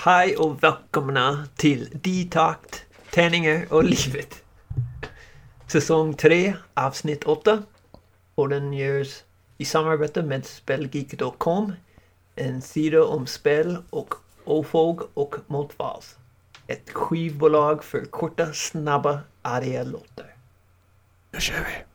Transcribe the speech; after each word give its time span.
Hej 0.00 0.36
och 0.36 0.62
välkomna 0.62 1.46
till 1.56 1.88
Detakt, 1.92 2.84
Tärningar 3.10 3.66
och 3.70 3.84
livet. 3.84 4.42
Säsong 5.66 6.14
3, 6.14 6.54
avsnitt 6.74 7.24
8. 7.24 7.62
Och 8.34 8.48
den 8.48 8.72
görs 8.72 9.22
i 9.56 9.64
samarbete 9.64 10.22
med 10.22 10.46
Spelgeek.com. 10.46 11.72
En 12.34 12.62
sida 12.62 13.04
om 13.04 13.26
spel 13.26 13.78
och 13.90 14.14
ofog 14.44 15.02
och 15.14 15.34
motvals. 15.46 16.16
Ett 16.66 16.90
skivbolag 16.90 17.84
för 17.84 18.04
korta, 18.04 18.52
snabba, 18.52 19.20
arga 19.42 19.82
låtar. 19.82 20.34
Nu 21.30 21.40
kör 21.40 21.54
vi. 21.54 21.87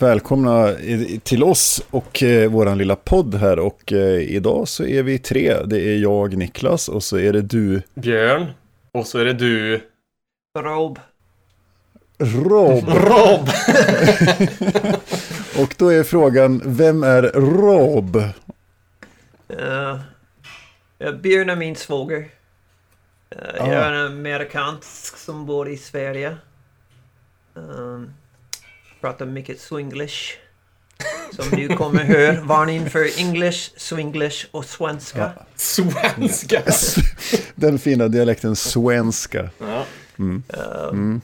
Välkomna 0.00 0.74
till 1.22 1.44
oss 1.44 1.82
och 1.90 2.22
eh, 2.22 2.50
våran 2.50 2.78
lilla 2.78 2.96
podd 2.96 3.34
här 3.34 3.58
och 3.58 3.92
eh, 3.92 4.20
idag 4.20 4.68
så 4.68 4.84
är 4.84 5.02
vi 5.02 5.18
tre. 5.18 5.56
Det 5.64 5.80
är 5.80 5.98
jag, 5.98 6.36
Niklas 6.36 6.88
och 6.88 7.02
så 7.02 7.18
är 7.18 7.32
det 7.32 7.42
du. 7.42 7.82
Björn. 7.94 8.46
Och 8.92 9.06
så 9.06 9.18
är 9.18 9.24
det 9.24 9.32
du. 9.32 9.80
Rob. 10.58 10.98
Rob. 12.18 12.88
Rob. 12.88 13.48
och 15.58 15.74
då 15.78 15.88
är 15.88 16.02
frågan, 16.02 16.62
vem 16.64 17.02
är 17.02 17.22
Rob? 17.22 18.16
Uh, 18.16 20.00
Björn 21.22 21.50
är 21.50 21.56
min 21.56 21.76
svåger. 21.76 22.18
Uh, 22.18 22.28
Jag 23.56 23.68
är 23.68 23.92
en 23.92 24.06
amerikansk 24.06 25.16
som 25.16 25.46
bor 25.46 25.68
i 25.68 25.76
Sverige. 25.76 26.36
Um, 27.54 28.14
pratar 29.00 29.26
mycket 29.26 29.60
swinglish. 29.60 30.36
Som 31.32 31.44
du 31.50 31.68
kommer 31.76 32.04
höra. 32.04 32.40
Varning 32.40 32.90
för 32.90 33.18
English, 33.20 33.70
swinglish 33.76 34.46
och 34.50 34.64
svenska. 34.64 35.32
Ja. 35.36 35.44
Svenska. 35.56 36.62
Den 37.54 37.78
fina 37.78 38.08
dialekten 38.08 38.56
svenska. 38.56 39.50
Ja. 39.58 39.84
Mm. 40.18 40.42
Uh, 40.56 40.88
Mm. 40.88 41.20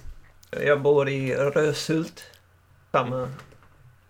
Jag 0.65 0.83
bor 0.83 1.09
i 1.09 1.35
Röshult. 1.35 2.23
Samma 2.93 3.29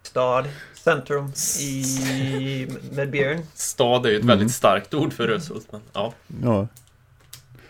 stad. 0.02 0.48
Centrum 0.74 1.32
i, 1.60 2.66
med 2.92 3.10
Björn. 3.10 3.42
Stad 3.54 4.06
är 4.06 4.10
ju 4.10 4.16
ett 4.16 4.22
Mm. 4.22 4.38
väldigt 4.38 4.54
starkt 4.54 4.94
ord 4.94 5.12
för 5.12 5.26
Röshult. 5.28 5.72
Men, 5.72 5.80
ja. 5.92 6.12
Ja, 6.42 6.68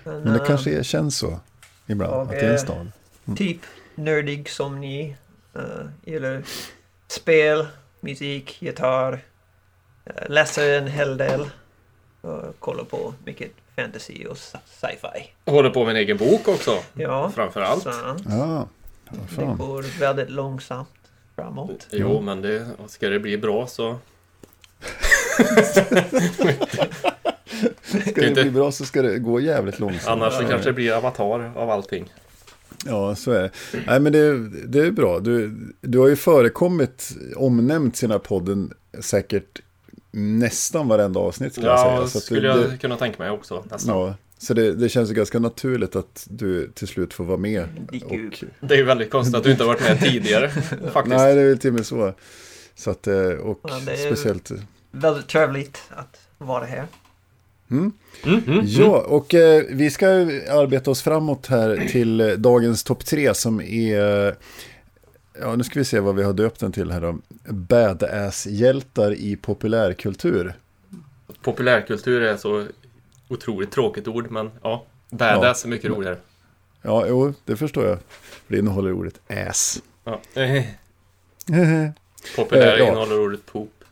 Men, 0.04 0.20
men 0.20 0.32
det 0.32 0.41
uh, 0.41 0.47
kanske 0.47 0.84
känns 0.84 1.19
så 1.19 1.41
ibland, 1.86 2.12
att 2.14 2.30
det 2.30 2.36
är 2.41 2.52
en 2.52 2.58
stad. 2.58 2.92
Typ 3.36 3.58
nördig 3.94 4.50
som 4.50 4.80
ni. 4.80 5.16
Uh, 5.56 5.86
gillar 6.05 6.42
spel, 7.08 7.66
musik, 8.00 8.62
gitarr. 8.62 9.12
Uh, 9.12 10.28
läser 10.28 10.78
en 10.78 10.86
hel 10.86 11.16
del. 11.16 11.50
Och 12.20 12.60
kollar 12.60 12.84
på 12.84 13.14
mycket 13.24 13.50
fantasy 13.77 14.27
och 14.27 14.36
sci- 14.36 14.58
sci-fi. 14.66 15.50
Håller 15.50 15.70
på 15.70 15.84
med 15.84 15.91
en 15.91 15.97
egen 15.97 16.16
bok 16.16 16.48
också. 16.48 16.78
Ja, 16.92 17.30
Framförallt. 17.30 17.82
sant. 17.82 18.22
Ja, 18.28 18.69
Det 19.36 19.44
går 19.44 19.98
väldigt 20.00 20.30
långsamt 20.30 20.88
framåt. 21.36 21.86
Jo, 21.91 22.20
men 22.20 22.42
det, 22.42 22.66
ska 22.86 23.08
det 23.08 23.19
bli 23.20 23.38
bra 23.38 23.66
så... 23.66 23.98
Ska 28.10 28.20
det 28.20 28.32
bli 28.34 28.50
bra 28.50 28.72
så 28.72 28.84
ska 28.84 29.02
det 29.02 29.19
gå 29.19 29.41
jävligt 29.41 29.78
långsamt. 29.78 30.22
Annars 30.22 30.34
så 30.34 30.44
kanske 30.44 30.69
det 30.69 30.72
blir 30.72 30.92
avatar 30.92 31.52
av 31.56 31.70
allting. 31.70 32.12
Ja, 32.86 33.14
så 33.14 33.30
är 33.32 33.42
det. 33.42 33.50
Nej, 33.86 34.00
men 34.00 34.12
det, 34.12 34.48
det 34.66 34.86
är 34.86 34.90
bra. 34.90 35.20
Du, 35.20 35.56
du 35.80 35.98
har 35.98 36.08
ju 36.08 36.16
förekommit, 36.16 37.10
omnämnt 37.36 37.96
här 38.10 38.18
podden 38.18 38.72
säkert 39.00 39.60
nästan 40.10 40.88
varenda 40.88 41.20
avsnitt 41.20 41.52
skulle 41.52 41.66
jag 41.68 41.80
säga. 41.80 41.92
Ja, 41.94 42.06
Så 42.06 42.18
att 42.18 42.24
skulle 42.24 42.41
det, 42.41 42.46
jag 42.46 42.70
det, 42.70 42.78
kunna 42.78 42.96
tänka 42.96 43.22
mig 43.22 43.30
också. 43.30 43.64
Nästan. 43.70 43.96
ja, 43.98 44.14
så 44.38 44.54
det, 44.54 44.72
det 44.74 44.88
känns 44.88 45.10
ju 45.10 45.14
ganska 45.14 45.38
naturligt 45.38 45.96
att 45.96 46.26
du 46.30 46.70
till 46.74 46.88
slut 46.88 47.14
får 47.14 47.24
vara 47.24 47.36
med. 47.36 47.62
Och. 48.04 48.44
Det 48.60 48.74
är 48.74 48.78
ju 48.78 48.84
väldigt 48.84 49.10
konstigt 49.10 49.34
att 49.36 49.44
du 49.44 49.50
inte 49.50 49.64
har 49.64 49.69
varit 49.69 49.82
med 49.82 50.00
tidigare. 50.00 50.48
Faktiskt. 50.92 51.16
nej, 51.16 51.34
det 51.34 51.41
är 51.41 51.48
väl 51.48 51.59
till 51.59 51.70
och 51.70 51.75
med 51.75 51.86
så. 51.86 52.14
Så 52.75 52.91
att, 52.91 53.06
eh, 53.06 53.14
och 53.16 53.60
Ja, 53.62 53.80
det 53.86 53.92
är- 53.92 54.06
speciellt... 54.14 54.50
Väldigt 54.91 55.26
trevligt 55.28 55.78
att 55.91 56.20
vara 56.38 56.64
här. 56.64 56.84
Mm. 57.74 57.92
Mm, 58.24 58.42
mm, 58.46 58.64
Ja, 58.66 58.98
och 59.00 59.34
eh, 59.34 59.62
vi 59.70 59.90
ska 59.90 60.08
arbeta 60.08 60.90
oss 60.90 61.02
framåt 61.02 61.46
här 61.46 61.88
till 61.90 62.20
eh, 62.20 62.26
dagens 62.28 62.84
topp 62.84 63.04
tre 63.04 63.34
som 63.34 63.60
är... 63.60 64.34
Ja, 65.40 65.56
nu 65.56 65.64
ska 65.64 65.78
vi 65.78 65.84
se 65.84 66.00
vad 66.00 66.14
vi 66.14 66.22
har 66.22 66.32
döpt 66.32 66.60
den 66.60 66.72
till 66.72 66.90
här 66.90 67.00
då. 67.00 67.18
Badass-hjältar 67.48 69.14
i 69.14 69.36
populärkultur. 69.36 70.40
mm. 70.42 71.04
Populärkultur 71.42 72.22
är 72.22 72.36
så 72.36 72.66
otroligt 73.28 73.70
tråkigt 73.70 74.08
ord, 74.08 74.30
men 74.30 74.50
ja. 74.62 74.84
Badass 75.10 75.64
är 75.64 75.68
mycket 75.68 75.91
roligare. 75.91 76.16
Ja, 76.82 77.06
jo, 77.08 77.34
det 77.44 77.56
förstår 77.56 77.86
jag. 77.86 77.98
Det 78.48 78.58
innehåller 78.58 78.92
ordet 78.92 79.20
ass. 79.48 79.82
Ja. 80.04 80.20
Populär 82.36 82.72
Eh, 82.72 82.78
ja. 82.78 82.88
innehåller 82.88 83.20
ordet 83.20 83.46
poop. 83.46 83.84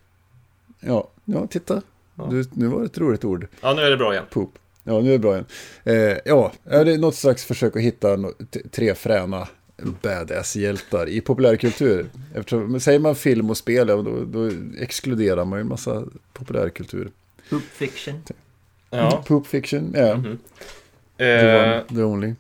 ja, 0.81 1.09
ja, 1.25 1.47
titta. 1.47 1.83
Ja. 2.15 2.27
Du, 2.31 2.45
nu 2.53 2.67
var 2.67 2.81
det 2.81 2.87
ett 2.87 2.99
roligt 2.99 3.25
ord. 3.25 3.47
Ja, 3.61 3.75
nu 3.75 3.83
är 3.83 3.91
det 3.91 3.97
bra 3.97 4.13
igen. 4.13 4.25
Poop. 4.31 4.59
Ja, 4.85 5.01
nu 5.01 5.09
är 5.09 5.13
det 5.13 5.19
bra 5.19 5.33
igen. 5.33 5.47
Eh, 5.85 6.19
ja, 6.25 6.53
är 6.65 6.85
det 6.85 6.99
något 6.99 7.15
slags 7.15 7.45
försök 7.45 7.77
att 7.77 7.83
hitta 7.83 8.17
no 8.17 8.33
tre 8.71 8.95
fräna 8.95 9.49
badass-hjältar 10.03 11.09
i 11.09 11.21
populärkultur? 11.21 12.07
Eftersom, 12.35 12.81
säger 12.81 12.99
man 12.99 13.15
film 13.15 13.51
och 13.51 13.57
spel, 13.57 13.89
ja, 13.89 13.97
då, 13.97 14.25
då 14.25 14.51
exkluderar 14.79 15.45
man 15.45 15.59
ju 15.59 15.61
en 15.61 15.69
massa 15.69 16.05
populärkultur. 16.33 17.11
Poop 17.51 17.63
fiction. 17.63 18.23
Ja. 18.91 19.25
Poop 19.27 19.47
fiction, 19.47 19.93
ja. 19.97 20.17
Mhm. 20.17 20.39
The, 21.19 21.25
Eh, 21.25 21.83
the 21.89 22.03
only. 22.03 22.35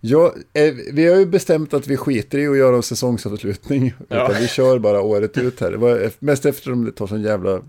Ja, 0.00 0.34
eh, 0.52 0.74
vi 0.92 1.06
har 1.06 1.16
ju 1.18 1.26
bestämt 1.26 1.74
att 1.74 1.86
vi 1.86 1.96
skiter 1.96 2.38
i 2.38 2.48
att 2.48 2.56
göra 2.56 2.76
en 2.76 2.82
säsongsavslutning. 2.82 3.94
Ja. 4.08 4.24
Utan 4.28 4.40
vi 4.42 4.48
kör 4.48 4.78
bara 4.78 5.00
året 5.00 5.38
ut 5.38 5.60
här. 5.60 6.10
Mest 6.18 6.46
eftersom 6.46 6.84
det 6.84 6.92
tar 6.92 7.06
sån 7.06 7.22
jävla... 7.22 7.62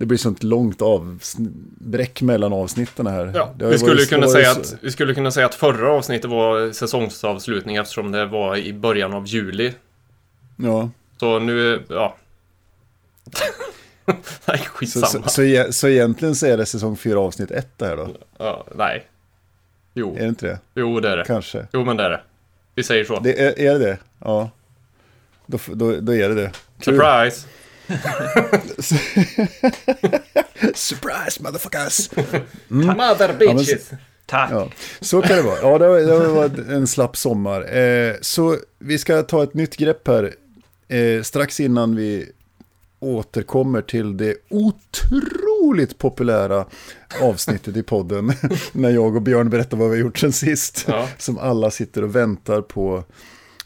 Det 0.00 0.06
blir 0.06 0.18
sånt 0.18 0.42
långt 0.42 0.82
avbräck 0.82 2.22
mellan 2.22 2.52
avsnitten 2.52 3.06
här. 3.06 3.32
ja, 3.34 3.52
vi, 3.58 3.78
skulle 3.78 4.04
kunna 4.04 4.28
säga 4.28 4.54
så- 4.54 4.60
att, 4.60 4.74
vi 4.80 4.90
skulle 4.90 5.14
kunna 5.14 5.30
säga 5.30 5.46
att 5.46 5.54
förra 5.54 5.92
avsnittet 5.92 6.30
var 6.30 6.72
säsongsavslutning 6.72 7.76
eftersom 7.76 8.12
det 8.12 8.26
var 8.26 8.56
i 8.56 8.72
början 8.72 9.12
av 9.12 9.26
juli. 9.26 9.72
Ja, 10.56 10.90
Så 11.16 11.38
nu, 11.38 11.82
ja. 11.88 12.16
nej, 14.46 14.58
så, 14.58 14.64
skitsamma. 14.64 15.06
så, 15.06 15.22
så, 15.28 15.42
e- 15.42 15.72
så 15.72 15.88
egentligen 15.88 16.34
så 16.34 16.46
är 16.46 16.56
det 16.56 16.66
säsong 16.66 16.96
4 16.96 17.18
avsnitt 17.18 17.50
1 17.50 17.68
det 17.76 17.86
här 17.86 17.96
då? 17.96 18.08
Ja, 18.38 18.66
nej. 18.74 19.06
Jo, 19.94 20.14
Är 20.16 20.22
det 20.22 20.28
inte 20.28 20.46
det? 20.46 20.58
jo 20.74 21.00
det 21.00 21.08
är 21.08 21.16
det. 21.16 21.24
Kanske. 21.24 21.66
Jo, 21.72 21.84
men 21.84 21.96
det 21.96 22.04
är 22.04 22.10
det. 22.10 22.20
Vi 22.74 22.82
säger 22.82 23.04
så. 23.04 23.20
Det 23.20 23.40
är, 23.40 23.58
är 23.60 23.72
det 23.78 23.84
det? 23.86 23.98
Ja. 24.18 24.50
Då, 25.46 25.58
då, 25.74 25.96
då 26.00 26.14
är 26.14 26.28
det 26.28 26.34
det. 26.34 26.52
Kul. 26.80 26.96
Surprise! 30.74 31.42
Motherfuckers! 31.42 32.10
Mother 32.68 33.38
bitches! 33.38 33.90
Tack. 34.26 34.50
Ja, 34.50 34.68
så 35.00 35.22
kan 35.22 35.36
det 35.36 35.42
vara. 35.42 35.58
Ja, 35.62 35.78
det 35.78 35.84
har, 35.84 35.98
det 35.98 36.12
har 36.12 36.34
varit 36.34 36.58
en 36.58 36.86
slapp 36.86 37.16
sommar. 37.16 37.76
Eh, 37.76 38.14
så 38.20 38.56
vi 38.78 38.98
ska 38.98 39.22
ta 39.22 39.42
ett 39.42 39.54
nytt 39.54 39.76
grepp 39.76 40.08
här. 40.08 40.34
Eh, 40.88 41.22
strax 41.22 41.60
innan 41.60 41.96
vi 41.96 42.28
återkommer 43.00 43.82
till 43.82 44.16
det 44.16 44.34
otroligt 44.48 45.98
populära 45.98 46.64
avsnittet 47.22 47.76
i 47.76 47.82
podden. 47.82 48.32
när 48.72 48.90
jag 48.90 49.16
och 49.16 49.22
Björn 49.22 49.50
berättar 49.50 49.76
vad 49.76 49.90
vi 49.90 49.96
har 49.96 50.00
gjort 50.00 50.18
sen 50.18 50.32
sist. 50.32 50.84
Ja. 50.88 51.08
Som 51.18 51.38
alla 51.38 51.70
sitter 51.70 52.04
och 52.04 52.16
väntar 52.16 52.62
på. 52.62 53.04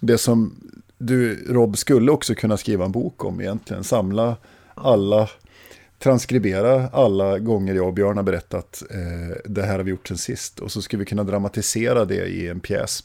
Det 0.00 0.18
som 0.18 0.63
du, 1.06 1.44
Rob, 1.54 1.78
skulle 1.78 2.12
också 2.12 2.34
kunna 2.34 2.56
skriva 2.56 2.84
en 2.84 2.92
bok 2.92 3.24
om 3.24 3.40
egentligen. 3.40 3.84
Samla 3.84 4.36
alla 4.74 5.28
transkribera 5.98 6.88
alla 6.92 7.38
gånger 7.38 7.74
jag 7.74 7.86
och 7.86 7.94
Björn 7.94 8.16
har 8.16 8.24
berättat 8.24 8.82
eh, 8.90 9.36
det 9.44 9.62
här 9.62 9.76
har 9.76 9.82
vi 9.84 9.90
gjort 9.90 10.08
sen 10.08 10.18
sist. 10.18 10.60
Och 10.60 10.72
så 10.72 10.82
ska 10.82 10.96
vi 10.96 11.04
kunna 11.04 11.24
dramatisera 11.24 12.04
det 12.04 12.26
i 12.26 12.48
en 12.48 12.60
pjäs, 12.60 13.04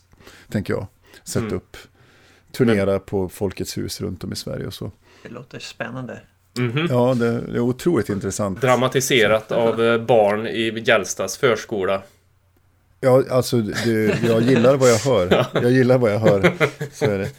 tänker 0.51 0.73
jag. 0.73 0.87
Sätta 1.23 1.45
Mm. 1.45 1.55
upp, 1.57 1.77
turnera 2.51 2.99
på 2.99 3.29
Folkets 3.29 3.77
hus 3.77 4.01
runt 4.01 4.23
om 4.23 4.31
i 4.33 4.35
Sverige 4.35 4.65
och 4.67 4.73
så. 4.73 4.91
Det 5.23 5.29
låter 5.29 5.59
spännande. 5.59 6.19
Mhm. 6.57 6.87
Ja, 6.89 7.13
det, 7.13 7.41
det 7.41 7.55
är 7.55 7.59
otroligt 7.59 8.09
intressant. 8.09 8.61
Dramatiserat 8.61 9.51
av 9.51 9.83
eh, 9.83 10.01
barn 10.01 10.47
i 10.47 10.83
Gällstas 10.85 11.37
förskola. 11.37 12.01
Ja, 12.99 13.23
alltså 13.29 13.57
det, 13.61 14.19
jag 14.27 14.41
gillar 14.41 14.75
vad 14.75 14.89
jag 14.89 14.97
hör. 14.99 15.45
Jag 15.53 15.71
gillar 15.71 15.97
vad 15.97 16.11
jag 16.13 16.19
hör. 16.19 16.53
Så 16.93 17.05
är 17.05 17.17
det. 17.17 17.29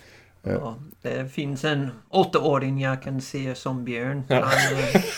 Ja. 0.42 0.76
Det 1.02 1.32
finns 1.32 1.64
en 1.64 1.90
åttaåring 2.08 2.80
jag 2.80 3.02
kan 3.02 3.20
se 3.20 3.54
som 3.54 3.84
Björn. 3.84 4.22
Ja. 4.28 4.44
Han, 4.44 4.78
eh, 4.78 5.02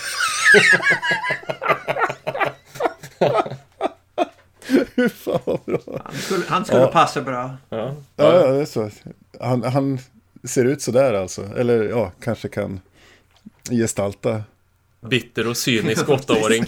Fy 4.96 5.08
fan 5.08 5.40
vad 5.44 5.60
bra. 5.64 5.78
han 6.04 6.14
skulle, 6.14 6.44
han 6.48 6.64
skulle 6.64 6.80
Ja. 6.80 6.86
passa 6.92 7.20
bra. 7.22 7.56
Ja. 7.68 7.94
Ja, 8.16 8.34
ja, 8.46 8.52
det 8.52 8.60
är 8.60 8.64
så. 8.64 8.90
Han, 9.40 9.62
han 9.62 9.98
ser 10.44 10.64
ut 10.64 10.82
sådär 10.82 11.14
alltså. 11.14 11.44
Eller 11.56 11.82
ja, 11.88 12.12
kanske 12.20 12.48
kan 12.48 12.80
gestalta 13.70 14.42
Bitter 15.00 15.46
och 15.48 15.56
cynisk 15.56 16.08
åttaåring. 16.08 16.64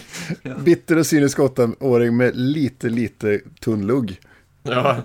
Bitter 0.64 0.98
och 0.98 1.06
cynisk 1.06 1.38
åttaåring 1.38 2.16
med 2.16 2.36
lite, 2.36 2.88
lite 2.88 3.40
tunn 3.60 3.86
lugg. 3.86 4.20
Ja. 4.62 4.96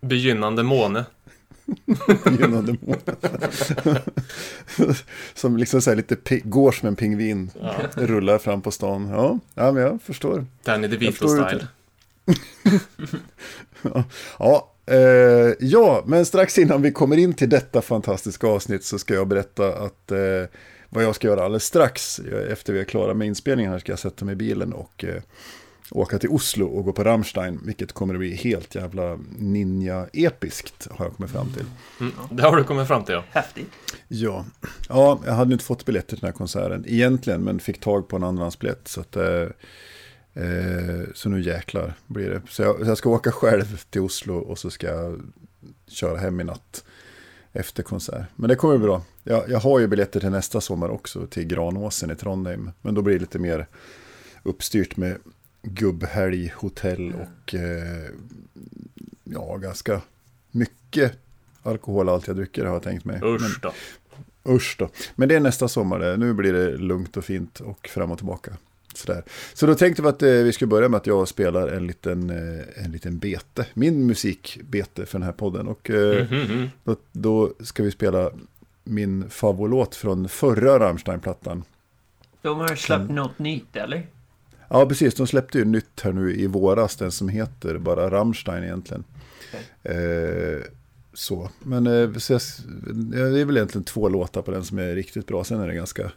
Begynnande 0.00 0.62
måne. 0.62 1.04
Begynnande 2.24 2.76
månad. 2.80 4.00
Som 5.34 5.56
liksom 5.56 5.82
så 5.82 5.90
här 5.90 5.96
lite 5.96 6.40
går 6.44 6.72
som 6.72 6.88
en 6.88 6.96
pingvin. 6.96 7.50
Ja. 7.60 7.74
Rullar 7.94 8.38
fram 8.38 8.62
på 8.62 8.70
stan. 8.70 9.08
Ja, 9.08 9.38
ja 9.54 9.72
men 9.72 9.82
jag 9.82 10.02
förstår. 10.02 10.46
Danny 10.64 10.82
Jag 10.82 10.90
DeVito 10.90 11.12
förstår 11.12 11.46
style. 11.48 11.66
Ja, 14.38 14.70
eh, 14.86 15.52
ja, 15.60 16.02
men 16.06 16.26
strax 16.26 16.58
innan 16.58 16.82
vi 16.82 16.92
kommer 16.92 17.16
in 17.16 17.34
till 17.34 17.48
detta 17.48 17.82
fantastiska 17.82 18.46
avsnitt 18.46 18.84
så 18.84 18.98
ska 18.98 19.14
jag 19.14 19.28
berätta 19.28 19.68
att 19.74 20.10
eh, 20.12 20.18
vad 20.88 21.04
jag 21.04 21.14
ska 21.14 21.26
göra 21.28 21.44
alldeles 21.44 21.64
strax. 21.64 22.20
Jag- 22.30 22.50
Efter 22.50 22.72
vi 22.72 22.80
är 22.80 22.84
klara 22.84 23.14
med 23.14 23.26
inspelningen 23.26 23.72
här 23.72 23.78
ska 23.78 23.92
jag 23.92 23.98
sätta 23.98 24.24
mig 24.24 24.32
i 24.32 24.36
bilen 24.36 24.72
och 24.72 25.04
eh, 25.04 25.22
åka 25.90 26.18
till 26.18 26.28
Oslo 26.28 26.66
och 26.66 26.84
gå 26.84 26.92
på 26.92 27.04
Rammstein. 27.04 27.60
Vilket 27.64 27.92
kommer 27.92 28.14
att 28.14 28.20
bli 28.20 28.34
helt 28.34 28.74
jävla 28.74 29.18
ninja-episkt 29.38 30.88
har 30.90 31.04
jag 31.04 31.16
kommit 31.16 31.32
fram 31.32 31.52
till. 31.52 31.64
Mm. 32.00 32.12
Det 32.30 32.42
har 32.42 32.56
du 32.56 32.64
kommit 32.64 32.88
fram 32.88 33.04
till 33.04 33.14
ja. 33.14 33.24
Häftigt. 33.30 33.68
Ja, 34.08 34.44
ja 34.88 35.20
jag 35.26 35.32
hade 35.32 35.52
inte 35.52 35.64
fått 35.64 35.84
biljetter 35.84 36.08
till 36.08 36.20
den 36.20 36.28
här 36.28 36.38
konserten 36.38 36.84
egentligen, 36.88 37.40
men 37.40 37.60
fick 37.60 37.80
tag 37.80 38.08
på 38.08 38.16
en 38.16 38.24
andrahandsbiljett. 38.24 38.88
Så, 38.88 39.00
att, 39.00 39.16
eh, 39.16 39.42
eh, 40.34 41.02
så 41.14 41.28
nu 41.28 41.40
jäklar 41.40 41.94
blir 42.06 42.30
det. 42.30 42.42
Så 42.48 42.62
jag, 42.62 42.78
så 42.78 42.86
jag 42.86 42.98
ska 42.98 43.10
åka 43.10 43.32
själv 43.32 43.76
till 43.90 44.00
Oslo 44.00 44.36
och 44.36 44.58
så 44.58 44.70
ska 44.70 44.86
jag 44.86 45.20
köra 45.86 46.18
hem 46.18 46.40
i 46.40 46.44
natt 46.44 46.84
efter 47.52 47.82
konsert. 47.82 48.26
Men 48.36 48.48
det 48.48 48.56
kommer 48.56 48.78
bli 48.78 48.86
bra. 48.86 49.02
Jag, 49.22 49.50
jag 49.50 49.58
har 49.58 49.78
ju 49.78 49.86
biljetter 49.86 50.20
till 50.20 50.30
nästa 50.30 50.60
sommar 50.60 50.88
också, 50.88 51.26
till 51.26 51.44
Granåsen 51.46 52.10
i 52.10 52.16
Trondheim. 52.16 52.70
Men 52.82 52.94
då 52.94 53.02
blir 53.02 53.14
det 53.14 53.20
lite 53.20 53.38
mer 53.38 53.66
uppstyrt 54.42 54.96
med 54.96 55.18
gubbhelg, 55.64 56.52
hotell 56.56 57.14
och 57.14 57.54
eh, 57.54 58.10
ja, 59.24 59.56
ganska 59.56 60.00
mycket 60.50 61.12
alkoholhaltiga 61.62 62.34
drycker 62.34 62.64
har 62.64 62.72
jag 62.72 62.82
tänkt 62.82 63.04
mig. 63.04 63.20
Men- 63.20 63.34
Usch 63.34 63.60
då. 63.62 63.72
Usch 64.48 64.76
då. 64.78 64.88
Men 65.14 65.28
det 65.28 65.34
är 65.34 65.40
nästa 65.40 65.68
sommar 65.68 65.98
det. 65.98 66.16
Nu 66.16 66.32
blir 66.32 66.52
det 66.52 66.76
lugnt 66.76 67.16
och 67.16 67.24
fint 67.24 67.60
och 67.60 67.88
fram 67.88 68.10
och 68.10 68.18
tillbaka. 68.18 68.52
Sådär. 68.94 69.22
Så 69.54 69.66
då 69.66 69.74
tänkte 69.74 70.02
vi 70.02 70.08
att 70.08 70.22
eh, 70.22 70.28
vi 70.30 70.52
skulle 70.52 70.68
börja 70.68 70.88
med 70.88 70.96
att 70.98 71.06
jag 71.06 71.28
spelar 71.28 71.68
en 71.68 71.86
liten, 71.86 72.30
eh, 72.30 72.84
en 72.84 72.92
liten 72.92 73.18
bete. 73.18 73.66
Min 73.74 74.06
musikbete 74.06 75.06
för 75.06 75.18
den 75.18 75.26
här 75.26 75.32
podden. 75.32 75.68
Och 75.68 75.90
eh, 75.90 76.30
Mhm. 76.30 76.68
då, 76.84 76.96
då 77.12 77.52
ska 77.60 77.82
vi 77.82 77.90
spela 77.90 78.30
min 78.84 79.30
favoritlåt 79.30 79.94
från 79.96 80.28
förra 80.28 80.78
Rammstein-plattan. 80.78 81.64
De 82.42 82.58
har 82.60 82.76
släppt 82.76 83.10
något 83.10 83.38
nytt, 83.38 83.76
eller? 83.76 84.06
Ja, 84.74 84.86
precis. 84.86 85.14
De 85.14 85.26
släppte 85.26 85.58
ju 85.58 85.64
nytt 85.64 86.00
här 86.00 86.12
nu 86.12 86.34
i 86.36 86.46
våras. 86.46 86.96
Den 86.96 87.12
som 87.12 87.28
heter 87.28 87.78
bara 87.78 88.10
Rammstein 88.10 88.64
egentligen. 88.64 89.04
Eh, 89.82 90.62
så. 91.12 91.50
Men 91.62 91.86
eh, 91.86 92.12
så 92.14 92.32
jag, 92.32 92.40
det 93.12 93.40
är 93.40 93.44
väl 93.44 93.56
egentligen 93.56 93.84
två 93.84 94.08
låtar 94.08 94.42
på 94.42 94.50
den 94.50 94.64
som 94.64 94.78
är 94.78 94.94
riktigt 94.94 95.26
bra. 95.26 95.44
Sen 95.44 95.60
är 95.60 95.68
det 95.68 95.74
ganska, 95.74 96.12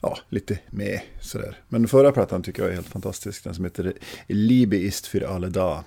ja, 0.00 0.18
lite 0.28 0.58
med 0.70 1.00
sådär. 1.20 1.58
Men 1.68 1.88
förra 1.88 2.12
plattan 2.12 2.42
tycker 2.42 2.62
jag 2.62 2.70
är 2.70 2.74
helt 2.74 2.88
fantastisk. 2.88 3.44
Den 3.44 3.54
som 3.54 3.64
heter 3.64 3.92
Liebe 4.26 4.76
ist 4.76 5.06
für 5.06 5.28
alle 5.28 5.48
da. 5.48 5.84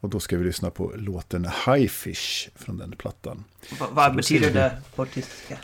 Och 0.00 0.08
då 0.10 0.20
ska 0.20 0.38
vi 0.38 0.44
lyssna 0.44 0.70
på 0.70 0.92
låten 0.96 1.48
Highfish 1.66 2.48
från 2.54 2.78
den 2.78 2.92
plattan. 2.92 3.44
Va, 3.80 3.88
vad 3.92 4.16
betyder 4.16 4.52
det 4.52 4.76
på 4.94 5.06
tyska? 5.06 5.58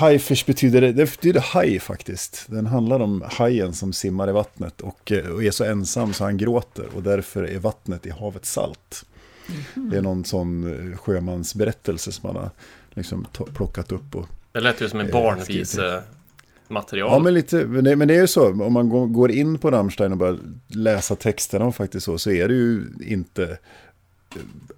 Highfish 0.00 0.46
betyder, 0.46 0.80
det 0.80 0.92
betyder 0.92 1.40
haj 1.40 1.78
faktiskt. 1.80 2.44
Den 2.46 2.66
handlar 2.66 3.00
om 3.00 3.24
hajen 3.30 3.72
som 3.74 3.92
simmar 3.92 4.28
i 4.28 4.32
vattnet 4.32 4.80
och, 4.80 5.12
eh, 5.12 5.26
och 5.30 5.44
är 5.44 5.50
så 5.50 5.64
ensam 5.64 6.12
så 6.12 6.24
han 6.24 6.36
gråter 6.36 6.86
och 6.94 7.02
därför 7.02 7.42
är 7.42 7.58
vattnet 7.58 8.06
i 8.06 8.10
havet 8.10 8.44
salt. 8.46 9.04
Det 9.74 9.96
är 9.96 10.02
någon 10.02 10.24
sån 10.24 10.90
eh, 10.92 10.98
sjömansberättelse 10.98 12.12
som 12.12 12.26
man 12.32 12.42
har 12.42 12.50
liksom 12.90 13.26
plockat 13.54 13.92
upp. 13.92 14.14
Och, 14.14 14.26
Det 14.52 14.60
lät 14.60 14.80
ju 14.80 14.88
som 14.88 15.00
en 15.00 15.06
Eh, 15.06 15.12
barnvise 15.12 16.02
material. 16.68 17.10
ja, 17.12 17.18
men, 17.18 17.34
lite, 17.34 17.56
men, 17.66 17.84
det, 17.84 17.96
men 17.96 18.08
det 18.08 18.14
är 18.14 18.20
ju 18.20 18.26
så, 18.26 18.48
om 18.62 18.72
man 18.72 19.12
går- 19.12 19.30
in 19.30 19.58
på 19.58 19.70
Rammstein 19.70 20.12
och 20.12 20.18
börjar 20.18 20.38
läsa 20.68 21.16
texterna 21.16 21.64
och 21.64 21.76
faktiskt 21.76 22.06
så, 22.06 22.18
så 22.18 22.30
är 22.30 22.48
det 22.48 22.54
ju 22.54 22.84
inte 23.06 23.58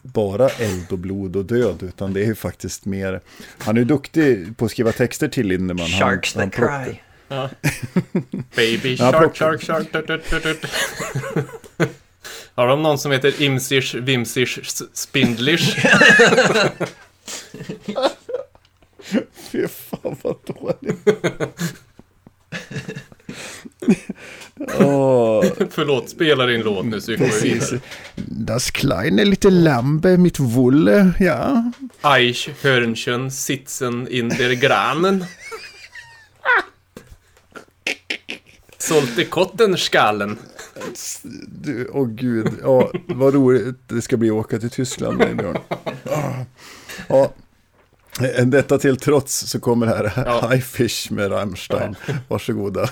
bara 0.03 0.49
eld 0.49 0.93
och 0.93 0.99
blod 0.99 1.37
och 1.37 1.45
död, 1.45 1.83
utan 1.83 2.13
det 2.13 2.21
är 2.21 2.27
ju 2.27 2.35
faktiskt 2.35 2.85
mer... 2.85 3.21
Han 3.59 3.77
är 3.77 3.81
ju 3.81 3.85
duktig 3.85 4.57
på 4.57 4.65
att 4.65 4.71
skriva 4.71 4.93
texter 4.93 5.29
till 5.29 5.47
Lindemann. 5.47 5.87
Sharks 5.89 6.35
han 6.35 6.51
that 6.51 6.59
plockar- 6.59 6.85
cry. 6.85 6.99
Ja. 7.29 7.51
Baby 8.57 8.95
Ja, 8.95 9.13
shark, 9.13 9.37
shark, 9.37 9.63
shark. 9.63 9.93
Tut, 9.93 10.07
tut, 10.07 10.43
tut. 10.43 10.67
Har 12.55 12.67
de 12.69 12.83
någon 12.83 12.99
som 12.99 13.13
heter 13.13 13.43
Imsish, 13.43 13.95
Vimsish, 13.95 14.59
Spindlish? 14.93 15.77
Fy 19.35 19.69
fan 19.69 20.17
vad 20.23 20.37
dåligt. 20.47 21.09
Åh, 24.79 25.45
Förlåt, 25.71 26.09
spela 26.09 26.47
din 26.47 26.61
låt 26.61 26.87
nu 26.87 27.01
så 27.01 27.11
vi 27.11 27.17
kommer 27.17 27.43
vidare. 27.43 27.81
Das 28.27 28.71
kleine 28.71 29.25
lite 29.25 29.51
Lambe 29.51 30.17
mit 30.17 30.41
Wolle, 30.41 31.13
ja. 31.21 31.73
Eich, 32.01 32.51
Hörnchen, 32.63 33.31
Sitzen 33.31 34.09
in 34.09 34.29
der 34.29 34.53
Granen. 34.53 35.25
Sålte 38.79 39.25
Kottenskallen. 39.25 40.39
Du, 41.47 41.89
åh 41.93 42.09
gud, 42.09 42.49
ja, 42.63 42.91
vad 43.07 43.35
roligt 43.35 43.89
det 43.89 44.03
ska 44.03 44.17
bli 44.17 44.31
att 44.31 44.35
åka 44.35 44.59
till 44.59 44.71
Tyskland 44.71 45.19
med 45.19 45.37
Björn. 45.37 45.59
Ja, 47.09 47.33
Eh, 48.21 48.47
detta 48.47 48.79
till 48.79 48.97
trots 48.97 49.47
så 49.47 49.61
kommer 49.61 49.87
här 49.87 50.13
Ja. 50.27 50.49
High 50.51 50.63
Fish 50.63 51.11
med 51.11 51.31
Rammstein. 51.31 51.97
Varsågoda. 52.29 52.89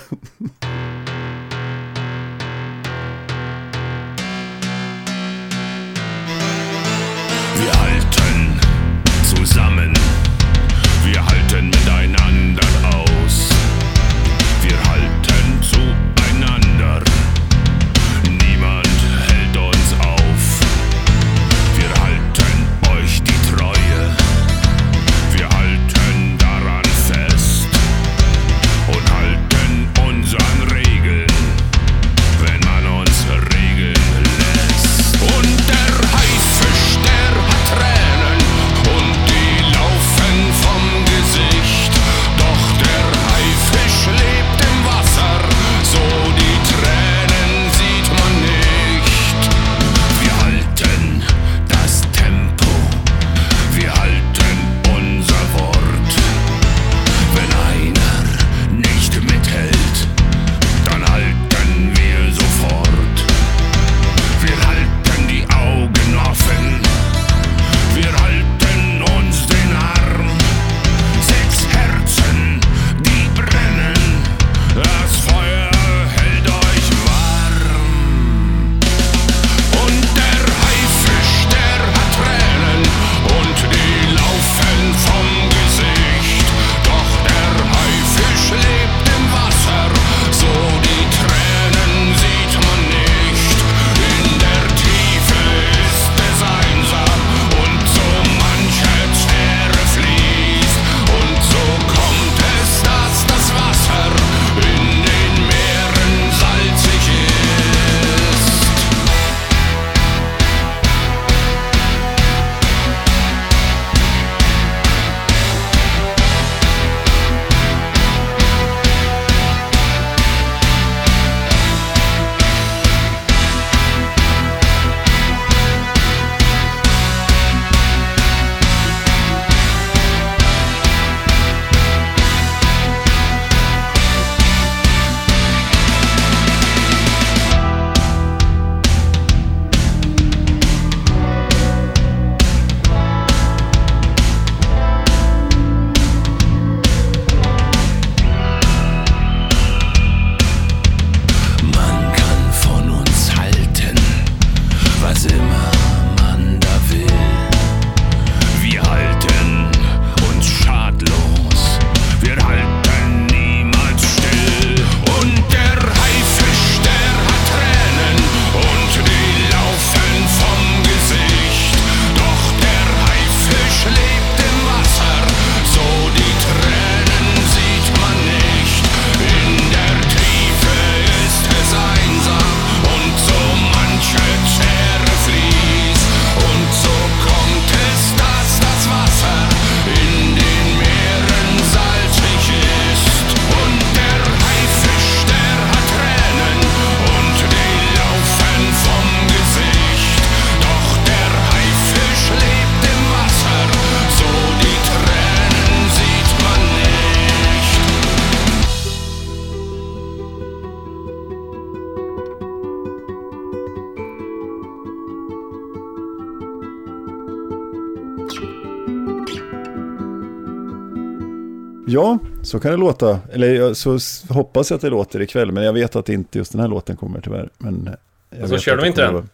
Så 222.51 222.59
kan 222.59 222.71
det 222.71 222.77
låta. 222.77 223.19
Eller 223.33 223.73
så 223.73 223.99
hoppas 224.33 224.69
jag 224.69 224.75
att 224.75 224.81
det 224.81 224.89
låter 224.89 225.21
ikväll. 225.21 225.51
Men 225.51 225.63
jag 225.63 225.73
vet 225.73 225.95
att 225.95 226.09
inte 226.09 226.37
just 226.37 226.51
den 226.51 226.61
här 226.61 226.67
låten 226.67 226.97
kommer 226.97 227.21
tyvärr. 227.21 227.49
Men 227.57 227.95
jag 228.29 228.41
Alltså, 228.41 228.57
kör 228.57 228.77
de 228.77 228.85
inte 228.85 229.01
den? 229.01 229.29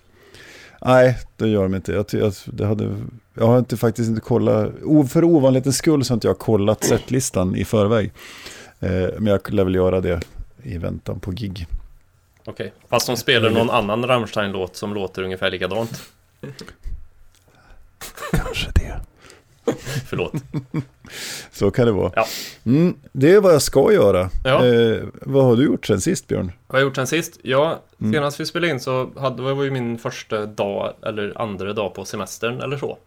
Nej, 0.82 1.18
det 1.36 1.48
gör 1.48 1.64
de 1.64 1.76
inte. 1.76 1.92
Jag, 1.92 2.06
jag, 2.12 2.34
det 2.46 2.66
hade, 2.66 2.96
jag 3.34 3.48
har 3.48 3.60
inte, 3.60 3.78
faktiskt 3.78 4.10
inte 4.10 4.22
kollat. 4.22 4.72
För 5.10 5.24
ovanlighetens 5.24 5.78
skull 5.78 6.06
så 6.06 6.12
har 6.12 6.16
inte 6.16 6.28
jag 6.28 6.40
kollat 6.40 6.84
setlistan 6.84 7.56
i 7.56 7.66
förväg. 7.66 8.12
Eh, 8.80 8.90
men 9.18 9.26
jag 9.28 9.54
lär 9.54 9.64
väl 9.64 9.76
göra 9.76 10.02
det 10.02 10.22
i 10.64 10.78
väntan 10.78 11.20
på 11.20 11.32
gig. 11.32 11.68
Okej. 12.46 12.74
Fast 12.90 13.08
de 13.08 13.18
spelar 13.18 13.50
någon 13.50 13.70
annan 13.70 14.08
Rammstein-låt 14.08 14.76
som 14.76 14.94
låter 14.94 15.22
ungefär 15.22 15.52
likadant. 15.52 16.02
Kanske 18.32 18.72
det. 18.76 19.00
Förlåt. 20.10 20.34
Så 21.52 21.72
kan 21.72 21.86
det 21.86 21.92
vara. 21.92 22.12
Ja. 22.16 22.26
Mm, 22.66 22.96
det 23.12 23.32
är 23.34 23.42
vad 23.42 23.54
jag 23.54 23.62
ska 23.62 23.94
göra. 23.94 24.30
Ja. 24.44 24.66
Eh, 24.66 25.04
vad 25.22 25.46
har 25.46 25.56
du 25.56 25.64
gjort 25.64 25.86
sen 25.86 26.02
sist 26.02 26.28
Björn? 26.28 26.52
Vad 26.68 26.76
har 26.76 26.80
jag 26.80 26.88
gjort 26.88 26.96
sen 26.96 27.08
sist? 27.08 27.40
Ja, 27.42 27.82
Mm. 28.02 28.14
senast 28.14 28.40
vi 28.40 28.46
spelade 28.46 28.72
in 28.74 28.80
så 28.80 29.10
hade, 29.18 29.42
var 29.42 29.64
ju 29.64 29.72
min 29.72 29.98
första 29.98 30.46
dag, 30.46 30.94
eller 31.02 31.42
andra 31.42 31.74
dag 31.74 31.94
på 31.94 32.06
semestern 32.06 32.62
eller 32.62 32.78
så. 32.78 32.98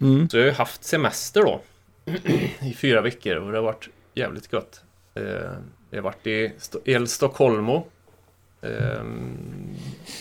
Mm. 0.00 0.28
Så 0.28 0.36
jag 0.36 0.42
har 0.42 0.46
ju 0.48 0.52
haft 0.54 0.84
semester 0.84 1.42
då. 1.42 1.60
I 2.60 2.74
fyra 2.74 3.00
veckor 3.00 3.36
och 3.36 3.52
det 3.52 3.58
har 3.58 3.64
varit 3.64 3.88
jävligt 4.14 4.52
gött. 4.52 4.80
Eh, 5.14 5.22
jag 5.90 5.98
har 5.98 6.02
varit 6.02 6.26
i 6.26 6.52
Sto- 6.58 6.80
El 6.84 7.08
Stockholmo. 7.08 7.86
Eh, 8.62 9.04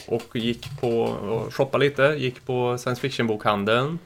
och 0.07 0.35
gick 0.35 0.67
på, 0.81 1.01
och 1.01 1.53
shoppade 1.55 1.85
lite, 1.85 2.03
gick 2.03 2.45
på 2.45 2.77
science 2.77 3.01
fiction-bokhandeln. 3.01 3.99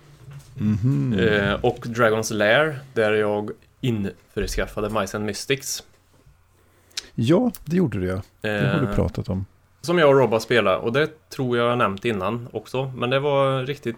Mhm. 0.58 1.14
Eh, 1.20 1.54
och 1.54 1.86
Dragon's 1.86 2.34
Lair, 2.34 2.80
där 2.94 3.14
jag 3.14 3.52
införskaffade 3.82 4.90
Mice 5.00 5.18
and 5.18 5.26
Mystics. 5.26 5.84
Ja, 7.16 7.52
det 7.66 7.76
gjorde 7.76 8.00
du 8.00 8.06
ja. 8.08 8.22
Det 8.42 8.50
har 8.74 8.80
du 8.82 8.88
Eh, 8.88 8.96
pratat 8.96 9.30
om. 9.30 9.46
Som 9.82 9.98
jag 10.00 10.10
och 10.10 10.16
Rob 10.16 10.32
har 10.32 10.40
spelat 10.40 10.82
och 10.84 10.94
det 10.94 11.30
tror 11.30 11.58
jag 11.58 11.66
jag 11.66 11.70
har 11.72 11.76
nämnt 11.78 12.06
innan 12.06 12.48
också. 12.52 12.94
Men 12.98 13.10
det 13.10 13.20
var 13.20 13.64
riktigt 13.64 13.96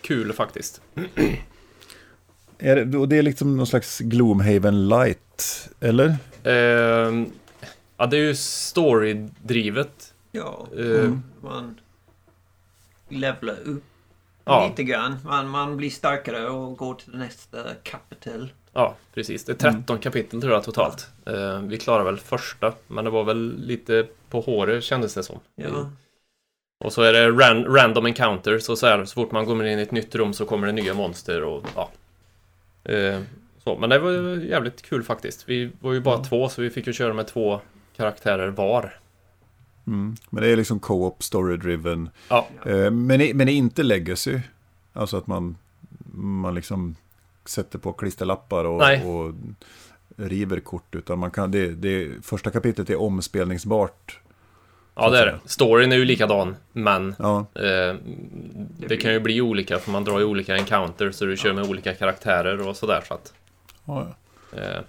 kul 0.00 0.32
faktiskt. 0.32 0.80
Är 2.58 2.84
det, 2.84 2.98
och 2.98 3.08
det 3.08 3.18
är 3.18 3.22
liksom 3.22 3.56
någon 3.56 3.66
slags 3.66 3.98
Gloomhaven 3.98 4.88
light, 4.88 5.68
eller? 5.80 6.16
Ehm, 6.44 7.26
ja, 7.96 8.06
det 8.06 8.16
är 8.16 8.20
ju 8.20 8.34
story-drivet. 8.34 10.14
Ja, 10.32 10.66
Eh, 10.78 11.12
man 11.42 11.74
levlar 13.08 13.56
upp 13.64 13.84
Ja. 14.44 14.68
lite 14.68 14.82
grann. 14.82 15.18
Man, 15.24 15.48
man 15.48 15.76
blir 15.76 15.90
starkare 15.90 16.48
och 16.48 16.76
går 16.76 16.94
till 16.94 17.16
nästa 17.16 17.58
kapitel. 17.82 18.52
Ja, 18.72 18.94
precis. 19.14 19.44
Det 19.44 19.52
är 19.52 19.72
13 19.72 19.98
kapitel 19.98 20.40
tror 20.40 20.52
jag 20.52 20.64
totalt. 20.64 21.08
Eh, 21.26 21.60
vi 21.60 21.78
klarade 21.78 22.04
väl 22.04 22.18
första, 22.18 22.72
men 22.86 23.04
det 23.04 23.10
var 23.10 23.24
väl 23.24 23.54
lite 23.58 24.06
på 24.30 24.40
håret 24.40 24.84
kändes 24.84 25.14
det 25.14 25.22
som. 25.22 25.40
Ja. 25.54 25.90
Och 26.84 26.92
så 26.92 27.02
är 27.02 27.12
det 27.12 27.30
ran 27.30 27.64
random 27.64 28.06
encounters 28.06 28.68
och 28.68 28.78
så 28.78 28.86
här, 28.86 29.04
så 29.04 29.14
fort 29.14 29.32
man 29.32 29.46
kommer 29.46 29.64
in 29.64 29.78
i 29.78 29.82
ett 29.82 29.90
nytt 29.90 30.14
rum 30.14 30.32
så 30.32 30.44
kommer 30.44 30.66
det 30.66 30.72
nya 30.72 30.94
monster 30.94 31.42
och 31.42 31.66
ja. 31.74 31.90
Eh, 32.92 33.20
så, 33.64 33.76
men 33.76 33.90
det 33.90 33.98
var 33.98 34.12
jävligt 34.44 34.82
kul 34.82 35.02
faktiskt. 35.02 35.48
Vi 35.48 35.70
var 35.80 35.92
ju 35.92 36.00
bara 36.00 36.24
två 36.24 36.48
så 36.48 36.62
vi 36.62 36.70
fick 36.70 36.86
ju 36.86 36.92
köra 36.92 37.14
med 37.14 37.26
två 37.26 37.60
karaktärer 37.96 38.48
var. 38.48 38.98
Mm. 39.86 40.16
Men 40.30 40.42
det 40.42 40.48
är 40.48 40.56
liksom 40.56 40.80
co-op, 40.80 41.22
story-driven. 41.22 42.08
Ja, 42.28 42.46
Eh, 42.66 42.90
men, 42.90 43.06
men 43.36 43.38
det 43.46 43.52
är 43.52 43.54
inte 43.56 43.82
legacy. 43.82 44.40
Alltså 44.92 45.16
att 45.16 45.26
man, 45.26 45.56
man 46.14 46.54
liksom 46.54 46.96
sätter 47.44 47.78
på 47.78 47.92
klisterlappar 47.92 48.64
och, 48.64 48.78
Nej. 48.78 49.04
och 49.04 49.34
river 50.16 50.60
kort. 50.60 50.94
Utan 50.94 51.18
man 51.18 51.30
kan, 51.30 51.50
det, 51.50 51.68
det, 51.70 52.24
första 52.24 52.50
kapitlet 52.50 52.90
är 52.90 53.00
omspelningsbart. 53.00 54.18
ja 54.94 55.10
det 55.10 55.18
är 55.18 55.26
det. 55.26 55.38
Storyn 55.44 55.92
är 55.92 55.96
ju 55.96 56.04
likadan, 56.04 56.56
men 56.72 57.14
Ja, 57.18 57.38
eh, 57.54 57.96
det 58.78 58.96
kan 58.96 59.12
ju 59.12 59.20
bli 59.20 59.40
olika 59.40 59.78
för 59.78 59.90
man 59.90 60.04
drar 60.04 60.18
ju 60.18 60.24
olika 60.24 60.56
encounters 60.56 61.14
så 61.14 61.24
du 61.24 61.36
kör 61.36 61.52
med 61.52 61.64
olika 61.70 61.94
karaktärer 61.94 62.68
och 62.68 62.76
sådär 62.76 63.00
så 63.08 63.14
att 63.14 63.32
ja, 63.84 64.06
ja. 64.52 64.58
Eh, 64.58 64.80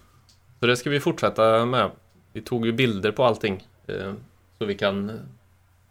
Så 0.60 0.66
det 0.66 0.78
ska 0.78 0.90
vi 0.90 1.00
fortsätta 1.00 1.66
med. 1.66 1.92
Vi 2.34 2.42
tog 2.42 2.66
ju 2.66 2.72
bilder 2.72 3.12
på 3.12 3.24
allting. 3.24 3.68
eh, 3.88 4.14
Så 4.64 4.68
vi 4.68 4.76
kan 4.76 5.12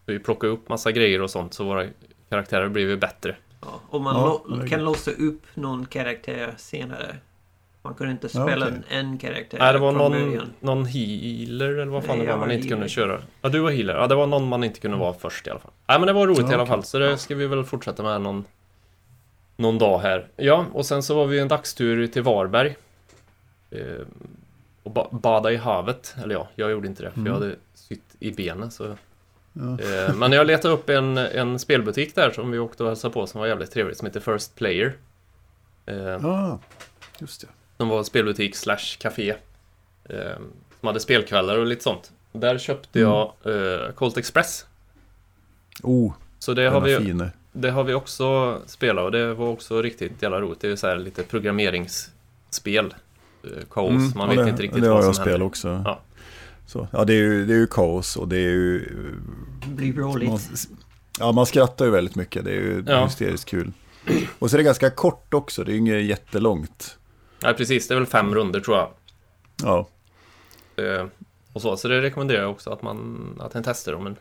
vi 0.06 0.18
plocka 0.18 0.46
upp 0.46 0.68
massa 0.68 0.92
grejer 0.92 1.22
och 1.22 1.30
sånt 1.30 1.54
så 1.54 1.64
våra 1.64 1.86
karaktärer 2.28 2.68
blir 2.68 2.88
ju 2.88 2.96
bättre. 2.96 3.36
Ja, 3.60 3.80
och 3.90 4.00
man 4.00 4.16
Ja, 4.16 4.42
lo- 4.46 4.66
kan 4.68 4.84
låsa 4.84 5.10
upp 5.10 5.42
någon 5.54 5.86
karaktär 5.86 6.54
senare. 6.56 7.16
Man 7.82 7.94
kunde 7.94 8.12
inte 8.12 8.28
Ja, 8.34 8.46
spela 8.46 8.66
okej. 8.66 8.78
en, 8.90 9.06
en 9.06 9.18
karaktär 9.18 9.58
Nej, 9.58 9.72
det 9.72 9.78
var 9.78 9.92
någon, 9.92 10.12
början. 10.12 10.52
någon 10.60 10.84
healer 10.86 11.68
eller 11.68 11.84
vad 11.86 12.04
fan 12.04 12.16
Nej, 12.18 12.26
det 12.26 12.32
var 12.32 12.38
man 12.38 12.48
var 12.48 12.54
inte 12.54 12.68
kunde 12.68 12.88
köra. 12.88 13.20
Ja, 13.42 13.48
du 13.48 13.58
var 13.60 13.70
healer. 13.70 13.94
Ja, 13.94 14.06
det 14.06 14.14
var 14.14 14.26
någon 14.26 14.48
man 14.48 14.64
inte 14.64 14.80
kunde 14.80 14.96
vara 14.96 15.14
först 15.14 15.46
i 15.46 15.50
alla 15.50 15.60
fall. 15.60 15.72
Nej, 15.86 15.98
men 15.98 16.06
det 16.06 16.12
var 16.12 16.26
roligt 16.26 16.40
Ja, 16.40 16.50
i 16.52 16.54
alla 16.54 16.66
fall. 16.66 16.82
Så 16.84 16.98
det 16.98 17.18
ska 17.18 17.34
vi 17.34 17.46
väl 17.46 17.64
fortsätta 17.64 18.02
med 18.02 18.20
någon, 18.20 18.44
någon 19.56 19.78
dag 19.78 19.98
här. 19.98 20.26
Ja, 20.36 20.66
och 20.72 20.86
sen 20.86 21.02
så 21.02 21.14
var 21.14 21.26
vi 21.26 21.38
en 21.38 21.48
dagstur 21.48 22.06
till 22.06 22.22
Varberg. 22.22 22.76
Eh, 23.70 23.80
och 24.82 24.90
ba 24.90 25.08
bada 25.10 25.52
i 25.52 25.56
havet. 25.56 26.14
Eller 26.22 26.34
ja, 26.34 26.48
jag 26.54 26.70
gjorde 26.70 26.88
inte 26.88 27.02
det 27.02 27.10
för 27.10 27.18
Mm. 27.20 27.32
jag 27.32 27.40
hade 27.40 27.56
i 28.22 28.32
benen. 28.32 28.70
Så 28.70 28.96
Ja. 29.54 29.78
Eh, 29.80 30.14
Men 30.14 30.32
jag 30.32 30.46
letade 30.46 30.74
upp 30.74 30.88
en, 30.88 31.16
en 31.18 31.58
spelbutik 31.58 32.14
där 32.14 32.30
som 32.30 32.50
vi 32.50 32.58
åkte 32.58 32.82
och 32.82 32.88
hälsade 32.88 33.14
på 33.14 33.26
som 33.26 33.40
var 33.40 33.46
jävligt 33.48 33.70
trevligt 33.70 33.98
som 33.98 34.06
heter 34.06 34.20
First 34.20 34.54
Player. 34.54 34.92
Eh, 35.86 35.96
ja, 35.96 36.58
just 37.18 37.40
det. 37.40 37.46
Som 37.76 37.88
var 37.88 38.02
spelbutik 38.02 38.56
slash 38.56 38.96
café. 38.98 39.34
Eh, 40.04 40.16
Som 40.80 40.86
hade 40.86 41.00
spelkvällar 41.00 41.58
och 41.58 41.66
lite 41.66 41.82
sånt. 41.82 42.12
Där 42.32 42.58
köpte 42.58 43.00
Mm. 43.00 43.10
jag 43.12 43.32
Colt 43.94 44.16
Express. 44.16 44.66
Oh, 45.82 46.12
Så 46.38 46.54
det 46.54 46.68
har, 46.70 46.80
vi, 46.80 47.14
det 47.52 47.70
har 47.70 47.84
vi 47.84 47.94
också 47.94 48.58
spelat 48.66 49.04
och 49.04 49.12
det 49.12 49.34
var 49.34 49.48
också 49.48 49.82
riktigt 49.82 50.22
jävla 50.22 50.40
roligt. 50.40 50.60
Det 50.60 50.68
är 50.68 50.76
så 50.76 50.86
här 50.86 50.96
lite 50.96 51.22
programmeringsspel. 51.22 52.94
Kaos, 53.70 53.90
Mm, 53.90 54.12
man 54.16 54.28
vet 54.28 54.38
det, 54.44 54.50
inte 54.50 54.62
riktigt 54.62 54.82
det 54.82 54.88
har 54.88 54.94
vad 54.94 55.04
jag 55.04 55.14
som 55.14 55.22
spelat 55.24 55.30
händer. 55.32 55.46
också. 55.46 55.82
Ja. 55.84 56.00
Så, 56.72 56.88
ja, 56.92 57.04
det 57.04 57.12
är, 57.12 57.16
ju, 57.18 57.46
det 57.46 57.54
är 57.54 57.58
ju 57.58 57.66
kaos 57.66 58.16
och 58.16 58.28
det 58.28 58.36
är 58.36 58.50
ju... 58.50 58.88
blir 59.66 59.92
roligt. 59.92 60.28
Man, 60.28 60.38
ja, 61.18 61.32
man 61.32 61.46
skrattar 61.46 61.84
ju 61.84 61.90
väldigt 61.90 62.14
mycket. 62.14 62.44
Det 62.44 62.50
är 62.50 62.54
ju 62.54 62.84
Ja. 62.86 63.04
hysteriskt 63.04 63.48
kul. 63.48 63.72
Och 64.38 64.50
så 64.50 64.56
är 64.56 64.58
det 64.58 64.64
ganska 64.64 64.90
kort 64.90 65.34
också. 65.34 65.64
Det 65.64 65.70
är 65.70 65.72
ju 65.72 65.78
inget 65.78 66.04
jättelångt. 66.04 66.98
Nej, 67.42 67.54
precis. 67.54 67.88
Det 67.88 67.94
är 67.94 67.98
väl 67.98 68.06
fem 68.06 68.34
runder 68.34 68.60
tror 68.60 68.76
jag. 68.76 68.88
Ja, 69.62 69.88
Eh, 70.76 71.06
och 71.52 71.62
så, 71.62 71.76
så 71.76 71.88
det 71.88 72.02
rekommenderar 72.02 72.40
jag 72.42 72.50
också 72.50 72.70
att 72.70 72.82
man 72.82 73.26
att 73.40 73.54
en 73.54 73.62
testar 73.62 73.92
om 73.92 74.06
en 74.06 74.16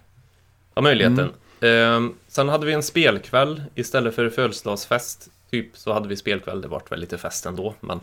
har 0.74 0.82
möjligheten. 0.82 1.30
Eh, 1.60 2.10
sen 2.28 2.50
hade 2.50 2.66
vi 2.66 2.74
en 2.74 2.84
spelkväll 2.84 3.64
istället 3.76 4.16
för 4.16 4.30
födelsedagsfest. 4.30 5.30
Typ 5.52 5.78
så 5.78 5.94
hade 5.94 6.08
vi 6.08 6.16
spelkväll, 6.16 6.62
det 6.62 6.68
vart 6.68 6.92
väl 6.92 7.00
lite 7.00 7.18
fest 7.18 7.46
ändå, 7.46 7.76
men... 7.80 8.00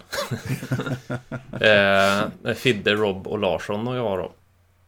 eh, 1.60 2.54
Fidde, 2.54 2.94
Rob 2.94 3.26
och 3.26 3.38
Larsson 3.38 3.88
och 3.88 3.96
jag 3.96 4.18
då. 4.18 4.32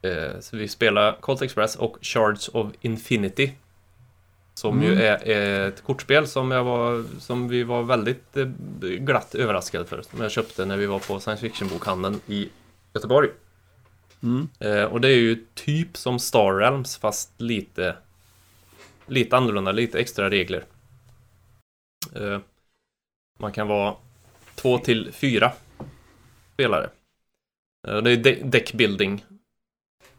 Eh, 0.09 0.41
så 0.41 0.57
vi 0.57 0.69
spelade 0.69 1.17
Colt 1.21 1.43
Express 1.43 1.77
och 1.77 1.99
Shards 2.03 2.49
of 2.49 2.73
Infinity. 2.81 3.53
Som 4.55 4.83
ju 4.83 5.03
är, 5.03 5.29
är 5.29 5.69
ett 5.69 5.83
kortspel 5.83 6.27
som, 6.27 6.51
jag 6.51 6.65
var, 6.65 7.05
som 7.21 7.49
vi 7.49 7.63
var 7.63 7.83
väldigt 7.83 8.37
eh, 8.37 8.47
glatt 8.81 9.35
överraskade 9.35 9.85
för. 9.85 10.03
Som 10.03 10.21
jag 10.21 10.31
köpte 10.31 10.65
när 10.65 10.77
vi 10.77 10.87
var 10.87 10.99
på 10.99 11.21
science 11.21 11.41
fiction-bokhandeln 11.41 12.21
i 12.27 12.49
Göteborg. 12.95 13.29
Mm. 14.23 14.49
Eh, 14.59 14.85
och 14.85 15.01
det 15.01 15.09
är 15.09 15.17
ju 15.17 15.45
typ 15.55 15.97
som 15.97 16.19
Star 16.19 16.55
Realms 16.55 16.97
fast 16.97 17.31
lite 17.37 17.97
Lite 19.07 19.37
annorlunda, 19.37 19.73
lite 19.73 19.99
extra 20.01 20.31
regler. 20.31 20.65
Eh, 22.17 22.39
man 23.39 23.53
kan 23.53 23.69
vara 23.69 23.95
två 24.55 24.79
till 24.79 25.13
fyra 25.13 25.53
spelare. 26.55 26.91
Eh, 27.89 27.97
det 27.97 28.11
är 28.11 28.17
de- 28.17 28.43
deckbuilding 28.45 29.25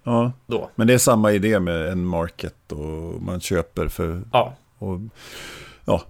ja. 0.04 0.32
då. 0.48 0.70
Men 0.76 0.88
det 0.88 0.94
är 0.94 0.98
samma 0.98 1.32
idé 1.32 1.60
med 1.60 1.88
en 1.90 2.06
market 2.06 2.72
och 2.72 3.22
man 3.22 3.42
köper 3.42 3.88
för... 3.88 4.22
Ja, 4.32 4.56
Och, 4.78 5.00
ja, 5.86 6.04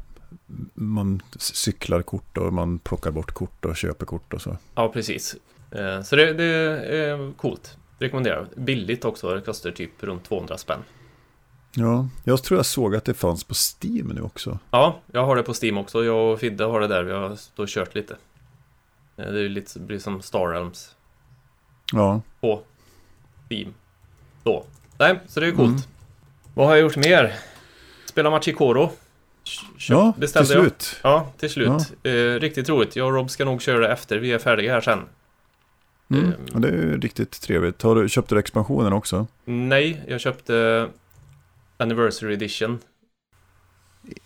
man 0.73 1.21
cyklar 1.39 2.01
kort 2.01 2.37
och 2.37 2.53
man 2.53 2.79
plockar 2.79 3.11
bort 3.11 3.31
kort 3.31 3.65
och 3.65 3.77
köper 3.77 4.05
kort 4.05 4.33
och 4.33 4.41
så. 4.41 4.57
ja 4.75 4.89
precis. 4.89 5.35
Eh, 5.71 6.01
så 6.01 6.15
det, 6.15 6.33
det 6.33 6.43
är 6.45 7.33
coolt. 7.33 7.77
Rekommenderar. 7.99 8.47
Billigt 8.55 9.05
också, 9.05 9.35
det 9.35 9.41
kostar 9.41 9.71
typ 9.71 10.03
runt 10.03 10.23
200 10.23 10.57
spänn. 10.57 10.79
Ja, 11.75 12.07
jag 12.23 12.43
tror 12.43 12.57
jag 12.59 12.65
såg 12.65 12.95
att 12.95 13.05
det 13.05 13.13
fanns 13.13 13.43
på 13.43 13.53
Steam 13.53 14.07
nu 14.07 14.21
också. 14.21 14.59
Ja, 14.71 14.99
jag 15.11 15.25
har 15.25 15.35
det 15.35 15.43
på 15.43 15.53
Steam 15.61 15.77
också. 15.77 16.03
Jag 16.05 16.33
och 16.33 16.39
Fidde 16.39 16.63
har 16.63 16.79
det 16.81 16.87
där. 16.87 17.03
Vi 17.03 17.11
har 17.11 17.37
och 17.55 17.67
kört 17.67 17.95
lite. 17.95 18.15
Eh, 19.17 19.25
Det 19.31 19.39
är 19.45 19.49
lite, 19.49 19.79
blir 19.79 19.99
som 19.99 20.21
Star 20.21 20.47
Realms 20.47 20.95
Ja, 21.93 22.21
på 22.41 22.61
Steam. 23.49 23.73
Då. 24.43 24.63
Nej, 24.97 25.19
så 25.27 25.39
det 25.39 25.47
är 25.47 25.51
coolt. 25.51 25.69
Mm. 25.69 25.81
Vad 26.53 26.67
har 26.67 26.75
jag 26.75 26.81
gjort 26.81 26.97
mer? 26.97 27.33
Spela 28.05 28.29
Machikoro. 28.29 28.91
Köp- 29.43 29.89
ja 29.89 30.11
till 30.11 30.21
beställde 30.21 30.53
jag. 30.53 30.61
slut. 30.63 30.99
Ja, 31.03 31.31
till 31.37 31.49
slut. 31.49 31.93
Eh, 32.03 32.11
riktigt 32.39 32.69
roligt. 32.69 32.95
Jag 32.95 33.07
och 33.07 33.13
Rob 33.13 33.29
ska 33.29 33.45
nog 33.45 33.61
köra 33.61 33.79
det 33.79 33.87
efter 33.93 34.17
vi 34.17 34.31
är 34.31 34.39
färdiga 34.39 34.73
här 34.73 34.81
sen. 34.81 34.99
Mm. 36.09 36.25
Ehm. 36.25 36.33
Och 36.53 36.61
det 36.61 36.67
är 36.67 36.71
ju 36.71 36.99
riktigt 36.99 37.41
trevligt. 37.41 37.81
Har 37.81 37.95
du, 37.95 38.09
köpte 38.09 38.35
du 38.35 38.39
expansionen 38.39 38.93
också? 38.93 39.27
Nej, 39.45 40.01
jag 40.07 40.21
köpte 40.21 40.87
Anniversary 41.81 42.33
Edition. 42.33 42.79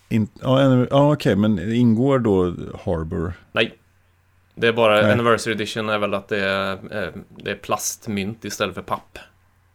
In, 0.08 0.28
ja, 0.42 0.86
ja 0.90 1.12
okej, 1.12 1.36
men 1.36 1.72
ingår 1.72 2.18
då 2.18 2.54
Harbor? 2.84 3.32
Nej. 3.52 3.78
Det 4.54 4.66
är 4.68 4.72
bara, 4.72 5.02
Nej. 5.02 5.12
Anniversary 5.12 5.54
Edition 5.54 5.88
är 5.88 5.98
väl 5.98 6.14
att 6.14 6.28
det 6.28 6.40
är, 6.44 6.72
eh, 6.72 7.12
det 7.36 7.50
är 7.50 7.56
plastmynt 7.56 8.44
istället 8.44 8.74
för 8.74 8.82
papp. 8.82 9.18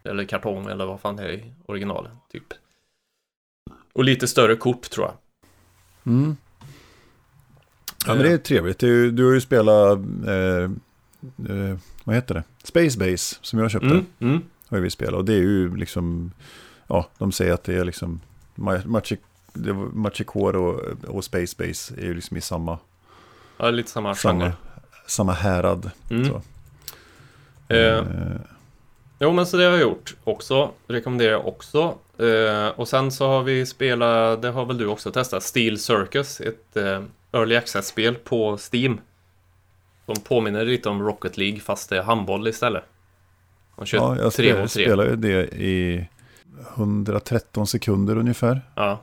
Eller 0.04 0.26
kartong 0.26 0.67
eller 0.67 0.86
vad 0.86 1.02
fan 1.02 1.15
det 1.15 1.24
är 1.24 1.30
i 1.30 1.54
originalet, 1.65 2.12
typ. 2.32 2.44
Och 3.94 4.04
lite 4.04 4.28
större 4.28 4.56
kort 4.56 4.89
tror 4.89 5.06
jag. 5.08 5.13
Mm. 6.13 6.38
Ja, 8.08 8.13
men 8.13 8.24
det 8.24 8.32
är 8.32 8.38
trevligt. 8.38 8.80
Det 8.80 8.86
är, 8.88 8.91
ju- 8.91 9.12
du 9.12 9.26
har 9.26 9.34
ju 9.34 9.41
spelat, 9.41 10.00
eh, 10.28 10.63
eh, 11.56 11.78
vad 12.04 12.15
heter 12.15 12.34
det? 12.36 12.44
Space 12.63 13.00
Base, 13.00 13.36
som 13.41 13.60
jag 13.60 13.72
köpte. 13.72 13.88
Mm, 13.88 14.06
mm. 14.20 14.41
Har 14.67 14.80
vi 14.80 14.89
spelat. 14.89 15.13
Och 15.15 15.26
det 15.26 15.34
är 15.34 15.38
ju 15.41 15.76
liksom, 15.76 16.32
ja, 16.92 17.08
de 17.18 17.32
säger 17.32 17.54
att 17.54 17.64
det 17.64 17.76
är 17.76 17.86
liksom, 17.86 18.20
Ma- 18.56 18.86
Machi- 18.86 19.18
det 19.54 19.72
var- 19.74 19.86
Machikore 19.86 20.58
och, 20.58 20.80
och 21.08 21.24
Space 21.24 21.56
Base 21.58 21.94
är 21.98 22.02
ju 22.06 22.14
liksom 22.14 22.38
i 22.38 22.42
samma, 22.42 22.78
Ja, 23.58 23.70
lite 23.70 23.90
samma 23.92 24.16
samma, 24.16 24.40
genre. 24.44 24.54
samma 25.08 25.34
härad. 25.34 25.92
Mm. 26.10 26.26
Så. 26.30 26.42
Eh, 27.68 27.98
Eh, 27.98 28.04
Jo, 29.24 29.32
men 29.32 29.46
så 29.46 29.58
det 29.58 29.64
har 29.64 29.72
jag 29.72 29.82
gjort 29.82 30.16
också. 30.24 30.72
Rekommenderar 30.88 31.32
jag 31.32 31.48
också. 31.48 31.96
Eh, 32.18 32.68
och 32.68 32.88
sen 32.88 33.12
så 33.12 33.28
har 33.28 33.44
vi 33.44 33.66
spelat, 33.66 34.42
det 34.42 34.50
har 34.50 34.66
väl 34.66 34.78
du 34.78 34.88
också 34.88 35.12
testat, 35.12 35.44
Steel 35.44 35.80
Circus. 35.80 36.42
Ett 36.42 36.78
eh, 36.78 37.02
Early 37.32 37.56
Access-spel 37.56 38.16
på 38.16 38.58
Steam. 38.74 39.00
Som 40.06 40.16
påminner 40.16 40.66
lite 40.66 40.90
om 40.90 41.02
Rocket 41.04 41.38
League 41.38 41.60
fast 41.60 41.90
det 41.90 41.98
är 41.98 42.04
handboll 42.04 42.48
istället. 42.48 42.84
Man 43.76 43.86
kör 43.86 43.98
ja, 43.98 44.16
jag 44.18 44.34
tre 44.34 44.44
spelade, 44.46 44.62
mot 44.62 44.72
tre. 44.72 44.84
spelade 44.86 45.10
ju 45.10 45.16
det 45.16 45.44
i 45.56 46.08
113 46.76 47.67
sekunder 47.67 48.17
ungefär. 48.17 48.62
Ja, 48.76 49.02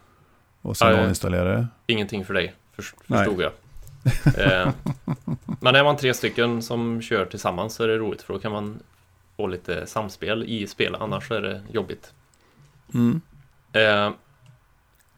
Och 0.62 0.76
sen 0.76 0.88
Ja, 0.88 0.92
jag 0.94 1.46
det. 1.46 1.66
ingenting 1.86 2.24
för 2.24 2.34
dig, 2.34 2.54
förs- 2.76 2.94
Nej. 3.06 3.18
förstod 3.24 3.40
jag. 3.42 3.52
eh, 4.64 4.72
men 5.60 5.74
är 5.74 5.84
man 5.84 5.96
tre 5.96 6.14
stycken 6.14 6.62
som 6.62 7.02
kör 7.02 7.24
tillsammans 7.26 7.74
så 7.74 7.84
är 7.84 7.88
det 7.88 7.98
roligt 7.98 8.22
för 8.22 8.34
då 8.34 8.40
kan 8.40 8.52
man 8.52 8.78
få 9.36 9.46
lite 9.46 9.86
samspel 9.86 10.44
i 10.44 10.66
spel, 10.66 10.96
annars 11.00 11.30
är 11.30 11.40
det 11.42 11.60
jobbigt. 11.72 12.12
Mm. 12.94 13.20
Eh, 13.72 14.10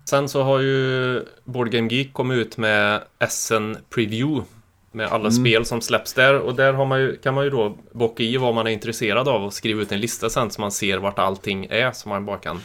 sen 0.05 0.29
så 0.29 0.43
har 0.43 0.59
ju 0.59 1.25
Board 1.45 1.71
Game 1.71 1.89
Geek 1.95 2.13
kommit 2.13 2.37
ut 2.39 2.57
med 2.57 3.03
SN 3.29 3.75
Preview 3.95 4.47
med 4.93 5.07
alla 5.07 5.29
Mm. 5.29 5.33
spel 5.33 5.65
som 5.65 5.81
släpps 5.81 6.15
där 6.15 6.39
och 6.39 6.55
där 6.55 6.85
man 6.87 7.01
ju, 7.01 7.17
kan 7.17 7.35
man 7.35 7.45
ju 7.45 7.51
då 7.51 7.77
bocka 7.93 8.23
i 8.23 8.37
vad 8.37 8.55
man 8.55 8.67
är 8.67 8.71
intresserad 8.71 9.29
av 9.29 9.45
och 9.45 9.53
skriva 9.53 9.83
ut 9.83 9.93
en 9.93 10.01
lista 10.01 10.31
sen 10.31 10.51
så 10.51 10.61
man 10.61 10.73
ser 10.73 10.99
vart 10.99 11.19
allting 11.19 11.67
är 11.71 11.93
så 11.93 12.09
man 12.09 12.25
bara 12.27 12.39
kan 12.39 12.61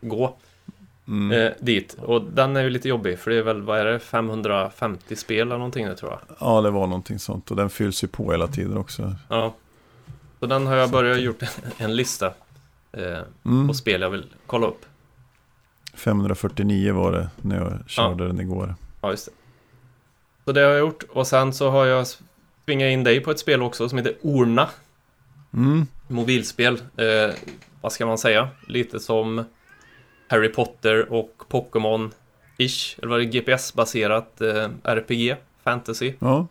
gå 0.00 0.36
Mm. 1.08 1.40
eh, 1.46 1.52
dit. 1.60 1.96
Och 2.02 2.22
den 2.22 2.56
är 2.56 2.62
ju 2.62 2.70
lite 2.70 2.88
jobbig 2.88 3.18
för 3.18 3.30
det 3.30 3.36
är 3.36 3.42
väl, 3.42 3.62
vad 3.62 3.78
är 3.80 3.84
det, 3.84 3.98
550 3.98 5.16
spel 5.16 5.40
eller 5.46 5.56
någonting 5.56 5.86
nu 5.86 5.94
tror 5.94 6.10
jag. 6.10 6.36
Ja, 6.40 6.60
det 6.60 6.70
var 6.70 6.86
någonting 6.86 7.18
sånt. 7.18 7.50
Och 7.50 7.56
den 7.56 7.70
fylls 7.70 8.04
ju 8.04 8.08
på 8.08 8.30
hela 8.32 8.46
tiden 8.46 8.76
också. 8.76 9.14
Ja. 9.28 9.54
Så 10.40 10.46
den 10.46 10.66
har 10.66 10.76
jag 10.76 10.90
börjat 10.90 11.20
gjort 11.20 11.42
en 11.78 11.96
lista 11.96 12.26
eh, 12.92 13.18
Mm. 13.44 13.68
på 13.68 13.74
spel 13.74 14.00
jag 14.00 14.10
vill 14.10 14.24
kolla 14.46 14.66
upp. 14.66 14.84
549 15.94 16.92
var 16.94 17.12
det 17.12 17.28
när 17.42 17.56
jag 17.56 17.90
körde 17.90 18.26
den 18.26 18.40
igår. 18.40 18.74
Ja, 19.00 19.10
just 19.10 19.26
det. 19.26 19.32
Så 20.46 20.52
det 20.52 20.60
har 20.60 20.70
jag 20.70 20.78
gjort. 20.78 21.02
Och 21.02 21.26
sen 21.26 21.52
så 21.52 21.70
har 21.70 21.86
jag 21.86 22.06
tvingat 22.64 22.86
in 22.86 23.04
dig 23.04 23.20
på 23.20 23.30
ett 23.30 23.38
spel 23.38 23.62
också 23.62 23.88
som 23.88 23.98
heter 23.98 24.14
Orna. 24.22 24.68
Mm. 25.54 25.86
Mobilspel. 26.08 26.74
Eh, 26.96 27.34
vad 27.80 27.92
ska 27.92 28.06
man 28.06 28.18
säga? 28.18 28.48
Lite 28.66 29.00
som 29.00 29.44
Harry 30.28 30.48
Potter 30.48 31.12
och 31.12 31.42
Pokémon-ish. 31.48 32.98
Eller 32.98 33.08
var 33.08 33.18
det 33.18 33.24
GPS-baserat 33.24 34.40
eh, 34.40 34.68
RPG, 34.82 35.36
fantasy. 35.64 36.14
Ja, 36.18 36.46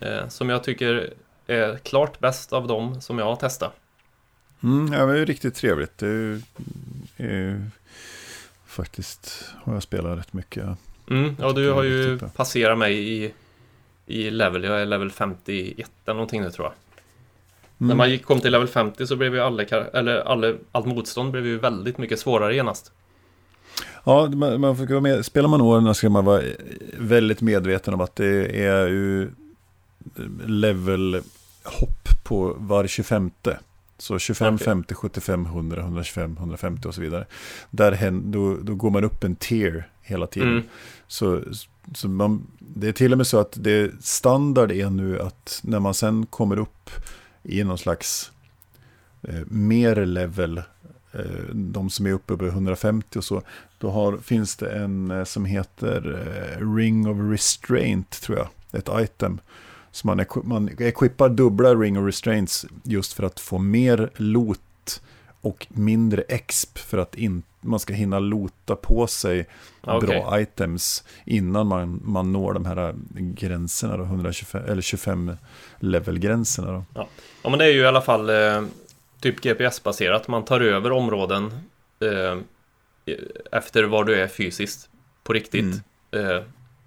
Eh, 0.00 0.28
som 0.28 0.48
jag 0.48 0.64
tycker 0.64 1.14
är 1.46 1.76
klart 1.76 2.20
bäst 2.20 2.52
av 2.52 2.66
dem 2.66 3.00
som 3.00 3.18
jag 3.18 3.26
har 3.26 3.36
testat. 3.36 3.74
mm, 4.62 4.92
ja, 4.92 5.06
det 5.06 5.12
är 5.12 5.16
ju 5.16 5.24
riktigt 5.24 5.54
trevligt. 5.54 5.98
Det 5.98 6.06
är 6.06 6.10
ju, 6.10 6.40
är 7.16 7.36
ju, 7.36 7.64
faktiskt 8.66 9.50
har 9.62 9.74
jag 9.74 9.82
spelat 9.82 10.18
rätt 10.18 10.32
mycket. 10.32 10.68
Mm, 11.10 11.36
ja, 11.40 11.52
du 11.52 11.70
har 11.70 11.82
ju 11.82 12.16
bra. 12.16 12.28
passerat 12.28 12.78
mig 12.78 13.22
i, 13.24 13.32
i 14.06 14.30
level. 14.30 14.64
Jag 14.64 14.82
är 14.82 14.86
level 14.86 15.10
51 15.10 15.90
eller 16.04 16.14
någonting 16.14 16.42
nu 16.42 16.50
tror 16.50 16.66
jag. 16.66 16.72
När 17.78 17.86
Mm. 17.86 17.96
man 17.98 18.10
gick, 18.10 18.24
kom 18.24 18.40
till 18.40 18.52
level 18.52 18.68
50 18.68 19.06
så 19.06 19.16
blev 19.16 19.34
ju 19.34 19.40
alla, 19.40 19.62
eller 19.92 20.16
alla, 20.16 20.54
allt 20.72 20.86
motstånd 20.86 21.30
blev 21.32 21.46
ju 21.46 21.58
väldigt 21.58 21.98
mycket 21.98 22.18
svårare 22.18 22.54
genast. 22.54 22.92
Ja, 24.04 24.26
man, 24.28 24.60
man 24.60 24.76
får 24.76 24.86
vara 24.86 25.00
med. 25.00 25.24
Spelar 25.24 25.48
man 25.48 25.60
åren 25.60 25.94
ska 25.94 26.10
man 26.10 26.24
vara 26.24 26.42
väldigt 26.98 27.40
medveten 27.40 27.94
om 27.94 28.00
att 28.00 28.16
det 28.16 28.64
är 28.66 28.86
ju 28.86 29.30
levelhopp 30.46 32.08
på 32.24 32.54
var 32.58 32.86
25. 32.86 33.30
Så 33.98 34.18
25, 34.18 34.54
Okej. 34.54 34.64
50, 34.64 34.94
75, 34.94 35.46
100, 35.46 35.80
125, 35.80 36.36
150 36.38 36.88
och 36.88 36.94
så 36.94 37.00
vidare. 37.00 37.24
Där 37.70 37.92
då, 38.10 38.56
då 38.62 38.74
går 38.74 38.90
man 38.90 39.04
upp 39.04 39.24
en 39.24 39.36
tier 39.36 39.88
hela 40.04 40.26
tiden. 40.26 40.48
Mm. 40.48 40.62
Så, 41.06 41.42
så 41.94 42.08
man, 42.08 42.46
det 42.58 42.88
är 42.88 42.92
till 42.92 43.12
och 43.12 43.18
med 43.18 43.26
så 43.26 43.38
att 43.38 43.52
det 43.60 43.92
standard 44.04 44.72
är 44.72 44.90
nu 44.90 45.20
att 45.20 45.60
när 45.62 45.80
man 45.80 45.94
sen 45.94 46.26
kommer 46.26 46.58
upp 46.58 46.90
i 47.42 47.64
någon 47.64 47.78
slags 47.78 48.32
eh, 49.22 49.40
mer 49.46 50.06
level, 50.06 50.58
eh, 51.12 51.22
de 51.52 51.90
som 51.90 52.06
är 52.06 52.12
uppe 52.12 52.32
över 52.32 52.46
150 52.46 53.18
och 53.18 53.24
så, 53.24 53.42
då 53.78 53.90
har, 53.90 54.16
finns 54.16 54.56
det 54.56 54.70
en 54.70 55.10
eh, 55.10 55.24
som 55.24 55.44
heter 55.44 56.26
eh, 56.58 56.74
Ring 56.74 57.08
of 57.08 57.32
Restraint 57.32 58.10
tror 58.22 58.38
jag, 58.38 58.48
ett 58.72 58.88
item. 58.92 59.40
Så 59.90 60.06
man, 60.06 60.20
equi- 60.20 60.44
man 60.44 60.70
equippar 60.78 61.28
dubbla 61.28 61.74
Ring 61.74 61.98
of 61.98 62.06
Restraints 62.06 62.66
just 62.82 63.12
för 63.12 63.22
att 63.22 63.40
få 63.40 63.58
mer 63.58 64.10
loot 64.16 65.02
och 65.40 65.66
mindre 65.70 66.22
exp 66.22 66.78
för 66.78 66.98
att 66.98 67.14
in, 67.14 67.42
man 67.64 67.80
ska 67.80 67.92
hinna 67.94 68.18
lota 68.18 68.76
på 68.76 69.06
sig 69.06 69.46
Ja, 69.86 69.96
okej. 69.96 70.08
bra 70.08 70.40
items 70.40 71.04
innan 71.26 71.66
man, 71.66 72.00
man 72.04 72.32
når 72.32 72.52
de 72.52 72.66
här 72.66 72.94
gränserna, 73.16 73.96
då, 73.96 74.04
125, 74.04 74.64
eller 74.64 74.82
25 74.82 75.36
levelgränserna. 75.78 76.72
Då. 76.72 77.06
Ja, 77.42 77.50
men 77.50 77.58
det 77.58 77.64
är 77.64 77.72
ju 77.72 77.80
i 77.80 77.86
alla 77.86 78.00
fall 78.00 78.30
eh, 78.30 78.62
typ 79.20 79.40
GPS-baserat. 79.40 80.28
Man 80.28 80.44
tar 80.44 80.60
över 80.60 80.92
områden 80.92 81.50
eh, 82.00 82.38
efter 83.52 83.84
var 83.84 84.04
du 84.04 84.14
är 84.20 84.28
fysiskt 84.28 84.88
på 85.22 85.32
riktigt. 85.32 85.82
Eh, 86.10 86.42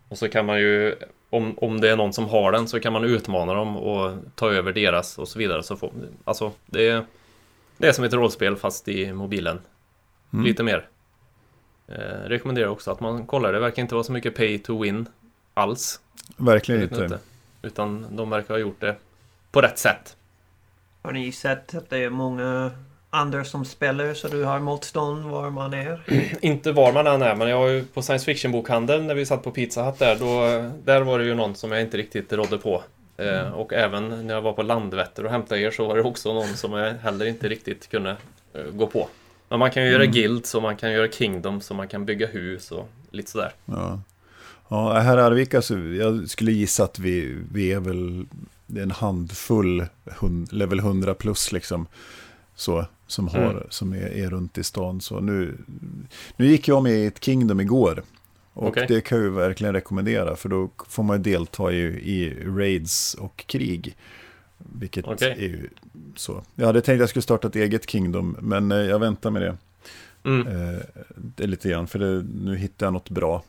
och 0.10 0.18
så 0.18 0.30
kan 0.30 0.46
man 0.46 0.60
ju, 0.60 0.96
om, 1.30 1.58
om 1.58 1.82
det 1.82 1.90
är 1.90 1.96
någon 1.96 2.14
som 2.14 2.26
har 2.26 2.52
den 2.52 2.68
så 2.68 2.80
kan 2.80 2.94
man 2.94 3.04
utmana 3.04 3.54
dem 3.54 3.78
och 3.78 4.18
ta 4.36 4.52
över 4.52 4.74
deras 4.74 5.18
och 5.18 5.28
så 5.28 5.40
vidare. 5.40 5.64
Så 5.64 5.76
får, 5.76 5.92
alltså, 6.24 6.52
det 6.66 6.88
är, 6.90 7.06
det 7.78 7.88
är 7.88 7.92
som 7.94 8.04
ett 8.04 8.14
rollspel 8.14 8.56
fast 8.56 8.88
i 8.88 9.14
mobilen. 9.14 9.60
Mm. 10.34 10.46
Lite 10.46 10.64
mer. 10.64 10.88
Eh, 11.88 11.96
rekommenderar 12.26 12.68
också 12.68 12.92
att 12.92 13.00
man 13.00 13.26
kollar. 13.26 13.54
Det 13.54 13.60
verkar 13.60 13.82
inte 13.82 13.96
vara 13.96 14.04
så 14.04 14.12
mycket 14.12 14.36
pay 14.36 14.60
to 14.60 14.82
win 14.82 15.08
alls. 15.54 16.00
Verkligen 16.38 16.82
inte. 16.82 17.04
inte. 17.04 17.20
Utan 17.62 18.06
de 18.12 18.30
verkar 18.30 18.54
ha 18.54 18.60
gjort 18.60 18.82
det 18.82 18.96
på 19.52 19.62
rätt 19.62 19.80
sätt. 19.80 20.18
Har 21.02 21.12
ni 21.12 21.32
sett 21.32 21.76
att 21.76 21.90
det 21.90 21.98
är 21.98 22.10
många 22.10 22.72
andra 23.10 23.44
som 23.46 23.66
spelar 23.66 24.14
så 24.14 24.28
du 24.28 24.44
har 24.44 24.60
motstånd 24.60 25.26
var 25.26 25.50
man 25.50 25.74
är? 25.74 26.02
Inte 26.42 26.72
var 26.72 26.94
man 26.94 27.08
än 27.08 27.22
är, 27.22 27.36
men 27.36 27.50
jag 27.50 27.58
har 27.58 27.68
ju 27.68 27.84
på 27.84 28.02
science 28.02 28.26
fiction-bokhandeln 28.26 29.08
när 29.08 29.16
vi 29.16 29.26
satt 29.26 29.44
på 29.44 29.52
Pizza 29.52 29.84
Hut 29.84 30.00
där, 30.00 30.16
då, 30.16 30.70
där 30.84 31.02
var 31.02 31.20
det 31.20 31.26
ju 31.26 31.36
någon 31.36 31.56
som 31.56 31.72
jag 31.72 31.82
inte 31.82 31.98
riktigt 31.98 32.34
rådde 32.34 32.58
på. 32.58 32.84
Eh, 33.18 33.52
och 33.52 33.74
även 33.74 34.28
när 34.28 34.34
jag 34.34 34.42
var 34.42 34.54
på 34.54 34.64
Landvetter 34.64 35.26
och 35.26 35.32
hämtade 35.32 35.62
er 35.62 35.72
så 35.72 35.88
var 35.88 35.96
det 35.96 36.04
också 36.04 36.34
någon 36.34 36.48
som 36.48 36.74
jag 36.74 36.94
heller 36.94 37.26
inte 37.26 37.50
riktigt 37.50 37.90
kunde 37.90 38.18
eh, 38.54 38.64
gå 38.72 38.88
på. 38.88 39.10
Men 39.50 39.60
man 39.60 39.72
kan 39.72 39.84
ju 39.86 39.90
göra 39.92 40.06
guilds 40.06 40.56
och 40.56 40.62
man 40.62 40.78
kan 40.78 40.92
göra 40.92 41.08
kingdoms 41.08 41.70
och 41.70 41.76
man 41.76 41.88
kan 41.88 42.06
bygga 42.06 42.28
hus 42.28 42.72
och 42.72 42.90
lite 43.12 43.32
sådär. 43.32 43.52
Ja. 43.66 44.02
Ja, 44.70 44.94
här 45.00 45.18
i 45.18 45.22
Arvika 45.22 45.62
så 45.62 45.78
jag 45.78 46.30
skulle 46.30 46.52
gissa 46.52 46.84
att 46.84 47.00
vi, 47.00 47.38
vi 47.52 47.72
är 47.72 47.80
väl 47.80 48.26
det 48.66 48.80
är 48.80 48.84
en 48.84 48.92
handfull 48.92 49.86
hund, 50.06 50.54
level 50.54 50.80
100 50.80 51.14
plus 51.14 51.52
liksom. 51.52 51.88
Så, 52.56 52.86
som, 53.08 53.28
har, 53.28 53.52
Mm. 53.52 53.64
som 53.70 53.94
är, 53.94 54.08
är 54.18 54.30
runt 54.30 54.58
i 54.58 54.64
stan. 54.64 55.02
Så 55.02 55.20
nu, 55.20 55.58
nu 56.38 56.48
gick 56.48 56.68
jag 56.68 56.84
med 56.84 56.94
i 56.94 57.06
ett 57.06 57.24
Kingdom 57.24 57.60
igår. 57.60 58.04
Och 58.54 58.68
Okej. 58.68 58.86
det 58.88 59.02
kan 59.02 59.18
jag 59.18 59.26
ju 59.26 59.32
verkligen 59.32 59.74
rekommendera. 59.74 60.36
För 60.36 60.50
då 60.50 60.70
får 60.88 61.04
man 61.04 61.18
ju 61.18 61.24
delta 61.24 61.72
i, 61.72 61.78
i 62.14 62.44
raids 62.46 63.14
och 63.14 63.44
krig. 63.48 63.96
Vilket 64.58 65.06
Okej. 65.06 65.32
är 65.32 65.48
ju 65.48 65.70
så. 66.16 66.44
Jag 66.56 66.66
hade 66.66 66.82
tänkt 66.82 66.96
att 66.96 67.00
jag 67.00 67.10
skulle 67.10 67.24
starta 67.24 67.48
ett 67.48 67.56
eget 67.56 67.90
Kingdom. 67.90 68.38
Men 68.42 68.72
eh, 68.72 68.78
jag 68.78 69.00
väntar 69.00 69.32
med 69.32 69.42
det. 69.42 69.58
Mm. 70.24 70.48
Eh, 70.48 70.80
det 71.16 71.44
är 71.44 71.48
lite 71.48 71.70
grann, 71.70 71.88
för 71.88 72.00
det, 72.00 72.26
nu 72.44 72.56
hittar 72.56 72.86
jag 72.86 72.94
något 72.94 73.10
bra. 73.10 73.44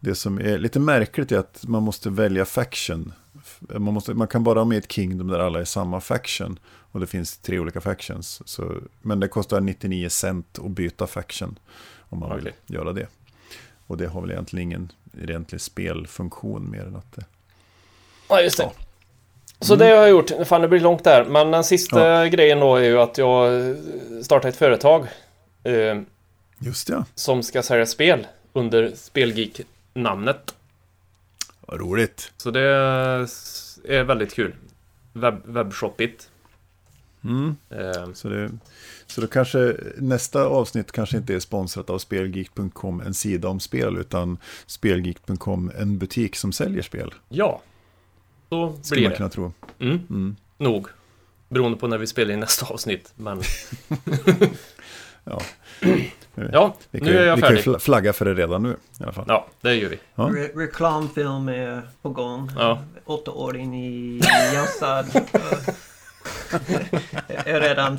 Det 0.00 0.14
som 0.14 0.38
är 0.38 0.58
lite 0.58 0.80
märkligt 0.80 1.32
är 1.32 1.38
att 1.38 1.64
man 1.66 1.82
måste 1.82 2.10
välja 2.10 2.44
faction 2.44 3.12
Man, 3.60 3.94
måste, 3.94 4.14
man 4.14 4.28
kan 4.28 4.44
bara 4.44 4.60
ha 4.60 4.64
med 4.64 4.78
ett 4.78 4.92
Kingdom 4.92 5.28
där 5.28 5.38
alla 5.38 5.60
är 5.60 5.64
samma 5.64 6.00
faction. 6.00 6.58
Och 6.92 7.00
det 7.00 7.06
finns 7.06 7.38
tre 7.38 7.58
olika 7.58 7.80
factions. 7.80 8.42
Så, 8.44 8.74
men 9.02 9.20
det 9.20 9.28
kostar 9.28 9.60
99 9.60 10.08
cent 10.08 10.58
att 10.58 10.70
byta 10.70 11.06
faction. 11.06 11.58
Om 11.98 12.18
man 12.18 12.36
vill 12.36 12.48
Okej. 12.48 12.56
göra 12.66 12.92
det. 12.92 13.06
Och 13.86 13.96
det 13.96 14.06
har 14.06 14.20
väl 14.20 14.30
egentligen 14.30 14.62
ingen 14.62 14.92
egentlig 15.18 15.60
spelfunktion 15.60 16.70
mer 16.70 16.84
än 16.84 16.96
att 16.96 17.12
det... 17.12 17.24
Ja, 18.28 18.40
just 18.40 18.56
det. 18.56 18.62
Ja. 18.62 18.85
Så 19.60 19.76
det 19.76 19.84
har 19.84 19.90
jag 19.92 20.10
gjort. 20.10 20.30
Fan, 20.46 20.60
det 20.60 20.68
blir 20.68 20.80
långt 20.80 21.04
där. 21.04 21.24
Men 21.24 21.50
den 21.50 21.64
sista 21.64 22.00
Ja. 22.22 22.26
grejen 22.26 22.60
då 22.60 22.76
är 22.76 22.82
ju 22.84 22.98
att 23.00 23.18
jag 23.18 23.54
eh, 23.70 23.76
startar 24.22 24.48
ett 24.48 24.56
företag. 24.56 25.06
Eh, 25.64 26.00
Just 26.58 26.88
ja, 26.88 27.04
som 27.14 27.42
ska 27.42 27.62
sälja 27.62 27.86
spel 27.86 28.26
under 28.52 28.92
Spelgeek-namnet. 28.94 30.54
vad 31.60 31.80
roligt. 31.80 32.32
Så 32.36 32.50
det 32.50 32.60
är 33.88 34.02
väldigt 34.04 34.34
kul. 34.34 34.54
Webb, 35.12 35.42
webbshoppigt. 35.44 36.28
Mm. 37.24 37.56
Eh, 37.70 38.12
Så, 38.14 38.28
det, 38.28 38.50
så 39.06 39.20
då 39.20 39.26
kanske 39.26 39.76
nästa 39.96 40.44
avsnitt 40.46 40.92
kanske 40.92 41.16
inte 41.16 41.34
är 41.34 41.40
sponsrat 41.40 41.90
av 41.90 41.98
Spelgeek.com, 41.98 43.00
en 43.00 43.14
sida 43.14 43.48
om 43.48 43.60
spel, 43.60 43.96
utan 43.96 44.38
Spelgeek.com, 44.66 45.72
en 45.78 45.98
butik 45.98 46.36
som 46.36 46.52
säljer 46.52 46.82
spel. 46.82 47.14
ja, 47.28 47.60
så 48.48 48.78
Skulle 48.82 48.98
blir 48.98 49.02
man 49.02 49.10
det. 49.10 49.16
kunna 49.16 49.28
tro. 49.28 49.52
Mm, 49.80 50.00
Mm. 50.10 50.36
nog. 50.58 50.86
Beroende 51.48 51.78
på 51.78 51.86
när 51.86 51.98
vi 51.98 52.06
spelar 52.06 52.32
in 52.34 52.40
nästa 52.40 52.66
avsnitt. 52.66 53.12
Men 53.16 53.42
Ja. 55.24 55.40
ja, 56.52 56.76
Vi 56.90 56.98
kan, 56.98 57.08
nu 57.08 57.18
är 57.18 57.26
jag 57.26 57.36
vi 57.36 57.42
kan 57.42 57.50
ju 57.50 57.56
färdig. 57.56 57.64
fla- 57.74 57.78
flagga 57.78 58.12
för 58.12 58.24
det 58.24 58.34
redan 58.34 58.62
nu 58.62 58.76
i 59.00 59.02
alla 59.02 59.12
fall. 59.12 59.24
Ja, 59.28 59.46
det 59.60 59.74
gör 59.74 59.88
vi. 59.88 59.98
Ja. 60.14 60.30
Re 60.34 60.48
reklamfilm 60.54 61.48
är 61.48 61.82
på 62.02 62.10
gång. 62.10 62.50
Ja. 62.56 62.82
Åttaåring 63.04 63.74
i 63.84 64.20
Gällstad. 64.52 65.04
är 67.28 67.60
redan. 67.60 67.98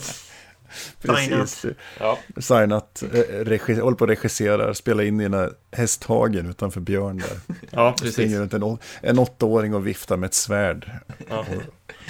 Precis. 1.02 1.66
Ja, 2.00 2.20
Signat, 2.38 3.04
eh, 3.14 3.18
regi- 3.46 3.80
håller 3.82 3.98
på 3.98 4.04
att 4.04 4.10
regissera, 4.10 4.74
spela 4.74 5.04
in 5.04 5.20
i 5.20 5.24
den 5.24 5.34
här 5.34 5.52
hästhagen 5.72 6.50
utanför 6.50 6.80
Björn 6.82 7.18
där. 7.18 7.56
ja 7.72 7.96
Springer 7.98 8.14
precis. 8.16 8.38
runt 8.38 8.54
en, 8.54 8.64
å- 8.64 8.80
en 9.02 9.20
åttaåring 9.20 9.74
och 9.76 9.88
viftar 9.88 10.18
med 10.18 10.28
ett 10.28 10.34
svärd. 10.34 10.92
Ja. 11.30 11.46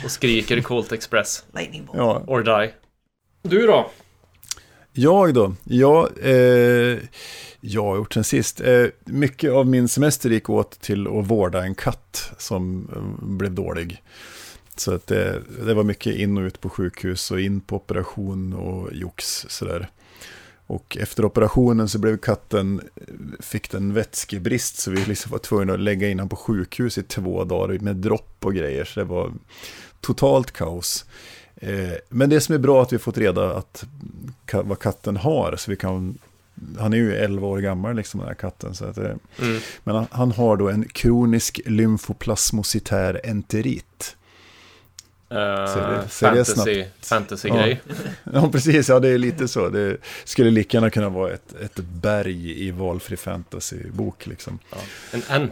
Och 0.04 0.12
skriker 0.12 0.58
i 0.58 0.62
Colt 0.62 0.92
Express. 0.92 1.46
Lightning 1.54 1.86
bolt. 1.86 1.98
Ja, 1.98 2.24
Or 2.28 2.44
die. 2.62 2.74
Du 3.42 3.68
då? 3.68 3.92
Jag 4.94 5.34
då? 5.34 5.56
Ja, 5.64 6.10
eh, 6.24 6.98
jag 7.62 7.84
har 7.84 7.96
gjort 7.96 8.14
sen 8.14 8.24
sist. 8.24 8.62
Eh, 8.62 8.86
mycket 9.06 9.52
av 9.52 9.68
min 9.68 9.88
semester 9.88 10.30
gick 10.30 10.50
åt 10.50 10.80
till 10.82 11.08
att 11.08 11.28
vårda 11.28 11.64
en 11.64 11.76
katt 11.76 12.32
som 12.38 12.90
eh, 12.96 13.26
blev 13.28 13.52
dålig. 13.52 14.04
Så 14.80 14.94
att 14.94 15.08
det, 15.08 15.42
det 15.66 15.74
var 15.74 15.84
mycket 15.84 16.16
in 16.16 16.38
och 16.38 16.42
ut 16.42 16.62
på 16.62 16.70
sjukhus 16.70 17.32
och 17.32 17.42
in 17.42 17.62
på 17.62 17.76
operation 17.76 18.54
och 18.54 18.94
jox 18.94 19.46
sådär. 19.50 19.90
Och 20.68 20.98
efter 21.00 21.26
operationen 21.26 21.90
så 21.90 22.00
blev 22.00 22.18
katten, 22.18 22.82
fick 23.40 23.72
den 23.72 23.94
vätskebrist 23.94 24.78
så 24.78 24.92
vi 24.92 25.06
liksom 25.06 25.32
var 25.32 25.40
tvungna 25.40 25.74
att 25.74 25.80
lägga 25.80 26.10
in 26.10 26.20
honom 26.20 26.30
på 26.30 26.36
sjukhus 26.36 26.98
i 26.98 27.04
två 27.04 27.44
dagar 27.44 27.80
med 27.80 27.96
dropp 27.96 28.36
och 28.40 28.54
grejer. 28.54 28.86
Så 28.86 29.00
det 29.00 29.04
var 29.06 29.34
totalt 30.02 30.52
kaos. 30.52 31.06
Eh, 31.56 31.94
men 32.10 32.30
det 32.30 32.42
som 32.42 32.56
är 32.56 32.60
bra 32.60 32.78
är 32.78 32.82
att 32.82 32.94
vi 32.94 32.98
fått 32.98 33.18
reda 33.18 33.54
att 33.58 33.86
vad 34.52 34.80
katten 34.80 35.18
har. 35.18 35.56
Så 35.58 35.72
vi 35.72 35.78
kan, 35.78 36.18
han 36.80 36.94
är 36.94 36.98
ju 36.98 37.16
11 37.16 37.48
år 37.48 37.60
gammal 37.60 37.96
liksom 37.96 38.20
den 38.20 38.28
här 38.28 38.36
katten. 38.36 38.76
Så 38.76 38.86
att 38.86 38.96
det, 38.96 39.18
Mm. 39.42 39.60
men 39.84 39.96
han, 39.96 40.08
han 40.12 40.32
har 40.32 40.58
då 40.58 40.70
en 40.70 40.84
kronisk 40.88 41.60
lymfoplasmocitär 41.66 43.22
enterit. 43.24 44.17
Uh, 45.32 46.08
fantasy, 46.08 46.86
fantasy-grej. 47.02 47.82
Ja, 48.34 48.50
precis. 48.52 48.90
Ja, 48.90 49.00
det 49.00 49.10
är 49.10 49.18
lite 49.18 49.48
så. 49.48 49.70
Det 49.70 49.98
skulle 50.24 50.52
lika 50.52 50.78
gärna 50.78 50.90
kunna 50.90 51.10
vara 51.10 51.34
ett, 51.34 51.56
ett 51.62 51.76
berg 51.76 52.68
i 52.68 52.72
valfri 52.72 53.18
fantasy-bok. 53.18 54.28
Liksom. 54.28 54.60
Ja. 54.72 54.78
En 55.12 55.22
ant, 55.30 55.52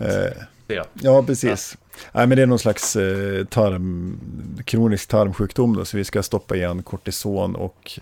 jag. 0.68 0.86
ja, 0.94 1.24
precis. 1.24 1.78
Nej, 2.12 2.28
men 2.28 2.36
det 2.36 2.42
är 2.42 2.48
någon 2.48 2.60
slags 2.60 2.96
eh, 2.96 3.46
tarm, 3.46 4.20
kronisk 4.66 5.08
tarmsjukdom. 5.08 5.76
Då, 5.76 5.86
så 5.86 5.98
vi 5.98 6.04
ska 6.04 6.24
stoppa 6.24 6.56
igen 6.56 6.84
kortison 6.84 7.56
och, 7.56 8.00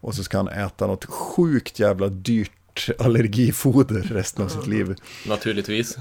och 0.00 0.14
så 0.14 0.24
ska 0.24 0.36
han 0.36 0.48
äta 0.48 0.86
något 0.86 1.04
sjukt 1.04 1.78
jävla 1.78 2.08
dyrt 2.08 2.90
allergifoder 2.98 4.00
resten 4.00 4.44
av 4.44 4.48
sitt 4.48 4.66
liv. 4.66 4.94
Naturligtvis. 5.28 5.96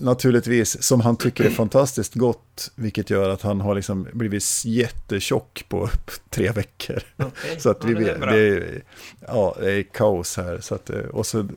Naturligtvis, 0.00 0.82
som 0.82 1.00
han 1.00 1.16
tycker 1.16 1.44
är 1.44 1.50
fantastiskt 1.64 2.14
gott, 2.14 2.70
vilket 2.74 3.10
gör 3.10 3.28
att 3.30 3.42
han 3.42 3.60
har 3.60 3.74
liksom 3.74 4.06
blivit 4.12 4.44
jättetjock 4.64 5.64
på 5.68 5.88
tre 6.30 6.52
veckor. 6.52 7.02
Okej. 7.16 7.60
Så 7.60 7.70
att 7.70 7.84
vi 7.84 7.92
Ja, 7.92 7.98
det 7.98 8.32
det 8.32 8.48
är, 8.48 8.82
ja, 9.26 9.56
det 9.60 9.72
är 9.72 9.82
kaos 9.82 10.36
här. 10.36 10.58
Så 10.60 10.74
att, 10.74 10.90
eh, 10.90 10.98
och 10.98 11.26
så 11.26 11.48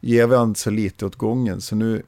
ger 0.00 0.26
vi 0.26 0.36
han 0.36 0.54
så 0.54 0.70
lite 0.70 1.06
åt 1.06 1.16
gången, 1.16 1.60
så 1.60 1.76
nu 1.76 2.02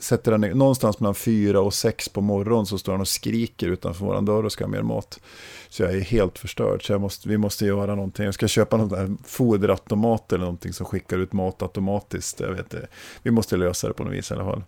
sätter 0.00 0.32
han 0.32 0.40
någonstans 0.40 1.00
mellan 1.00 1.14
fyra 1.14 1.60
och 1.60 1.74
sex 1.74 2.08
på 2.08 2.20
morgonen 2.20 2.66
så 2.66 2.78
står 2.78 2.92
han 2.92 3.00
och 3.00 3.08
skriker 3.08 3.68
utanför 3.68 4.04
våran 4.04 4.24
dörr 4.24 4.44
och 4.44 4.52
ska 4.52 4.64
ha 4.64 4.70
mer 4.70 4.82
mat. 4.82 5.20
Så 5.68 5.82
jag 5.82 5.92
är 5.92 6.00
helt 6.00 6.38
förstörd, 6.38 6.86
så 6.86 6.92
jag 6.92 7.00
måste, 7.00 7.28
vi 7.28 7.38
måste 7.38 7.66
göra 7.66 7.94
någonting. 7.94 8.24
Jag 8.24 8.34
ska 8.34 8.48
köpa 8.48 8.76
någon 8.76 8.88
där 8.88 9.16
foderautomat 9.24 10.32
eller 10.32 10.44
någonting 10.44 10.72
som 10.72 10.86
skickar 10.86 11.18
ut 11.18 11.32
mat 11.32 11.62
automatiskt. 11.62 12.40
Jag 12.40 12.48
vet, 12.48 12.58
inte. 12.58 12.88
vi 13.22 13.30
måste 13.30 13.56
lösa 13.56 13.88
det 13.88 13.94
på 13.94 14.04
något 14.04 14.12
vis 14.12 14.30
i 14.30 14.34
alla 14.34 14.44
fall. 14.44 14.62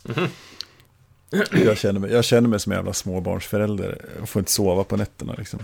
Jag 1.53 1.79
känner, 1.79 2.01
mig, 2.01 2.13
jag 2.13 2.25
känner 2.25 2.49
mig 2.49 2.61
som 2.61 2.73
en 2.73 2.79
jävla 2.79 2.93
småbarnsförälder. 2.93 4.05
Jag 4.19 4.29
får 4.29 4.41
inte 4.41 4.53
sova 4.53 4.85
på 4.85 4.97
nätterna 4.97 5.35
liksom. 5.39 5.61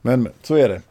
Men 0.00 0.28
så 0.42 0.54
är 0.54 0.68
det. 0.68 0.82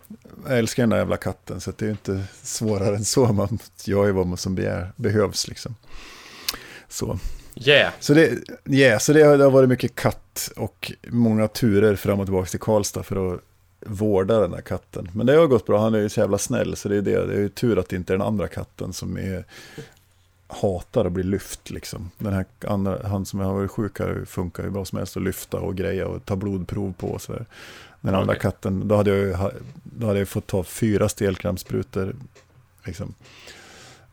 Jag 0.48 0.58
älskar 0.58 0.84
den 0.84 0.90
där 0.90 0.98
jävla 0.98 1.18
katten, 1.18 1.62
så 1.62 1.72
det 1.78 1.86
är 1.86 1.90
inte 1.90 2.24
svårare 2.44 2.96
än 2.96 3.06
så. 3.06 3.34
Man 3.34 3.60
gör 3.84 4.06
ju 4.06 4.12
vad 4.12 4.28
man 4.28 4.38
som 4.38 4.56
begär, 4.56 4.92
behövs 4.96 5.48
liksom. 5.48 5.76
Så, 6.90 7.20
Yeah. 7.56 7.94
så, 8.00 8.14
det, 8.14 8.38
yeah, 8.66 9.00
så 9.00 9.14
det, 9.14 9.24
har, 9.24 9.38
det 9.38 9.44
har 9.44 9.52
varit 9.52 9.70
mycket 9.70 9.96
katt 9.96 10.52
och 10.56 10.92
många 11.08 11.48
turer 11.48 11.96
fram 11.96 12.20
och 12.20 12.26
tillbaka 12.26 12.50
till 12.50 12.60
Karlstad 12.60 13.04
för 13.04 13.34
att 13.34 13.42
vårda 13.86 14.40
den 14.40 14.54
här 14.54 14.62
katten. 14.62 15.10
Men 15.14 15.26
det 15.26 15.34
har 15.34 15.48
gått 15.48 15.66
bra, 15.66 15.82
han 15.82 15.96
är 15.96 16.00
ju 16.00 16.10
så 16.10 16.20
jävla 16.20 16.38
snäll, 16.38 16.76
så 16.76 16.90
det 16.90 16.98
är, 16.98 17.02
det. 17.02 17.26
det 17.26 17.34
är 17.34 17.40
ju 17.40 17.50
tur 17.50 17.80
att 17.80 17.90
det 17.90 17.96
inte 17.96 18.14
är 18.14 18.18
den 18.18 18.28
andra 18.28 18.48
katten 18.48 18.94
som 18.94 19.18
är, 19.18 19.46
hatar 20.48 21.06
att 21.06 21.12
bli 21.12 21.24
lyft. 21.24 21.70
Liksom. 21.70 22.12
Den 22.18 22.34
här 22.34 22.46
andra, 22.68 23.08
han 23.08 23.26
som 23.26 23.40
har 23.40 23.54
varit 23.54 23.72
sjuk 23.72 24.00
här 24.00 24.26
funkar 24.26 24.64
ju 24.64 24.70
bra 24.70 24.86
som 24.86 24.98
helst 24.98 25.18
att 25.18 25.24
lyfta 25.24 25.60
och 25.60 25.76
greja 25.76 26.08
och 26.08 26.26
ta 26.26 26.36
blodprov 26.36 26.94
på. 26.94 27.08
Och 27.08 27.22
så 27.22 27.34
där. 27.34 27.46
Den 28.02 28.16
andra 28.16 28.34
Okej. 28.34 28.42
katten, 28.42 28.88
då 28.88 28.96
hade, 28.96 29.18
jag 29.18 29.52
då 29.84 30.08
hade 30.08 30.20
jag 30.20 30.28
fått 30.28 30.48
ta 30.48 30.64
fyra 30.64 31.10
stelkrampssprutor 31.10 32.16
liksom, 32.84 33.14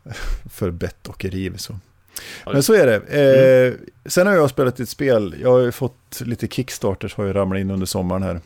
för 0.49 0.71
bett 0.71 1.07
och 1.07 1.25
riv. 1.25 1.57
Så. 1.57 1.75
Men 2.45 2.63
så 2.63 2.73
är 2.73 2.87
det. 2.87 2.95
Eh, 2.95 3.73
Sen 4.05 4.27
har 4.27 4.33
jag 4.33 4.49
spelat 4.49 4.79
ett 4.79 4.89
spel, 4.89 5.35
jag 5.41 5.51
har 5.51 5.59
ju 5.59 5.71
fått 5.71 6.21
lite 6.21 6.47
kickstarters 6.47 7.15
har 7.15 7.25
ju 7.25 7.33
ramlat 7.33 7.59
in 7.59 7.71
under 7.71 7.85
sommaren 7.85 8.23
här. 8.23 8.41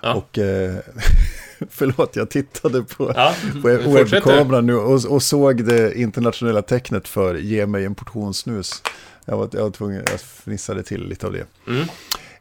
Ja. 0.00 0.14
Och 0.14 0.38
eh, 0.38 0.74
förlåt, 1.70 2.16
jag 2.16 2.30
tittade 2.30 2.82
på, 2.82 3.12
Ja, 3.16 3.34
på 3.62 3.68
webbkameran 3.68 4.66
nu 4.66 4.74
och, 4.74 5.04
och 5.04 5.22
såg 5.22 5.64
det 5.64 5.98
internationella 5.98 6.62
tecknet 6.62 7.08
för 7.08 7.34
ge 7.34 7.66
mig 7.66 7.84
en 7.84 7.94
portion 7.94 8.34
snus. 8.34 8.82
Jag 9.24 9.36
var, 9.36 9.48
jag 9.52 9.62
var 9.62 9.70
tvungen, 9.70 10.02
jag 10.10 10.20
fnissade 10.20 10.82
till 10.82 11.08
lite 11.08 11.26
av 11.26 11.32
det. 11.32 11.46
Mm. 11.66 11.86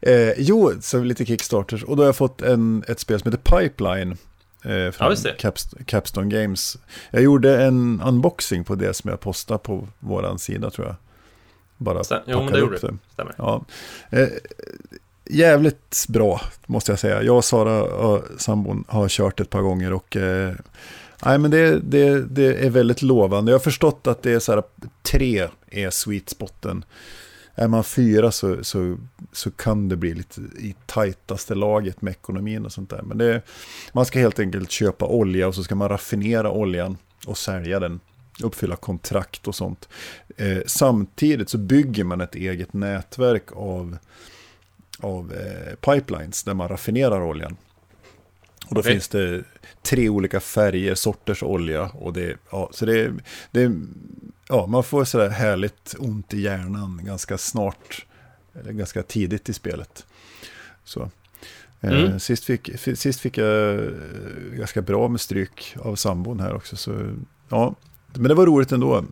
Eh, 0.02 0.34
jo, 0.38 0.72
så 0.82 1.04
lite 1.04 1.26
Kickstarters. 1.26 1.84
Och 1.84 1.96
då 1.98 2.04
har 2.04 2.08
jag 2.08 2.16
fått 2.16 2.42
en, 2.42 2.84
ett 2.88 3.00
spel 3.00 3.20
som 3.20 3.32
heter 3.32 3.60
Pipeline. 3.60 4.18
Eh, 4.64 4.72
Ja, 4.74 4.92
från 4.92 5.10
just 5.10 5.24
det. 5.24 5.34
Caps, 5.40 5.76
Capstone 5.86 6.30
Games. 6.42 6.78
Jag 7.12 7.22
gjorde 7.24 7.64
en 7.64 8.02
unboxing 8.06 8.64
på 8.64 8.76
det 8.76 8.94
som 8.94 9.10
jag 9.10 9.20
postade 9.20 9.58
på 9.60 9.88
våran 10.00 10.40
sida 10.40 10.70
tror 10.70 10.88
jag. 10.88 10.96
Bara 11.78 12.02
Stäm- 12.04 12.22
jo, 12.28 12.44
men 12.44 12.54
det 12.54 12.62
upp 12.62 12.82
det. 12.82 12.98
Stämmer. 13.14 13.36
Ja. 13.38 13.66
Eh, 14.10 14.28
jävligt 15.26 16.06
bra, 16.10 16.42
måste 16.66 16.92
jag 16.92 17.00
säga. 17.00 17.24
Jag 17.24 17.38
och 17.38 17.46
Sara, 17.46 17.84
och 17.84 18.24
sambon, 18.38 18.84
har 18.88 19.10
kört 19.10 19.40
ett 19.40 19.50
par 19.50 19.62
gånger 19.62 19.94
och 19.94 20.16
eh, 20.16 20.54
nej, 21.26 21.38
men 21.38 21.52
det, 21.52 21.80
det, 21.80 22.22
det 22.22 22.66
är 22.66 22.70
väldigt 22.70 23.02
lovande. 23.02 23.52
Jag 23.52 23.60
har 23.60 23.64
förstått 23.64 24.08
att 24.08 24.24
det 24.24 24.32
är 24.32 24.40
så 24.40 24.52
här, 24.52 24.64
tre 25.02 25.48
är 25.68 25.90
sweet 25.90 26.30
spoten. 26.30 26.86
Är 27.62 27.68
man 27.68 27.84
fyra 27.84 28.32
så, 28.32 28.64
så, 28.64 28.98
så 29.32 29.52
kan 29.52 29.90
det 29.90 29.96
bli 29.96 30.14
lite 30.14 30.42
i 30.42 30.76
tajtaste 30.86 31.56
laget 31.56 32.02
med 32.02 32.12
ekonomin 32.12 32.66
och 32.66 32.72
sånt 32.72 32.90
där. 32.90 33.02
Men 33.02 33.18
det, 33.18 33.42
man 33.94 34.06
ska 34.06 34.20
helt 34.20 34.40
enkelt 34.40 34.72
köpa 34.72 35.06
olja 35.06 35.48
och 35.48 35.56
så 35.56 35.64
ska 35.64 35.76
man 35.76 35.90
raffinera 35.90 36.52
oljan 36.52 36.98
och 37.28 37.38
sälja 37.38 37.80
den. 37.80 38.00
Uppfylla 38.44 38.76
kontrakt 38.76 39.48
och 39.48 39.56
sånt. 39.56 39.90
Eh, 40.38 40.58
samtidigt 40.66 41.50
så 41.50 41.58
bygger 41.58 42.04
man 42.04 42.22
ett 42.22 42.36
eget 42.36 42.74
nätverk 42.74 43.52
av, 43.52 43.98
av 45.00 45.34
eh, 45.34 45.76
pipelines 45.76 46.44
där 46.44 46.54
man 46.54 46.68
raffinerar 46.68 47.22
oljan. 47.22 47.58
Och 48.72 48.76
då 48.76 48.82
Okej. 48.82 48.92
finns 48.94 49.08
det 49.08 49.44
tre 49.82 50.10
olika 50.10 50.40
färger, 50.40 50.96
sorters 50.96 51.44
olja. 51.44 51.84
Och 51.84 52.14
det, 52.14 52.38
ja, 52.52 52.70
så 52.74 52.86
det, 52.86 53.14
det, 53.52 53.72
ja, 54.50 54.68
man 54.68 54.84
får 54.84 55.06
sådär 55.06 55.30
härligt 55.30 55.96
ont 56.00 56.34
i 56.34 56.42
hjärnan 56.42 57.02
ganska 57.04 57.38
snart 57.38 58.06
eller 58.60 58.72
ganska 58.72 59.04
tidigt 59.04 59.50
i 59.50 59.54
spelet. 59.54 60.06
Så. 60.84 61.02
Eh, 61.82 61.92
Mm. 61.92 62.20
Sist, 62.20 62.44
fick, 62.44 62.70
sist 62.96 63.20
fick 63.20 63.38
jag 63.38 63.76
eh, 63.76 63.92
ganska 64.52 64.82
bra 64.82 65.08
med 65.08 65.22
stryk 65.22 65.76
av 65.80 65.96
sambon 65.96 66.40
här 66.40 66.54
också. 66.54 66.76
Så, 66.76 67.16
ja. 67.50 67.76
Men 68.14 68.24
det 68.24 68.34
var 68.34 68.46
roligt 68.46 68.72
ändå. 68.72 69.06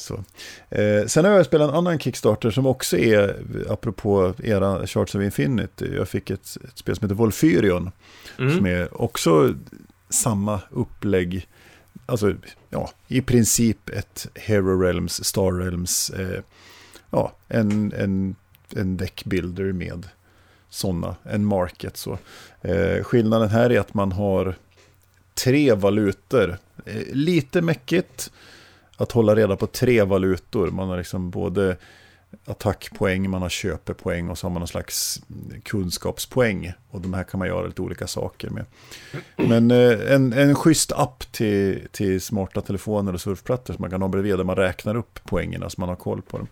Så. 0.00 0.24
Eh, 0.70 1.06
sen 1.06 1.24
har 1.24 1.32
jag 1.32 1.46
spelat 1.46 1.68
en 1.70 1.74
annan 1.76 1.98
Kickstarter 1.98 2.50
som 2.50 2.66
också 2.66 2.98
är, 2.98 3.36
apropå 3.68 4.34
era 4.42 4.86
Charts 4.86 5.14
of 5.14 5.22
Infinity, 5.22 5.94
jag 5.96 6.08
fick 6.08 6.30
ett, 6.30 6.56
ett 6.68 6.78
spel 6.78 6.96
som 6.96 7.04
heter 7.04 7.14
Volfyrion, 7.14 7.90
som 8.36 8.46
Mm. 8.48 8.66
är 8.66 9.02
också 9.02 9.54
samma 10.08 10.60
upplägg, 10.70 11.48
alltså 12.06 12.34
ja, 12.70 12.90
i 13.08 13.20
princip 13.20 13.88
ett 13.88 14.26
Hero 14.34 14.80
Realms, 14.80 15.24
Star 15.24 15.52
Realms, 15.52 16.10
eh, 16.10 16.42
ja, 17.10 17.32
en, 17.48 17.92
en, 17.92 18.36
en 18.76 18.96
deckbuilder 18.96 19.72
med 19.72 20.06
sådana, 20.68 21.16
en 21.22 21.44
market 21.44 21.96
så. 21.96 22.18
Eh, 22.60 23.04
skillnaden 23.04 23.48
här 23.48 23.70
är 23.72 23.80
att 23.80 23.94
man 23.94 24.12
har 24.12 24.54
tre 25.34 25.74
valutor, 25.74 26.58
eh, 26.86 27.02
lite 27.12 27.62
mäckigt 27.62 28.32
att 29.00 29.12
hålla 29.12 29.34
reda 29.34 29.56
på 29.56 29.66
tre 29.66 30.02
valutor. 30.02 30.70
Man 30.70 30.88
har 30.88 30.96
liksom 30.96 31.30
både 31.30 31.76
attackpoäng, 32.44 33.30
man 33.30 33.42
har 33.42 33.48
köpepoäng 33.48 34.28
och 34.28 34.38
så 34.38 34.46
har 34.46 34.50
man 34.50 34.60
någon 34.60 34.68
slags 34.68 35.22
kunskapspoäng. 35.62 36.72
Och 36.90 37.00
de 37.00 37.14
här 37.14 37.24
kan 37.24 37.38
man 37.38 37.48
göra 37.48 37.66
lite 37.66 37.82
olika 37.82 38.06
saker 38.06 38.50
med. 38.50 38.64
Men 39.36 39.70
eh, 39.70 40.12
en, 40.14 40.32
en 40.32 40.54
schysst 40.54 40.92
app 40.92 41.32
till, 41.32 41.88
till 41.92 42.20
smarta 42.20 42.60
telefoner 42.60 43.14
och 43.14 43.20
surfplattor 43.20 43.74
som 43.74 43.82
man 43.82 43.90
kan 43.90 44.02
ha 44.02 44.08
bredvid 44.08 44.36
där 44.36 44.44
man 44.44 44.56
räknar 44.56 44.96
upp 44.96 45.20
poängerna 45.24 45.60
så 45.60 45.64
alltså 45.64 45.80
man 45.80 45.88
har 45.88 45.96
koll 45.96 46.22
på 46.22 46.38
dem. 46.38 46.48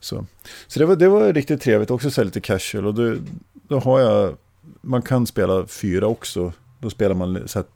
Så, 0.00 0.26
så 0.66 0.78
det, 0.78 0.86
var, 0.86 0.96
det 0.96 1.08
var 1.08 1.32
riktigt 1.32 1.62
trevligt, 1.62 1.90
också 1.90 2.10
så 2.10 2.24
lite 2.24 2.40
casual. 2.40 2.86
Och 2.86 2.94
då, 2.94 3.16
då 3.52 3.78
har 3.78 4.00
jag, 4.00 4.36
man 4.80 5.02
kan 5.02 5.26
spela 5.26 5.66
fyra 5.66 6.06
också. 6.06 6.52
Då 6.78 6.90
spelar 6.90 7.14
man 7.14 7.48
så 7.48 7.58
här 7.58 7.66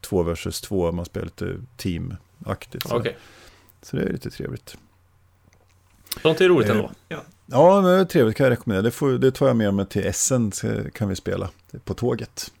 två 0.00 0.22
versus 0.22 0.60
två, 0.60 0.92
man 0.92 1.04
spelar 1.04 1.24
lite 1.24 1.56
team 1.76 2.14
teamaktigt. 2.44 2.88
Så, 2.88 2.96
Okej. 2.96 3.16
så 3.82 3.96
det 3.96 4.02
är 4.02 4.12
lite 4.12 4.30
trevligt. 4.30 4.76
Sånt 6.22 6.40
är 6.40 6.48
roligt 6.48 6.68
Eh, 6.70 6.76
ändå. 6.76 6.90
Ja, 7.46 7.80
men 7.80 7.84
det 7.94 8.00
är 8.00 8.04
trevligt 8.04 8.36
kan 8.36 8.44
jag 8.44 8.50
rekommendera. 8.50 8.82
Det, 8.82 8.90
får, 8.90 9.10
det 9.12 9.30
tar 9.32 9.46
jag 9.46 9.56
med 9.56 9.74
mig 9.74 9.86
till 9.86 10.06
Essen 10.06 10.52
kan 10.94 11.08
vi 11.08 11.16
spela 11.16 11.50
på 11.84 11.94
tåget. 11.94 12.52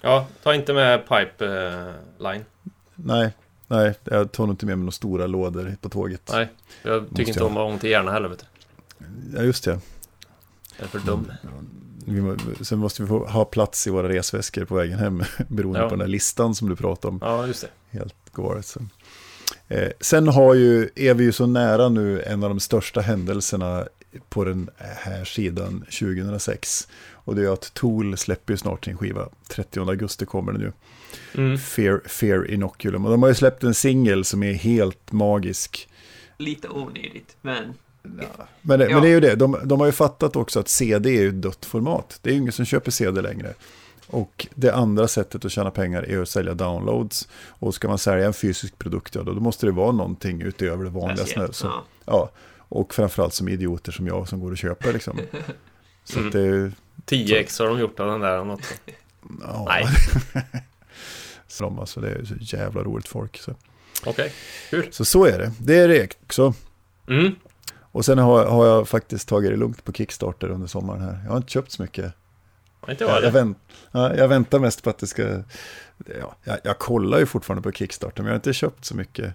Ja, 0.00 0.26
ta 0.42 0.54
inte 0.54 0.72
med 0.72 1.08
pipeline. 1.08 2.44
Nej, 2.94 3.32
nej, 3.66 3.94
jag 4.04 4.32
tar 4.32 4.46
nog 4.46 4.52
inte 4.52 4.66
med 4.66 4.78
mig 4.78 4.82
några 4.84 4.92
stora 4.92 5.26
lådor 5.26 5.76
på 5.80 5.88
tåget. 5.88 6.30
Nej, 6.32 6.48
jag 6.82 7.02
Måste 7.02 7.14
tycker 7.16 7.28
inte 7.30 7.40
jag. 7.40 7.46
om 7.46 7.56
att 7.56 7.70
åka 7.72 7.78
till 7.78 7.90
Järna 7.90 8.12
heller 8.12 8.28
vet 8.28 8.38
du. 8.38 9.06
Ja, 9.36 9.42
just 9.42 9.64
det. 9.64 9.80
Jag 10.76 10.84
är 10.84 10.88
för 10.88 10.98
dum. 10.98 11.32
Vi, 12.06 12.20
må- 12.20 12.36
sen 12.60 12.78
måste 12.78 13.02
vi 13.02 13.08
få 13.08 13.26
ha 13.26 13.44
plats 13.44 13.86
i 13.86 13.90
våra 13.90 14.08
resväskor 14.08 14.64
på 14.64 14.74
vägen 14.74 14.98
hem, 14.98 15.22
beroende 15.48 15.78
Ja. 15.80 15.84
på 15.84 15.90
den 15.90 15.98
där 15.98 16.06
listan 16.06 16.54
som 16.54 16.68
du 16.68 16.76
pratade 16.76 17.12
om. 17.12 17.18
Ja, 17.22 17.46
just 17.46 17.60
det. 17.90 17.98
Helt 17.98 18.14
galet. 18.32 18.76
Eh, 19.68 19.88
sen 20.00 20.28
har 20.28 20.54
ju, 20.54 20.88
är 20.94 21.14
vi 21.14 21.24
ju 21.24 21.32
så 21.32 21.46
nära 21.46 21.88
nu 21.88 22.22
en 22.22 22.42
av 22.42 22.50
de 22.50 22.60
största 22.60 23.00
händelserna 23.00 23.88
på 24.28 24.44
den 24.44 24.70
här 24.78 25.24
sidan 25.24 25.80
2006. 25.80 26.88
Och 27.12 27.34
det 27.34 27.44
är 27.44 27.52
att 27.52 27.74
Tool 27.74 28.16
släpper 28.16 28.52
ju 28.52 28.56
snart 28.56 28.84
sin 28.84 28.96
skiva. 28.96 29.28
30 29.48 29.80
augusti 29.80 30.26
kommer 30.26 30.52
den 30.52 30.60
ju. 30.60 30.72
Mm. 31.34 31.58
Fear, 31.58 32.00
Fear 32.08 32.50
Inoculum. 32.50 33.04
Och 33.04 33.10
de 33.10 33.22
har 33.22 33.28
ju 33.28 33.34
släppt 33.34 33.64
en 33.64 33.74
singel 33.74 34.24
som 34.24 34.42
är 34.42 34.52
helt 34.52 35.12
magisk. 35.12 35.88
Lite 36.38 36.68
onödigt, 36.68 37.36
men 37.42 37.74
Men, 38.02 38.16
det, 38.16 38.24
Ja. 38.38 38.46
men 38.62 38.78
det 39.02 39.08
är 39.08 39.12
ju 39.12 39.20
det, 39.20 39.34
de, 39.34 39.58
de 39.64 39.80
har 39.80 39.86
ju 39.86 39.92
fattat 39.92 40.36
också 40.36 40.60
att 40.60 40.68
CD 40.68 41.10
är 41.10 41.20
ju 41.22 41.28
ett 41.28 41.42
dött 41.42 41.64
format. 41.64 42.18
Det 42.22 42.30
är 42.30 42.34
ju 42.34 42.40
ingen 42.40 42.52
som 42.52 42.64
köper 42.64 42.90
CD 42.90 43.20
längre. 43.20 43.54
Och 44.10 44.46
det 44.54 44.70
andra 44.74 45.08
sättet 45.08 45.44
att 45.44 45.52
tjäna 45.52 45.70
pengar 45.70 46.02
är 46.02 46.22
att 46.22 46.28
sälja 46.28 46.54
downloads. 46.54 47.28
Och 47.48 47.74
ska 47.74 47.88
man 47.88 47.98
sälja 47.98 48.26
en 48.26 48.32
fysisk 48.34 48.78
produkt, 48.78 49.14
ja, 49.14 49.22
då, 49.22 49.32
måste 49.32 49.66
det 49.66 49.72
vara 49.72 49.92
någonting 49.92 50.42
utöver 50.42 50.84
det 50.84 50.90
vanliga. 50.90 51.26
Snö, 51.26 51.48
Ja. 51.62 51.84
ja, 52.06 52.30
och 52.58 52.94
framförallt 52.94 53.34
som 53.34 53.48
idioter 53.48 53.92
som 53.92 54.06
jag 54.06 54.28
som 54.28 54.40
går 54.40 54.50
och 54.50 54.58
köper 54.58 54.92
liksom. 54.92 55.20
Så 56.04 56.16
Mm. 56.18 56.26
att 56.28 56.32
det 56.32 56.40
är... 56.40 56.72
10x 57.06 57.58
har 57.62 57.66
de 57.68 57.78
gjort 57.78 58.00
av 58.00 58.06
den 58.06 58.20
där. 58.20 58.44
Något. 58.44 58.62
Ja, 59.40 59.66
Nej. 59.68 59.84
så 61.48 61.64
de, 61.64 61.78
alltså, 61.78 62.00
det 62.00 62.10
är 62.10 62.24
så 62.24 62.34
jävla 62.56 62.82
roligt 62.82 63.08
folk. 63.08 63.38
Så. 63.38 63.54
Okej, 64.06 64.32
kul. 64.70 64.88
så 64.90 65.04
så 65.04 65.24
är 65.26 65.38
det. 65.38 65.52
Det 65.60 65.78
är 65.78 65.88
det 65.88 66.12
också. 66.24 66.54
Mm. 67.08 67.34
Och 67.80 68.04
sen 68.04 68.18
har, 68.18 68.46
har 68.46 68.66
jag 68.66 68.88
faktiskt 68.88 69.28
tagit 69.28 69.50
det 69.50 69.56
lugnt 69.56 69.84
på 69.84 69.92
Kickstarter 69.92 70.50
under 70.50 70.66
sommaren 70.66 71.00
här. 71.00 71.20
Jag 71.24 71.30
har 71.30 71.36
inte 71.36 71.50
köpt 71.50 71.72
så 71.72 71.82
mycket. 71.82 72.12
Inte 72.88 73.04
jag 73.04 73.24
Jag, 73.24 73.30
vänt, 73.30 73.58
ja, 73.92 74.14
jag 74.16 74.28
väntar 74.28 74.58
mest 74.58 74.82
på 74.82 74.90
att 74.90 74.98
det 74.98 75.06
ska... 75.06 75.42
Ja, 76.20 76.36
jag, 76.44 76.58
jag 76.62 76.78
kollar 76.78 77.18
ju 77.18 77.26
fortfarande 77.26 77.62
på 77.62 77.72
Kickstarter, 77.72 78.22
men 78.22 78.26
jag 78.26 78.32
har 78.32 78.38
inte 78.38 78.52
köpt 78.52 78.84
så 78.84 78.94
mycket. 78.96 79.34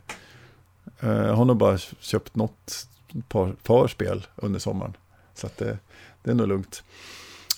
Eh, 0.99 1.09
Jag 1.09 1.33
har 1.33 1.45
nog 1.45 1.57
bara 1.57 1.77
köpt 1.99 2.35
något 2.35 2.87
par, 3.27 3.51
par 3.63 3.87
spel 3.87 4.27
under 4.35 4.59
sommaren. 4.59 4.93
Så 5.35 5.47
att 5.47 5.57
det, 5.57 5.77
det 6.23 6.31
är 6.31 6.35
nog 6.35 6.47
lugnt. 6.47 6.83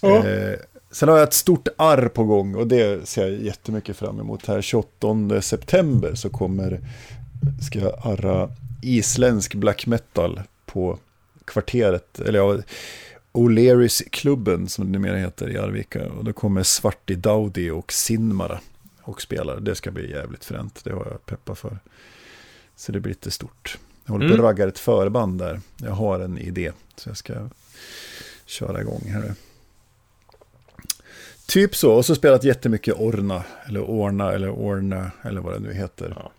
Ja. 0.01 0.25
Eh, 0.27 0.59
sen 0.91 1.09
har 1.09 1.17
jag 1.17 1.27
ett 1.27 1.33
stort 1.33 1.67
arr 1.77 2.07
på 2.07 2.23
gång 2.23 2.55
och 2.55 2.67
det 2.67 3.07
ser 3.07 3.21
jag 3.27 3.41
jättemycket 3.41 3.97
fram 3.97 4.19
emot. 4.19 4.45
Här 4.45 4.61
28 4.61 5.41
september 5.41 6.15
så 6.15 6.29
kommer, 6.29 6.79
ska 7.69 7.79
jag 7.79 7.99
arra 8.03 8.49
isländsk 8.81 9.53
black 9.55 9.85
metal 9.85 10.41
på 10.65 10.99
kvarteret, 11.45 12.19
eller 12.19 12.39
ja, 12.39 12.57
O'Learys-klubben 13.35 14.67
som 14.69 14.85
det 14.85 14.91
numera 14.91 15.17
heter 15.17 15.49
i 15.49 15.57
Arvika. 15.57 16.05
Och 16.11 16.23
då 16.23 16.33
kommer 16.33 16.63
Svarti 16.63 17.15
Daudi 17.15 17.69
och 17.69 17.91
Sinmara 17.93 18.59
och 19.01 19.21
spelar. 19.21 19.59
Det 19.59 19.75
ska 19.75 19.91
bli 19.91 20.11
jävligt 20.11 20.45
fränt, 20.45 20.81
det 20.83 20.91
har 20.93 21.07
jag 21.11 21.25
peppat 21.25 21.57
för. 21.59 21.79
Så 22.75 22.91
det 22.91 22.99
blir 22.99 23.11
lite 23.11 23.31
stort. 23.31 23.77
Jag 24.05 24.11
håller 24.11 24.27
på 24.27 24.33
Mm. 24.33 24.45
att 24.45 24.49
ragga 24.51 24.67
ett 24.67 24.79
förband 24.79 25.39
där. 25.39 25.59
Jag 25.77 25.91
har 25.91 26.19
en 26.19 26.37
idé, 26.37 26.71
så 26.95 27.09
jag 27.09 27.17
ska 27.17 27.33
köra 28.45 28.81
igång 28.81 29.03
här. 29.07 29.33
Typ 31.47 31.75
så, 31.75 31.91
och 31.93 32.05
så 32.05 32.15
spelat 32.15 32.43
jättemycket 32.43 32.95
Orna, 32.97 33.43
eller 33.67 33.81
Orna, 33.81 34.31
eller 34.33 34.49
Orna, 34.51 35.11
eller 35.21 35.41
vad 35.41 35.53
det 35.53 35.59
nu 35.59 35.73
heter. 35.73 36.13
Ja. 36.19 36.31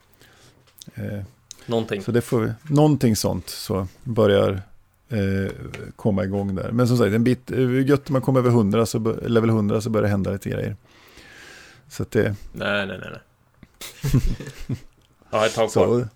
Eh, 0.94 1.20
Någonting. 1.66 2.02
så 2.02 2.12
det 2.12 2.20
får 2.20 2.40
vi, 2.40 2.52
någonting 2.74 3.16
sånt 3.16 3.48
så 3.48 3.88
börjar 4.04 4.62
eh, 5.08 5.52
komma 5.96 6.24
igång 6.24 6.54
där. 6.54 6.72
Men 6.72 6.88
som 6.88 6.96
sagt, 6.96 7.14
en 7.14 7.24
bit, 7.24 7.50
eh, 7.50 7.86
gött 7.86 8.08
man 8.10 8.22
kommer 8.22 8.40
över 8.40 8.50
100, 8.50 8.86
så, 8.86 8.98
level 9.26 9.50
100 9.50 9.80
så 9.80 9.90
börjar 9.90 10.02
det 10.02 10.08
hända 10.08 10.30
lite 10.30 10.50
grejer. 10.50 10.76
Så 11.88 12.02
att 12.02 12.10
det, 12.10 12.34
Nej, 12.52 12.86
nej, 12.86 12.98
nej. 12.98 13.10
nej. 13.12 13.20
ja, 15.30 15.46
ett 15.46 15.54
tag 15.54 15.70
kvar. 15.72 15.86
så, 15.86 16.06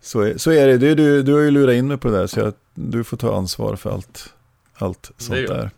så, 0.00 0.20
är, 0.20 0.36
så 0.36 0.50
är 0.50 0.78
det. 0.78 0.88
är 0.88 0.94
du, 0.94 1.22
du 1.22 1.32
har 1.32 1.40
ju 1.40 1.50
lurat 1.50 1.74
in 1.74 1.88
mig 1.88 1.96
på 1.98 2.08
det 2.08 2.16
där, 2.16 2.26
så 2.26 2.40
jag, 2.40 2.54
du 2.74 3.04
får 3.04 3.16
ta 3.16 3.36
ansvar 3.36 3.76
för 3.76 3.90
allt, 3.90 4.34
allt 4.74 5.10
sånt 5.16 5.46
där. 5.48 5.70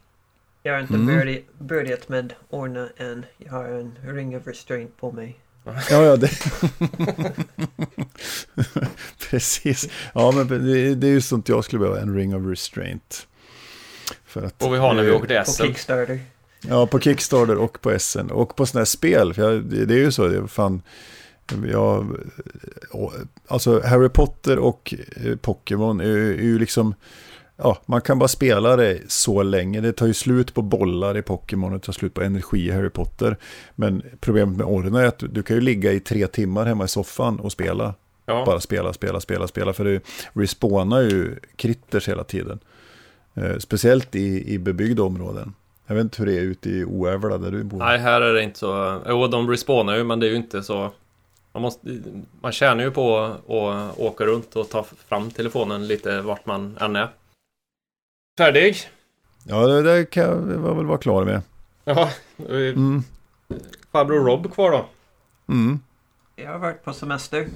Jag 0.62 0.72
har 0.72 0.81
inte 0.81 0.94
Mm. 0.94 1.42
börjat, 1.59 2.09
med 2.09 2.33
Orna 2.51 2.88
än. 2.96 3.25
Jag 3.38 3.53
har 3.53 3.64
en 3.64 3.92
ring 4.05 4.37
of 4.37 4.46
restraint 4.46 4.96
på 4.96 5.12
mig. 5.12 5.38
Ja, 5.64 6.03
ja, 6.03 6.16
det... 6.16 6.31
Precis. 9.31 9.88
Ja, 10.14 10.33
men 10.33 10.48
det, 10.48 10.94
det 10.94 11.07
är 11.07 11.11
ju 11.11 11.20
sånt 11.20 11.48
jag 11.48 11.64
skulle 11.64 11.81
behöva, 11.81 12.01
en 12.01 12.14
ring 12.16 12.35
of 12.37 12.46
restraint. 12.51 13.27
För 14.27 14.42
att, 14.42 14.62
Och 14.62 14.75
vi 14.75 14.79
har 14.79 14.94
när 14.94 15.03
vi 15.03 15.11
åker 15.11 15.27
till 15.27 15.37
På 15.37 15.42
Essen. 15.42 15.66
Kickstarter. 15.66 16.20
Ja, 16.68 16.87
på 16.87 17.01
Kickstarter 17.01 17.57
och 17.57 17.81
på 17.81 17.98
SN. 17.98 18.31
Och 18.31 18.57
på 18.57 18.66
sådana 18.66 18.81
här 18.81 18.85
spel. 18.85 19.35
För 19.35 19.42
jag, 19.42 19.64
det, 19.64 19.85
det 19.85 19.94
är 19.94 19.98
ju 19.98 20.12
så, 20.12 20.29
det 20.29 20.37
är 20.37 20.46
fan... 20.46 20.83
Jag, 21.70 22.16
och- 22.90 23.12
alltså 23.46 23.83
Harry 23.85 24.09
Potter 24.09 24.59
och 24.59 24.94
eh, 25.25 25.37
Pokémon 25.37 26.01
är, 26.01 26.07
är 26.16 26.42
ju 26.42 26.59
liksom... 26.59 26.94
Ja, 27.57 27.79
man 27.87 28.01
kan 28.01 28.19
bara 28.19 28.29
spela 28.29 28.77
det 28.77 29.11
så 29.11 29.43
länge. 29.43 29.81
Det 29.81 29.93
tar 29.93 30.07
ju 30.07 30.15
slut 30.15 30.55
på 30.55 30.62
bollar 30.62 31.17
i 31.17 31.23
Pokémon 31.23 31.73
och 31.73 31.79
det 31.79 31.87
tar 31.87 31.93
slut 31.93 32.15
på 32.15 32.23
energi 32.23 32.67
i 32.67 32.71
Harry 32.71 32.91
Potter. 32.91 33.37
Men 33.75 34.03
problemet 34.21 34.57
med 34.57 34.67
Orna 34.67 35.01
är 35.01 35.07
att 35.07 35.19
du, 35.19 35.29
du 35.29 35.43
kan 35.43 35.57
ju 35.57 35.61
ligga 35.61 35.93
i 35.93 36.01
tre 36.01 36.27
timmar 36.27 36.67
hemma 36.67 36.85
i 36.85 36.88
soffan 36.88 37.41
och 37.41 37.53
spela. 37.53 37.95
Ja. 38.27 38.45
Bara 38.47 38.61
spela, 38.61 38.93
spela, 38.93 39.21
spela, 39.21 39.49
spela. 39.49 39.73
För 39.73 39.85
det 39.85 40.01
respawnar 40.33 41.01
ju 41.01 41.37
critters 41.57 42.09
hela 42.09 42.25
tiden. 42.25 42.59
Eh, 43.35 43.59
speciellt 43.59 44.15
i, 44.15 44.55
i 44.55 44.59
bebyggda 44.59 45.03
områden. 45.03 45.55
Jag 45.87 45.95
vet 45.95 46.03
inte 46.03 46.23
hur 46.23 46.27
det 46.27 46.38
är 46.38 46.43
ute 46.43 46.71
i 46.71 46.85
Oävla 46.85 47.38
där 47.38 47.51
du 47.51 47.65
bor. 47.65 47.79
Nej, 47.79 47.99
här 47.99 48.21
är 48.21 48.35
det 48.35 48.43
inte 48.43 48.59
så... 48.59 49.01
Jo, 49.09 49.27
de 49.27 49.51
respawnar 49.51 49.97
ju, 49.97 50.05
men 50.05 50.21
det 50.21 50.27
är 50.27 50.31
ju 50.31 50.37
inte 50.37 50.62
så... 50.62 50.91
Man, 51.53 51.62
måste, 51.62 51.99
man 52.41 52.53
tjänar 52.53 52.85
ju 52.85 52.91
på 52.91 53.17
att 53.19 53.99
åka 53.99 54.25
runt 54.25 54.57
och 54.57 54.69
ta 54.69 54.85
fram 55.09 55.31
telefonen 55.31 55.87
lite 55.87 56.21
vart 56.21 56.47
man 56.47 56.77
än 56.81 56.97
är. 56.97 57.09
Färdig? 58.38 58.77
Ja, 59.45 59.66
det, 59.66 59.83
det 59.83 60.05
kan 60.11 60.23
jag 60.23 60.37
väl 60.77 60.87
vara 60.87 60.99
klar 60.99 61.25
med. 61.25 61.42
Ja, 61.85 62.11
Mm. 62.49 63.03
farbror 63.92 64.25
Rob 64.27 64.55
kvar 64.55 64.71
då. 64.71 64.87
Mm. 65.49 65.81
Jag 66.37 66.51
har 66.53 66.59
varit 66.59 66.85
på 66.85 66.92
semester. 66.92 67.49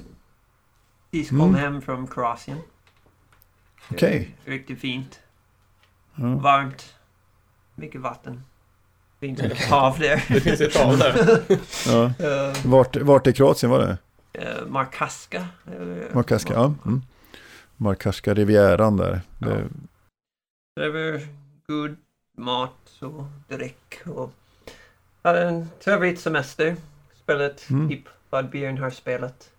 Precis 1.11 1.31
Mm. 1.31 1.41
kom 1.41 1.55
hem 1.55 1.81
från 1.81 2.07
Kroatien. 2.07 2.57
Okej. 3.91 4.35
Riktigt 4.45 4.79
fint. 4.79 5.19
Varmt. 6.15 6.93
Mycket 7.75 8.01
vatten. 8.01 8.43
Fint 9.19 9.41
hav 9.69 9.99
där. 9.99 10.23
Det 10.27 10.41
finns 10.41 10.61
ett 10.61 10.75
hav 10.77 10.97
där. 10.97 11.39
Ja. 11.87 12.03
Eh, 12.05 12.65
Vart, 12.65 12.95
vart 12.95 13.27
i 13.27 13.33
Kroatien 13.33 13.69
var 13.69 13.79
det? 13.79 13.97
eh, 14.33 14.65
Markaska. 14.67 15.47
eller- 15.65 16.13
Markaska, 16.13 16.53
ja. 16.53 16.73
Mm. 16.85 17.01
Markaska 17.77 18.33
rivieran 18.33 18.97
där. 18.97 19.21
Det, 19.39 19.45
Det 19.49 19.63
var 20.89 21.21
god 21.67 21.95
mat 22.37 22.97
och 23.01 23.23
dryck 23.49 23.95
och 24.05 24.31
hade 25.21 25.41
en 25.47 25.69
trevlig 25.83 26.19
semester. 26.19 26.75
Spelat 27.23 27.69
Mm. 27.69 27.89
typ 27.89 28.03
vad 28.29 28.49
Björn 28.49 28.77
har 28.77 28.89
spelat. 28.89 29.49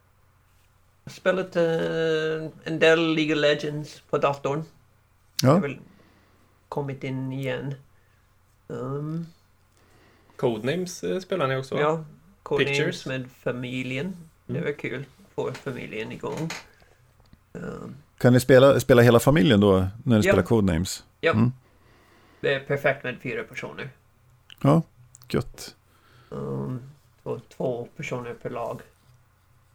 Spelat 1.07 1.57
eh, 1.57 1.63
en 2.65 2.79
del 2.79 3.15
League 3.15 3.35
of 3.35 3.41
Legends 3.41 4.01
på 4.11 4.19
datorn. 4.19 4.65
Ja. 5.43 5.59
väl 5.59 5.79
kommit 6.69 7.05
in 7.05 7.33
igen. 7.33 7.75
Um, 8.69 9.27
Codenames 10.37 11.05
eh, 11.05 11.21
spelar 11.21 11.47
ni 11.47 11.57
också? 11.57 11.75
va? 11.75 11.81
ja, 11.81 12.05
Codenames 12.43 12.77
Pictures. 12.79 13.07
med 13.07 13.31
familjen. 13.43 14.17
Det 14.47 14.53
Mm. 14.53 14.65
var 14.65 14.73
kul. 14.73 15.05
Få 15.35 15.53
familjen 15.53 16.13
igång. 16.13 16.51
Um, 17.53 17.97
Kan 18.19 18.33
ni 18.33 18.41
spela, 18.41 18.81
spela 18.81 19.03
hela 19.03 19.21
familjen 19.21 19.61
då 19.61 19.87
när 20.05 20.19
ni 20.19 20.27
Ja. 20.27 20.33
spelar 20.33 20.43
Codenames? 20.43 21.05
Ja, 21.21 21.33
Mm. 21.33 21.53
det 22.41 22.55
är 22.55 22.61
perfekt 22.61 23.05
med 23.05 23.17
fyra 23.23 23.45
personer. 23.45 23.91
Ja, 24.63 24.83
gött. 25.29 25.77
Um, 26.29 26.83
två, 27.23 27.41
två 27.57 27.89
personer 27.97 28.35
per 28.35 28.51
lag. 28.51 28.81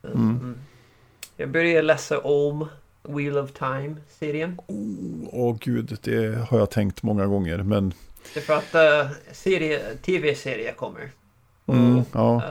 Um, 0.01 0.12
Mm. 0.13 0.58
Jag 1.38 1.49
började 1.49 1.82
läsa 1.82 2.19
om 2.19 2.67
Wheel 3.03 3.38
of 3.38 3.51
Time-serien. 3.51 4.60
Åh 4.67 5.51
oh, 5.51 5.58
gud, 5.60 5.97
det 6.03 6.47
har 6.49 6.60
jag 6.60 6.69
tänkt 6.69 7.03
många 7.03 7.25
gånger. 7.25 7.58
Men 7.58 7.93
Det 8.34 8.39
är 8.39 8.43
för 8.43 8.53
att 8.58 9.06
uh, 9.06 9.12
serie, 9.32 9.95
tv-serie 9.97 10.73
kommer 10.73 11.12
på 11.65 11.73
mm, 11.73 12.03
ja, 12.13 12.43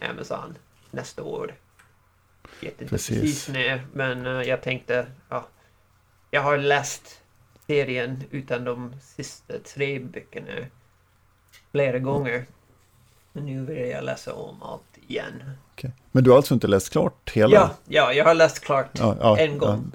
eh, 0.00 0.10
Amazon 0.10 0.54
nästa 0.90 1.22
år. 1.22 1.54
Vet 2.60 2.80
inte 2.80 2.86
Precis. 2.86 3.20
precis, 3.20 3.48
när, 3.48 3.86
men 3.92 4.26
eh, 4.26 4.42
jag 4.42 4.62
tänkte, 4.62 5.06
ja, 5.28 5.46
jag 6.30 6.42
har 6.42 6.58
läst 6.58 7.20
serien 7.66 8.24
utan 8.30 8.64
de 8.64 8.92
sista 9.00 9.54
tre 9.58 9.98
böckerna 9.98 10.66
flera 11.70 11.98
gånger. 11.98 12.46
Men 13.32 13.46
nu 13.46 13.64
vill 13.64 13.88
jag 13.88 14.04
läsa 14.04 14.34
om 14.34 14.62
allt 14.62 14.98
igen. 15.08 15.50
okej. 15.72 15.90
Men 16.12 16.24
du 16.24 16.30
har 16.30 16.36
alltså 16.36 16.54
inte 16.54 16.66
läst 16.66 16.90
klart 16.90 17.30
hela? 17.34 17.54
Ja, 17.54 17.70
ja, 17.84 18.12
jag 18.12 18.24
har 18.24 18.34
läst 18.34 18.60
klart 18.60 18.90
ja, 18.92 19.16
ja, 19.20 19.38
en 19.38 19.58
gång. 19.58 19.92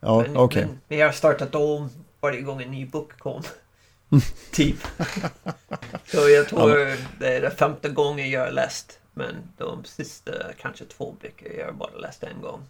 Ja, 0.00 0.22
men, 0.22 0.36
okej. 0.36 0.66
men, 0.66 0.80
men 0.88 0.98
jag 0.98 1.06
har 1.06 1.12
startat 1.12 1.54
om 1.54 1.90
varje 2.20 2.40
gång 2.40 2.62
en 2.62 2.70
ny 2.70 2.86
bok 2.86 3.18
kom. 3.18 3.42
typ. 4.52 4.76
Så 6.06 6.28
jag 6.28 6.48
tror 6.48 6.68
det 7.18 7.36
är 7.36 7.40
det 7.40 7.50
femte 7.50 7.88
gången 7.88 8.30
jag 8.30 8.40
har 8.44 8.50
läst. 8.52 8.98
Men 9.14 9.34
de 9.56 9.84
sista 9.84 10.32
kanske 10.60 10.84
två 10.84 11.14
böcker 11.22 11.58
jag 11.58 11.66
har 11.66 11.72
bara 11.72 11.96
läst 11.96 12.22
en 12.22 12.40
gång. 12.42 12.62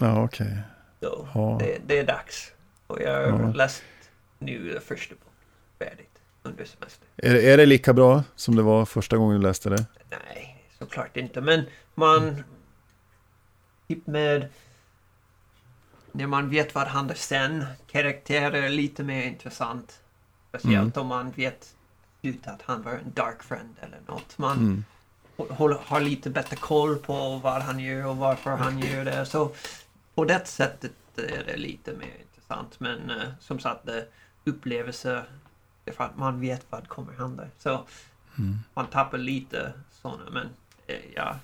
Ja, 0.00 0.24
okej. 0.24 0.58
Så 1.00 1.28
Ja. 1.34 1.56
det, 1.60 1.78
det 1.86 1.98
är 1.98 2.04
dags. 2.04 2.52
Och 2.88 3.00
jag 3.02 3.32
har 3.32 3.40
Ja. 3.40 3.52
läst 3.52 3.82
nu 4.38 4.72
det 4.74 4.80
första 4.80 5.14
boken 5.14 5.32
färdigt 5.78 6.18
under 6.42 6.64
semester. 6.64 7.06
Är, 7.16 7.34
är 7.34 7.56
det 7.56 7.66
lika 7.66 7.92
bra 7.92 8.24
som 8.36 8.56
det 8.56 8.62
var 8.62 8.84
första 8.86 9.16
gången 9.16 9.40
du 9.40 9.46
läste 9.46 9.70
det? 9.70 9.86
Nej, 10.10 10.64
såklart 10.78 11.16
inte. 11.16 11.40
Men 11.40 11.64
man... 11.94 12.42
Typ 13.88 14.06
med... 14.06 14.48
När 16.12 16.26
man 16.26 16.50
vet 16.50 16.74
vad 16.74 16.86
händer 16.86 17.14
sen. 17.14 17.64
Karaktärer 17.86 18.62
är 18.62 18.68
lite 18.68 19.02
mer 19.04 19.22
intressant. 19.26 20.00
Speciellt 20.48 20.96
om 20.96 21.06
man 21.06 21.30
vet 21.30 21.74
ut 22.22 22.46
att 22.46 22.62
han 22.62 22.82
var 22.82 22.92
en 22.92 23.12
dark 23.14 23.42
friend 23.42 23.76
eller 23.80 23.98
något. 24.06 24.38
Man 24.38 24.56
Mm. 24.58 24.84
har 25.84 26.00
lite 26.00 26.30
bättre 26.30 26.56
koll 26.56 26.96
på 26.98 27.36
vad 27.36 27.62
han 27.62 27.78
gör 27.80 28.06
och 28.06 28.16
varför 28.16 28.50
han 28.50 28.78
gör 28.78 29.04
det. 29.04 29.26
Så 29.26 29.52
på 30.14 30.24
det 30.24 30.46
sättet 30.46 30.92
är 31.22 31.44
det 31.46 31.56
lite 31.56 31.92
mer 31.92 32.12
intressant. 32.26 32.80
Men 32.80 33.10
eh, 33.10 33.28
som 33.40 33.58
sagt, 33.58 33.86
det 33.86 34.06
upplevelse 34.44 35.22
det 35.84 35.90
är 35.90 35.94
för 35.94 36.04
att 36.04 36.18
man 36.18 36.40
vet 36.40 36.66
vad 36.70 36.88
kommer 36.88 37.12
hända. 37.12 37.44
Så 37.58 37.84
Mm. 38.38 38.58
man 38.74 38.86
tappar 38.86 39.18
lite 39.18 39.72
sådana. 40.02 40.22
Men 40.32 40.46
eh, 40.86 40.96
ja, 41.16 41.36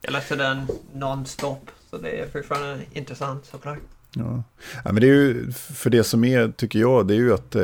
jag 0.00 0.12
läser 0.12 0.36
den 0.36 0.66
non-stop. 0.94 1.58
Så 1.90 1.98
det 1.98 2.20
är 2.20 2.28
fortfarande 2.28 2.80
intressant 2.92 3.46
såklart. 3.46 3.78
Ja. 4.12 4.42
ja, 4.84 4.92
men 4.92 4.94
det 5.00 5.06
är 5.06 5.12
ju, 5.14 5.52
för 5.52 5.90
det 5.90 6.04
som 6.04 6.24
är, 6.24 6.48
tycker 6.48 6.78
jag, 6.78 7.06
det 7.06 7.14
är 7.14 7.18
ju 7.18 7.34
att 7.34 7.54
eh, 7.54 7.62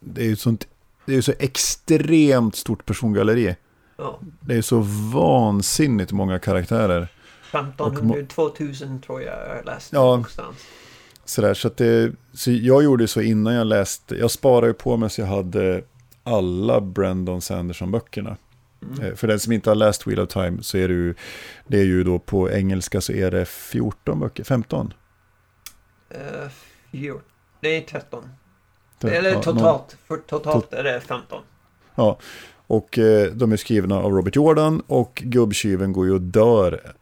det 0.00 0.20
är 0.22 0.26
ju 0.26 0.36
sånt, 0.36 0.66
det 1.04 1.14
är 1.16 1.20
så 1.20 1.32
extremt 1.38 2.56
stort 2.56 2.84
persongalleri. 2.86 3.56
Ja, 3.96 4.18
Det 4.40 4.54
är 4.54 4.62
så 4.62 4.78
vansinnigt 5.12 6.12
många 6.12 6.38
karaktärer. 6.38 7.08
1500, 7.52 8.26
2000 8.28 9.00
tror 9.00 9.22
jag 9.22 9.48
jag 9.48 9.54
har 9.56 9.62
läst 9.64 9.92
Ja. 9.92 10.00
någonstans. 10.00 10.56
Sådär, 11.24 11.54
så 11.54 11.68
att 11.68 11.76
det, 11.76 12.12
så 12.32 12.50
jag 12.52 12.84
gjorde 12.84 13.08
så 13.08 13.20
innan 13.20 13.54
jag 13.54 13.66
läste, 13.66 14.14
jag 14.16 14.30
sparade 14.30 14.72
på 14.72 14.96
mig 14.96 15.10
så 15.10 15.20
jag 15.20 15.26
hade 15.28 15.82
alla 16.22 16.80
Brandon 16.80 17.40
Sanderson-böckerna. 17.40 18.36
Mm. 18.82 19.04
Eh, 19.04 19.14
För 19.14 19.26
den 19.28 19.40
som 19.40 19.52
inte 19.52 19.70
har 19.70 19.74
läst 19.74 20.06
Wheel 20.06 20.20
of 20.20 20.28
Time 20.28 20.62
så 20.62 20.78
är 20.78 20.88
det 20.88 20.94
ju, 20.94 21.14
det 21.66 21.78
är 21.78 21.84
ju 21.84 22.04
då 22.04 22.18
på 22.18 22.50
engelska 22.50 23.00
så 23.00 23.12
är 23.12 23.30
det 23.30 23.44
14 23.44 24.20
böcker, 24.20 24.44
15. 24.44 24.92
Uh, 26.14 26.48
fjort, 26.92 27.24
nej, 27.60 27.86
13. 27.90 28.28
Det- 29.00 29.10
Eller 29.16 29.28
ja, 29.28 29.34
någon- 29.34 29.44
totalt. 29.44 29.96
För 30.08 30.16
totalt 30.16 30.72
är 30.72 30.84
det 30.84 31.00
15. 31.00 31.42
Ja, 31.94 32.18
och 32.66 32.98
eh, 32.98 33.32
de 33.32 33.52
är 33.52 33.56
skrivna 33.56 33.96
av 33.96 34.12
Robert 34.12 34.36
Jordan 34.36 34.82
och 34.86 35.22
gubbtjuven 35.24 35.92
går 35.92 36.06
ju 36.06 36.12
och 36.12 36.20
dör 36.20 36.92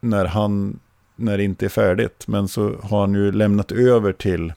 när 0.00 0.24
han, 0.24 0.80
när 1.16 1.38
det 1.38 1.44
inte 1.44 1.64
är 1.64 1.68
färdigt. 1.68 2.28
Men 2.28 2.48
så 2.48 2.76
har 2.82 3.00
han 3.00 3.14
ju 3.14 3.32
lämnat 3.32 3.72
över 3.72 4.12
till 4.12 4.52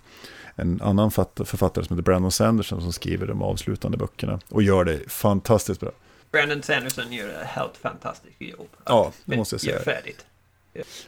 en 0.56 0.82
annan 0.82 1.12
fatt- 1.12 1.42
författare 1.46 1.86
som 1.86 1.96
heter 1.98 2.04
Brandon 2.04 2.32
Sanderson 2.32 2.82
som 2.82 2.94
skriver 2.94 3.28
de 3.28 3.42
avslutande 3.42 3.98
böckerna 3.98 4.40
och 4.50 4.64
gör 4.64 4.84
det 4.86 5.12
fantastiskt 5.12 5.80
bra. 5.80 5.92
Brandon 6.32 6.64
Sanderson 6.64 7.12
gör 7.14 7.30
ett 7.30 7.48
helt 7.48 7.78
fantastiskt 7.78 8.36
jobb. 8.42 8.68
Ja, 8.86 9.12
det 9.26 9.38
måste 9.38 9.54
jag 9.56 9.62
säga. 9.62 9.76
Gör 9.76 9.84
färdigt. 9.84 10.26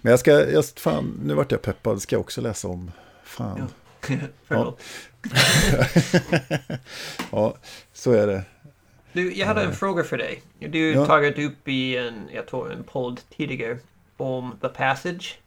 Men 0.01 0.09
jag 0.11 0.19
ska, 0.19 0.31
jag, 0.51 0.65
fan, 0.65 1.19
nu 1.25 1.33
vart 1.33 1.51
jag 1.51 1.61
peppad, 1.61 2.01
ska 2.01 2.15
jag 2.15 2.21
också 2.21 2.41
läsa 2.41 2.67
om. 2.67 2.91
Fan. 3.23 3.67
Förlåt. 4.47 4.79
Ja, 7.31 7.55
så 7.93 8.11
är 8.11 8.27
det. 8.27 8.43
Du, 9.13 9.33
jag 9.33 9.47
hade 9.47 9.61
en 9.61 9.73
fråga 9.75 10.03
för 10.03 10.17
dig. 10.17 10.41
Du 10.59 10.91
Ja. 10.91 11.05
tagit 11.05 11.39
upp 11.39 11.67
i 11.67 11.97
en, 11.97 12.13
jag 12.33 12.47
tror 12.47 12.71
en 12.73 12.83
podd 12.83 13.19
tidigare 13.37 13.77
om 14.17 14.57
The 14.61 14.69
Passage. 14.69 15.39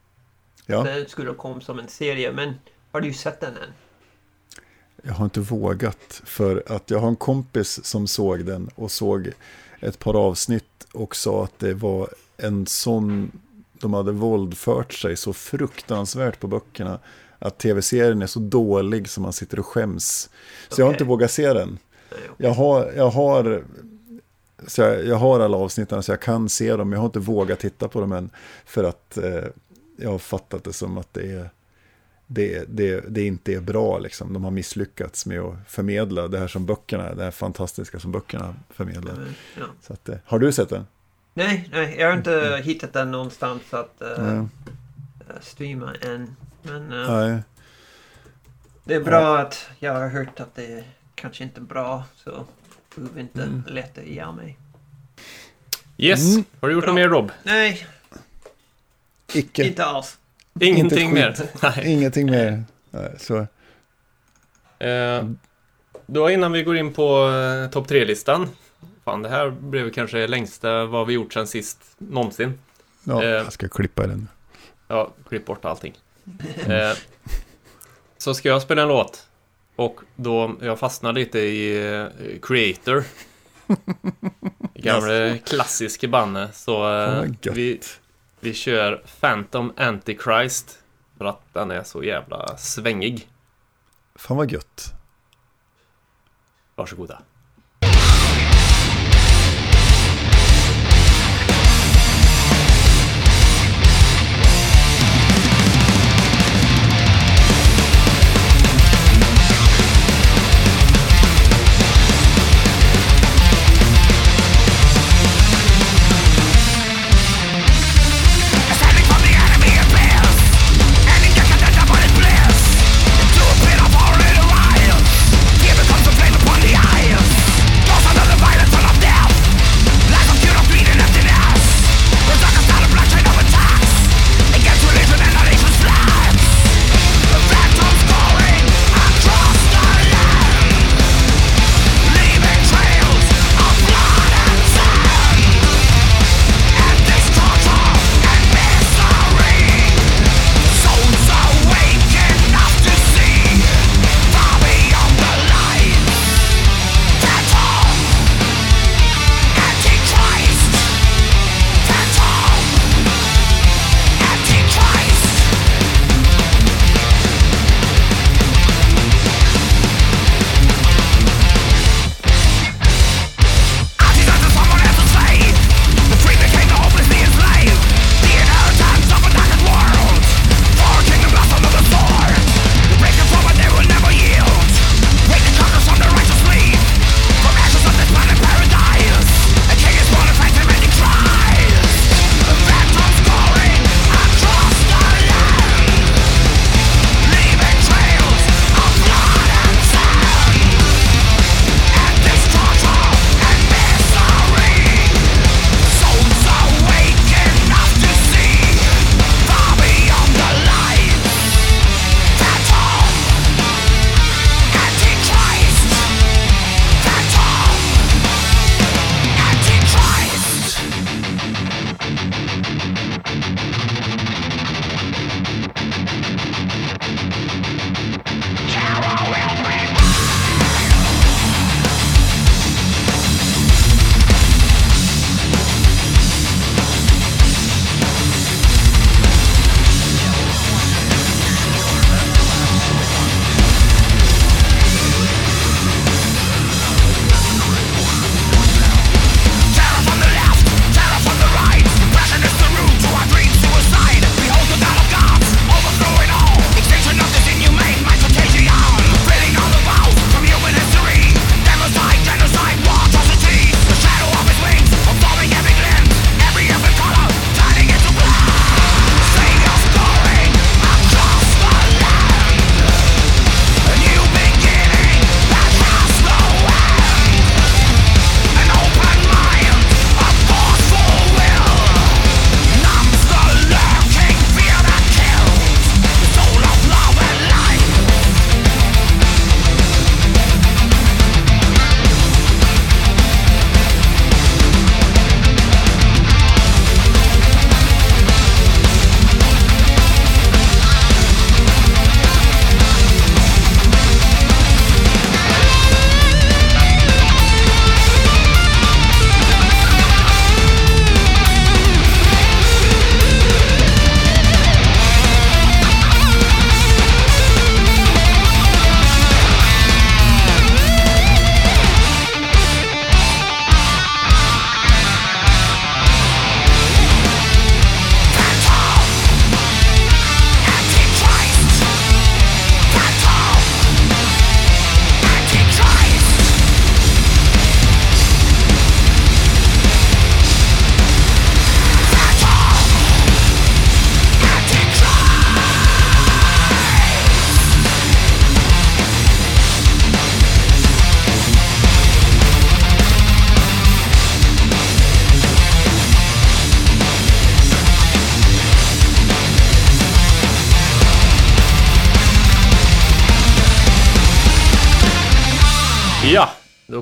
Ja, 0.67 0.83
Den 0.83 1.09
skulle 1.09 1.35
komma 1.35 1.61
som 1.61 1.79
en 1.79 1.89
serie, 1.89 2.33
men 2.33 2.55
har 2.93 3.01
du 3.01 3.13
sett 3.13 3.41
den 3.41 3.57
än? 3.57 3.73
jag 5.07 5.15
har 5.15 5.25
inte 5.25 5.41
vågat 5.41 6.23
för 6.25 6.63
att 6.67 6.91
jag 6.91 6.99
har 6.99 7.09
en 7.09 7.17
kompis 7.17 7.85
som 7.85 8.07
såg 8.07 8.45
den 8.45 8.71
och 8.75 8.91
såg 8.91 9.31
ett 9.81 9.99
par 9.99 10.15
avsnitt 10.15 10.87
och 10.93 11.17
sa 11.17 11.45
att 11.45 11.59
det 11.59 11.75
var 11.75 12.09
en 12.37 12.67
sån, 12.67 13.31
de 13.73 13.95
hade 13.95 14.13
våldfört 14.13 14.93
sig 14.93 15.17
så 15.17 15.33
fruktansvärt 15.33 16.41
på 16.41 16.47
böckerna 16.47 16.99
att 17.39 17.59
tv-serien 17.59 18.23
är 18.23 18.27
så 18.27 18.41
dålig 18.41 19.09
som 19.09 19.23
man 19.23 19.33
sitter 19.33 19.59
och 19.59 19.67
skäms. 19.67 20.31
Så 20.69 20.81
jag 20.81 20.87
har 20.87 20.93
inte 20.93 21.05
vågat 21.05 21.31
se 21.31 21.53
den. 21.53 21.79
Jag 22.37 22.51
har, 22.51 22.93
jag 22.97 23.11
har, 23.11 23.65
så 24.67 24.81
jag, 24.81 25.07
jag 25.07 25.17
har 25.17 25.41
alla 25.41 25.57
avsnitten 25.57 26.03
så 26.03 26.13
jag 26.13 26.21
kan 26.21 26.49
se 26.49 26.77
dem. 26.77 26.93
Jag 26.93 26.99
har 26.99 27.07
inte 27.07 27.19
vågat 27.19 27.59
titta 27.59 27.89
på 27.89 28.01
dem 28.01 28.13
än. 28.13 28.31
För 28.65 28.85
att 28.85 29.17
eh, 29.17 29.45
jag 29.97 30.11
har 30.11 30.19
fattat 30.19 30.65
det 30.65 30.73
som 30.73 30.99
att 30.99 31.15
det, 31.15 31.33
är, 31.33 31.51
det, 32.27 32.65
det, 32.69 33.05
det 33.09 33.27
inte 33.27 33.53
är 33.55 33.61
bra. 33.61 33.99
Liksom. 33.99 34.33
De 34.33 34.45
har 34.45 34.51
misslyckats 34.51 35.27
med 35.27 35.41
att 35.41 35.55
förmedla 35.69 36.29
det 36.29 36.39
här 36.39 36.49
som 36.49 36.67
böckerna, 36.67 37.15
det 37.15 37.25
här 37.25 37.31
fantastiska 37.31 37.99
som 37.99 38.13
böckerna 38.13 38.55
förmedlar. 38.71 39.13
Men, 39.13 39.35
ja. 39.59 39.65
Så 39.81 39.93
att, 39.93 40.09
eh, 40.09 40.17
har 40.25 40.39
du 40.39 40.53
sett 40.53 40.69
den? 40.69 40.87
Nej, 41.35 41.69
nej, 41.73 41.97
jag 41.99 42.09
har 42.09 42.17
inte 42.17 42.61
hittat 42.65 42.93
den 42.93 43.11
någonstans 43.11 43.75
att 43.75 44.03
uh, 44.19 44.45
streama 45.41 45.95
än. 45.95 46.37
Men 46.63 46.89
Nej. 46.89 47.43
det 48.85 48.95
är 48.95 49.01
bra 49.01 49.39
att 49.39 49.69
jag 49.79 49.93
har 49.93 50.09
hört 50.09 50.41
att 50.41 50.55
det 50.55 50.67
är 50.67 50.85
kanske 51.15 51.45
inte 51.45 51.61
är 51.61 51.65
bra. 51.65 52.05
Så 52.17 52.47
behöver 53.01 53.21
inte 53.21 53.43
Mm. 53.43 53.63
leta 53.67 54.03
ihjäl 54.03 54.33
mig. 54.33 54.59
Yes, 55.99 56.33
Mm. 56.35 56.45
har 56.61 56.69
du 56.69 56.75
gjort 56.75 56.85
Bra. 56.85 56.93
något 56.93 57.01
mer 57.01 57.09
Rob? 57.09 57.31
Nej, 57.43 57.87
Icke. 59.35 59.65
inte 59.65 59.85
alls. 59.85 60.19
Ingenting 60.61 61.01
Inte 61.09 61.15
mer? 61.15 61.37
Nej. 61.63 61.93
Ingenting 61.93 62.31
mer. 62.31 62.65
Nej, 62.91 63.15
så. 63.19 63.47
Eh, 64.79 65.25
då 66.07 66.31
innan 66.31 66.53
vi 66.53 66.63
går 66.63 66.77
in 66.77 66.93
på 66.93 67.29
eh, 67.29 67.71
topp 67.71 67.89
tre-listan. 67.89 68.49
Fan, 69.05 69.23
det 69.23 69.29
här 69.29 69.51
blev 69.51 69.91
kanske 69.91 70.27
längsta 70.27 70.85
vad 70.85 71.07
vi 71.07 71.13
gjort 71.15 71.33
sen 71.33 71.47
sist 71.47 71.79
någonsin. 71.99 72.59
Ja, 73.05 73.23
Eh. 73.23 73.29
jag 73.29 73.53
ska 73.53 73.69
klippa 73.69 74.07
den. 74.07 74.29
Ja, 74.89 75.13
klipp 75.29 75.47
bort 75.47 75.65
allting. 75.65 75.95
Eh, 76.67 76.93
så 78.19 78.35
ska 78.35 78.49
jag 78.49 78.63
spela 78.63 78.83
en 78.83 78.89
låt. 78.89 79.26
Och 79.77 80.01
då, 80.17 80.57
jag 80.61 80.79
fastnade 80.79 81.21
lite 81.21 81.39
i 81.39 81.89
eh, 81.95 82.07
Creator. 82.43 83.05
Gamla 84.75 85.39
klassiska 85.39 86.09
banne. 86.09 86.53
Så 86.53 86.99
eh, 86.99 87.25
vi, 87.53 87.81
vi 88.41 88.55
kör 88.55 89.05
Phantom 89.21 89.73
Antichrist. 89.77 90.79
För 91.19 91.25
att 91.25 91.55
den 91.55 91.71
är 91.71 91.83
så 91.83 92.05
jävla 92.05 92.57
svängig. 92.57 93.29
Fan 94.15 94.37
vad 94.37 94.53
gött. 94.53 94.93
Varsågoda. 96.75 97.23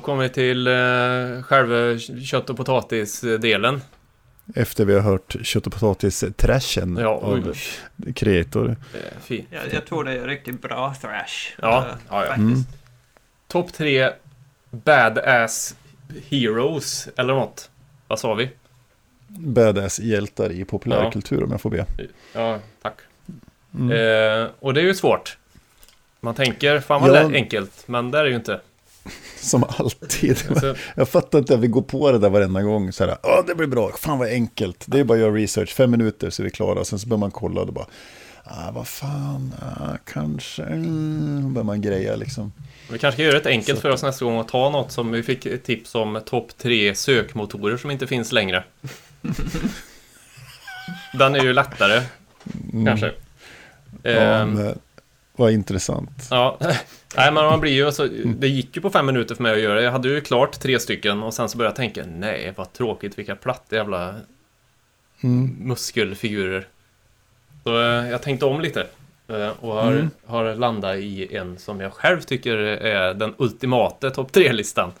kommer 0.05 0.23
vi 0.23 0.29
till 0.29 0.67
eh, 0.67 1.43
själva 1.43 1.99
kött 1.99 2.49
och 2.49 2.57
potatisdelen. 2.57 3.81
Efter 4.55 4.85
vi 4.85 4.93
har 4.93 5.01
hört 5.01 5.35
kött 5.43 5.67
och 5.67 5.73
potatis-trashen 5.73 6.97
ja, 6.97 7.09
av 7.09 7.55
kreator. 8.15 8.75
Jag, 9.27 9.45
jag 9.71 9.85
tror 9.85 10.03
det 10.03 10.11
är 10.11 10.27
riktigt 10.27 10.61
bra 10.61 10.95
thrash. 11.01 11.55
Ja, 11.61 11.77
äh, 11.77 11.95
ja, 12.09 12.25
ja. 12.25 12.33
Mm. 12.33 12.63
Topp 13.47 13.73
tre 13.73 14.09
badass 14.71 15.75
heroes 16.29 17.09
eller 17.15 17.33
något. 17.33 17.69
Vad 18.07 18.19
sa 18.19 18.33
vi? 18.33 18.49
Badass 19.27 19.99
hjältar 19.99 20.51
i 20.51 20.65
populärkultur 20.65 21.37
ja. 21.37 21.45
om 21.45 21.51
jag 21.51 21.61
får 21.61 21.69
be. 21.69 21.85
Ja, 22.33 22.59
tack. 22.81 22.97
Mm. 23.73 23.91
Eh, 23.91 24.49
och 24.59 24.73
det 24.73 24.81
är 24.81 24.85
ju 24.85 24.95
svårt. 24.95 25.37
Man 26.19 26.35
tänker, 26.35 26.79
fan 26.79 27.01
vad 27.01 27.15
ja. 27.15 27.31
enkelt, 27.33 27.87
men 27.87 28.11
det 28.11 28.19
är 28.19 28.23
det 28.23 28.29
ju 28.29 28.35
inte. 28.35 28.59
Som 29.45 29.63
alltid. 29.63 30.37
Så, 30.37 30.75
Jag 30.95 31.09
fattar 31.09 31.39
inte 31.39 31.53
att 31.53 31.59
vi 31.59 31.67
går 31.67 31.81
på 31.81 32.11
det 32.11 32.19
där 32.19 32.29
varenda 32.29 32.61
gång. 32.61 32.91
Så 32.91 33.05
här, 33.05 33.17
Åh, 33.23 33.45
det 33.47 33.55
blir 33.55 33.67
bra, 33.67 33.91
fan 33.99 34.19
vad 34.19 34.27
enkelt. 34.27 34.83
Det 34.87 34.99
är 34.99 35.03
bara 35.03 35.13
att 35.13 35.19
göra 35.19 35.33
research, 35.33 35.73
fem 35.73 35.91
minuter 35.91 36.29
så 36.29 36.41
är 36.41 36.43
vi 36.43 36.51
klara. 36.51 36.85
Sen 36.85 36.99
så 36.99 37.07
börjar 37.07 37.19
man 37.19 37.31
kolla 37.31 37.61
och 37.61 37.67
då 37.67 37.73
bara, 37.73 37.85
ah, 38.43 38.71
vad 38.71 38.87
fan, 38.87 39.53
ah, 39.61 39.97
kanske, 40.05 40.63
mm. 40.63 41.53
börjar 41.53 41.65
man 41.65 41.81
greja 41.81 42.15
liksom. 42.15 42.53
vi 42.91 42.99
kanske 42.99 43.15
ska 43.15 43.23
göra 43.23 43.39
det 43.39 43.49
enkelt 43.49 43.79
för 43.79 43.89
oss 43.89 44.03
nästa 44.03 44.25
gång 44.25 44.37
och 44.37 44.47
ta 44.47 44.69
något 44.69 44.91
som 44.91 45.11
vi 45.11 45.23
fick 45.23 45.63
tips 45.63 45.95
om 45.95 46.21
topp 46.25 46.57
tre 46.57 46.95
sökmotorer 46.95 47.77
som 47.77 47.91
inte 47.91 48.07
finns 48.07 48.31
längre. 48.31 48.63
Den 51.13 51.35
är 51.35 51.43
ju 51.43 51.53
lättare, 51.53 52.01
kanske. 52.85 53.05
Mm. 53.05 53.17
Ja, 54.01 54.11
Ehm, 54.11 54.53
men, 54.53 54.79
vad 55.35 55.51
intressant. 55.51 56.27
Ja, 56.31 56.57
nej 57.17 57.31
men 57.31 57.33
man 57.33 57.59
blir 57.59 57.71
ju, 57.71 57.85
alltså, 57.85 58.07
det 58.25 58.47
gick 58.47 58.75
ju 58.75 58.81
på 58.81 58.89
fem 58.89 59.05
minuter 59.05 59.35
för 59.35 59.43
mig 59.43 59.53
att 59.53 59.59
göra 59.59 59.75
det. 59.75 59.81
Jag 59.83 59.91
hade 59.91 60.07
ju 60.09 60.21
klart 60.21 60.59
tre 60.59 60.79
stycken 60.79 61.23
och 61.23 61.33
sen 61.33 61.49
så 61.49 61.57
började 61.57 61.71
jag 61.71 61.75
tänka, 61.93 62.03
nej 62.17 62.53
vad 62.57 62.73
tråkigt, 62.73 63.17
vilka 63.19 63.35
platta 63.35 63.75
jävla 63.75 64.15
Mm. 65.23 65.55
muskelfigurer. 65.59 66.67
Så 67.63 67.81
eh, 67.81 68.09
jag 68.09 68.21
tänkte 68.21 68.45
om 68.45 68.61
lite 68.61 68.87
eh, 69.27 69.49
och 69.59 69.73
har, 69.73 69.91
Mm. 69.91 70.09
har 70.25 70.55
landat 70.55 70.95
i 70.97 71.35
en 71.35 71.57
som 71.57 71.79
jag 71.81 71.93
själv 71.93 72.21
tycker 72.21 72.57
är 72.57 73.13
den 73.13 73.33
ultimata 73.37 74.09
topp 74.09 74.31
tre-listan. 74.31 74.91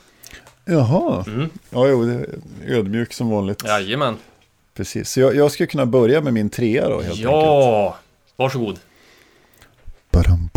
Jaha, 0.65 1.23
Mm. 1.27 1.49
ja, 1.69 1.87
jo, 1.87 2.05
det 2.05 2.13
är 2.13 2.27
ödmjuk 2.67 3.13
som 3.13 3.29
vanligt. 3.29 3.63
Jajamän. 3.65 4.17
Precis, 4.73 5.09
så 5.11 5.19
jag, 5.19 5.35
jag 5.35 5.51
skulle 5.51 5.67
kunna 5.67 5.85
börja 5.85 6.21
med 6.21 6.33
min 6.33 6.49
trea 6.49 6.83
då 6.89 6.95
helt 6.95 7.05
enkelt. 7.07 7.21
Ja, 7.23 7.97
varsågod. 8.35 8.79
Badam. 10.15 10.49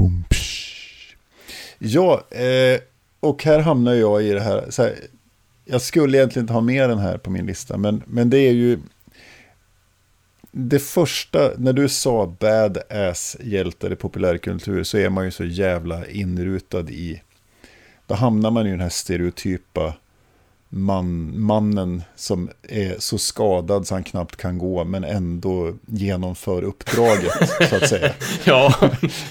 Ja, 1.79 2.25
eh, 2.31 2.81
och 3.21 3.45
här 3.45 3.59
hamnar 3.59 3.95
jag 3.95 4.23
i 4.23 4.33
det 4.33 4.41
här, 4.41 4.71
så 4.71 4.83
här. 4.83 4.95
Jag 5.65 5.83
skulle 5.83 6.19
egentligen 6.19 6.45
inte 6.45 6.53
ha 6.53 6.61
med 6.61 6.91
den 6.91 6.99
här 6.99 7.19
på 7.19 7.31
min 7.31 7.47
lista, 7.47 7.77
men, 7.77 8.03
men 8.07 8.31
det 8.31 8.39
är 8.39 8.53
ju... 8.53 8.79
Det 10.51 10.79
första, 10.79 11.51
när 11.57 11.73
du 11.73 11.89
sa 11.89 12.35
badass 12.41 13.37
hjältar 13.41 13.93
i 13.93 13.97
populärkultur 13.97 14.85
så 14.85 14.99
är 14.99 15.09
man 15.09 15.25
ju 15.25 15.31
så 15.31 15.45
jävla 15.45 16.07
inrutad 16.07 16.91
i... 16.91 17.23
Då 18.07 18.15
hamnar 18.15 18.51
man 18.51 18.67
i 18.67 18.71
den 18.71 18.81
här 18.81 18.89
stereotypa 18.89 19.95
man, 20.69 21.41
mannen 21.41 22.03
som 22.17 22.51
är 22.63 22.97
så 22.99 23.19
skadad 23.19 23.87
så 23.87 23.95
han 23.95 24.05
knappt 24.05 24.37
kan 24.37 24.59
gå 24.59 24.85
men 24.85 25.05
ändå 25.05 25.75
genomför 25.87 26.63
uppdraget 26.63 27.33
så 27.71 27.77
att 27.77 27.89
säga. 27.89 28.13
Ja, 28.45 28.75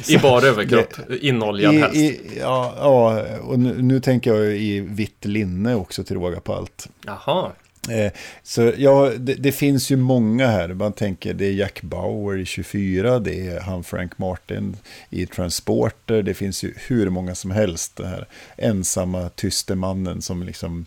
i 0.07 0.17
bar 0.17 0.45
överkropp, 0.45 0.93
inoljad 1.21 1.95
i, 1.95 2.19
ja, 2.39 2.73
ja, 2.77 3.23
och 3.41 3.59
nu, 3.59 3.81
nu 3.81 3.99
tänker 3.99 4.33
jag 4.33 4.57
i 4.57 4.79
vitt 4.79 5.25
linne 5.25 5.75
också 5.75 6.03
till 6.03 6.15
råga 6.15 6.39
på 6.39 6.53
allt. 6.53 6.89
Jaha, 7.05 7.51
Eh, 7.89 8.11
så 8.43 8.73
ja, 8.77 9.11
det, 9.17 9.33
det 9.33 9.51
finns 9.51 9.91
ju 9.91 9.95
många 9.95 10.47
här. 10.47 10.67
Man 10.67 10.93
tänker 10.93 11.33
det 11.33 11.45
är 11.45 11.51
Jack 11.51 11.81
Bauer 11.81 12.37
i 12.37 12.45
24, 12.45 13.19
det 13.19 13.47
är 13.47 13.59
han 13.59 13.83
Frank 13.83 14.17
Martin 14.17 14.77
i 15.09 15.25
Transporter. 15.25 16.21
Det 16.21 16.33
finns 16.33 16.63
ju 16.63 16.73
hur 16.87 17.09
många 17.09 17.35
som 17.35 17.51
helst. 17.51 17.95
Det 17.95 18.07
här 18.07 18.27
ensamma 18.57 19.29
tyste 19.29 19.75
mannen 19.75 20.21
som 20.21 20.43
liksom 20.43 20.85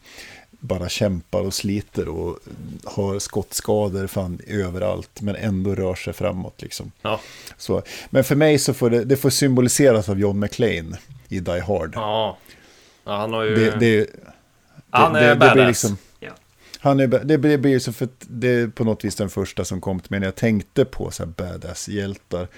bara 0.61 0.89
kämpar 0.89 1.41
och 1.41 1.55
sliter 1.55 2.09
och 2.09 2.39
har 2.85 3.19
skottskador 3.19 4.07
fan 4.07 4.41
överallt. 4.47 5.21
Men 5.21 5.37
ändå 5.37 5.75
rör 5.75 5.95
sig 5.95 6.13
framåt 6.13 6.63
liksom. 6.63 6.93
ja. 7.03 7.21
Så, 7.57 7.83
men 8.11 8.25
för 8.25 8.37
mig 8.37 8.59
så 8.59 8.75
får 8.75 8.91
det, 8.91 9.05
det 9.05 9.17
får 9.17 9.31
symboliseras 9.31 10.09
av 10.09 10.21
John 10.21 10.39
McClane 10.41 10.99
i 11.29 11.41
Die 11.41 11.61
Hard. 11.61 11.93
Ja. 11.95 12.39
ja, 13.05 13.17
han 13.17 13.33
har 13.33 13.45
ju... 13.45 13.55
Det, 13.55 13.77
det, 13.81 14.07
han 14.91 15.17
är 15.17 15.21
det, 15.21 15.29
det 15.29 15.37
badass. 15.37 15.55
blir 15.55 15.67
liksom, 15.67 15.97
Ja. 16.21 16.31
han 16.81 17.01
är, 17.01 17.07
det 17.07 17.39
blir, 17.39 17.51
det 17.51 17.59
blir 17.59 17.79
så 17.79 17.93
för 17.93 18.09
det 18.19 18.49
är 18.49 18.69
på 18.69 18.85
något 18.85 19.05
vis 19.05 19.15
den 19.15 19.31
första 19.31 19.65
som 19.65 19.81
kom 19.81 20.01
till 20.01 20.11
mig 20.11 20.21
när 20.21 20.27
jag 20.27 20.37
tänkte 20.37 20.85
på 20.85 21.11
så 21.11 21.25
här 21.25 21.31
badass-hjältar. 21.31 22.49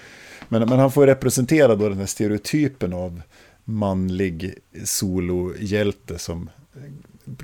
Men, 0.49 0.69
men 0.69 0.79
han 0.79 0.91
får 0.91 1.07
representera 1.07 1.75
då 1.75 1.89
den 1.89 1.97
här 1.97 2.05
stereotypen 2.05 2.93
av 2.93 3.21
manlig 3.65 4.55
solohjälte 4.85 6.19
som 6.19 6.49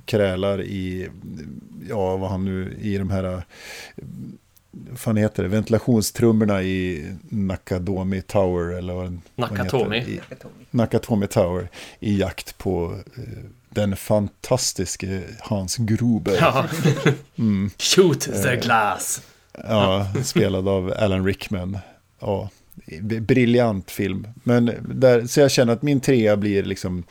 krälar 0.05 0.61
i, 0.61 1.09
ja 1.89 2.17
vad 2.17 2.30
han 2.30 2.45
nu, 2.45 2.77
i 2.82 2.97
de 2.97 3.09
här, 3.09 3.43
vad 4.71 4.99
fan 4.99 5.17
heter 5.17 5.43
det, 5.43 5.49
ventilationstrummorna 5.49 6.63
i 6.63 7.11
Nakadomi 7.30 8.21
Tower 8.21 8.77
eller 8.77 8.93
vad 8.93 9.19
vad 9.36 9.51
Nakatomi. 9.51 9.97
heter, 9.99 10.11
i, 10.11 10.19
Nakatomi 10.71 11.27
Tower 11.27 11.69
i 11.99 12.19
jakt 12.19 12.57
på 12.57 12.99
eh, 13.17 13.23
den 13.69 13.95
fantastiske 13.95 15.21
Hans 15.39 15.77
Gruber. 15.77 16.38
Ja. 16.41 16.65
Mm. 17.36 17.69
Shoot 17.77 18.27
Eh. 18.27 18.41
the 18.43 18.55
glass. 18.55 19.21
Ja, 19.63 20.07
spelad 20.23 20.67
av 20.67 20.93
Alan 20.97 21.25
Rickman. 21.25 21.77
Ja, 22.19 22.49
briljant 23.21 23.91
film. 23.91 24.27
Men 24.43 24.71
där, 24.89 25.27
så 25.27 25.39
jag 25.39 25.51
känner 25.51 25.73
att 25.73 25.82
min 25.82 25.99
trea 25.99 26.38
blir 26.38 26.63
liksom 26.63 27.03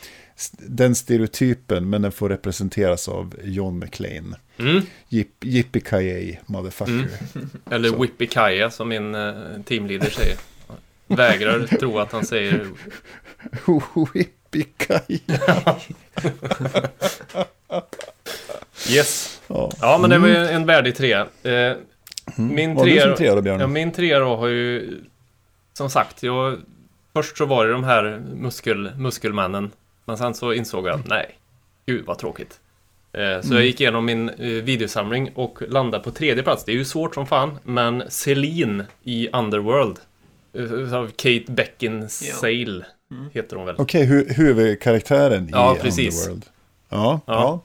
den 0.59 0.95
stereotypen, 0.95 1.91
men 1.91 2.03
den 2.03 2.13
får 2.13 2.29
representeras 2.29 3.09
av 3.09 3.35
John 3.45 3.79
McClane. 3.79 4.37
Mm. 4.59 4.83
Yippee 5.43 6.39
motherfucker. 6.47 7.09
Eller 7.71 7.89
Så. 7.89 8.03
Whippy 8.03 8.27
Kaja 8.27 8.71
som 8.71 8.89
min 8.89 9.15
eh, 9.15 9.35
teamleader 9.65 10.11
säger. 10.11 10.37
Vägrar 11.07 11.67
tro 11.67 11.99
att 11.99 12.13
han 12.13 12.27
säger... 12.27 12.67
Yippee 14.15 14.67
Yes. 18.91 19.41
Ja. 19.47 19.71
Ja, 19.81 19.99
men 20.01 20.11
det 20.11 20.19
var 20.19 20.29
ju 20.29 20.37
en 20.37 20.67
värdig 20.67 20.97
trea. 20.97 21.27
Eh, 21.43 21.77
min 22.37 22.77
trea... 22.77 23.03
som 23.03 23.17
trea 23.17 23.35
då, 23.35 23.43
Björn? 23.43 23.61
Ja, 23.61 23.67
min 23.67 23.93
trea 23.93 24.19
då 24.19 24.37
har 24.37 24.49
ju... 24.49 24.97
Som 25.73 25.91
sagt, 25.91 26.23
jag... 26.23 26.59
Först 27.13 27.37
så 27.37 27.45
var 27.45 27.67
det 27.67 27.73
de 27.73 27.85
här 27.85 28.23
muskel, 28.35 28.91
muskelmännen. 28.97 29.71
Men 30.09 30.19
sen 30.19 30.35
så 30.35 30.53
insåg 30.53 30.87
jag, 30.87 31.01
nej. 31.09 31.39
Gud 31.87 32.05
vad 32.07 32.19
tråkigt. 32.19 32.61
Eh, 33.13 33.41
så 33.43 33.55
jag 33.55 33.65
gick 33.65 33.81
igenom 33.81 34.05
min 34.05 34.29
eh, 34.29 34.47
videosamling 34.47 35.31
och 35.35 35.63
landade 35.69 36.05
på 36.05 36.11
tredje 36.11 36.43
plats. 36.43 36.65
Det 36.65 36.73
är 36.73 36.77
ju 36.77 36.85
svårt 36.85 37.15
som 37.15 37.27
fan. 37.27 37.59
Men 37.65 38.03
Celine 38.09 38.83
i 39.05 39.29
Underworld. 39.33 39.97
eh, 40.53 40.95
Av 40.95 41.07
Kate 41.17 41.45
Beckinsale. 41.53 42.85
Heter 43.33 43.57
hon 43.57 43.67
väl. 43.67 43.75
Okej, 43.79 44.05
hu 44.05 44.27
huvudkaraktären 44.33 45.49
Ja, 45.53 45.77
i 45.77 45.79
precis. 45.81 46.21
Underworld. 46.29 46.45
Ja, 46.89 47.21
Ja. 47.27 47.61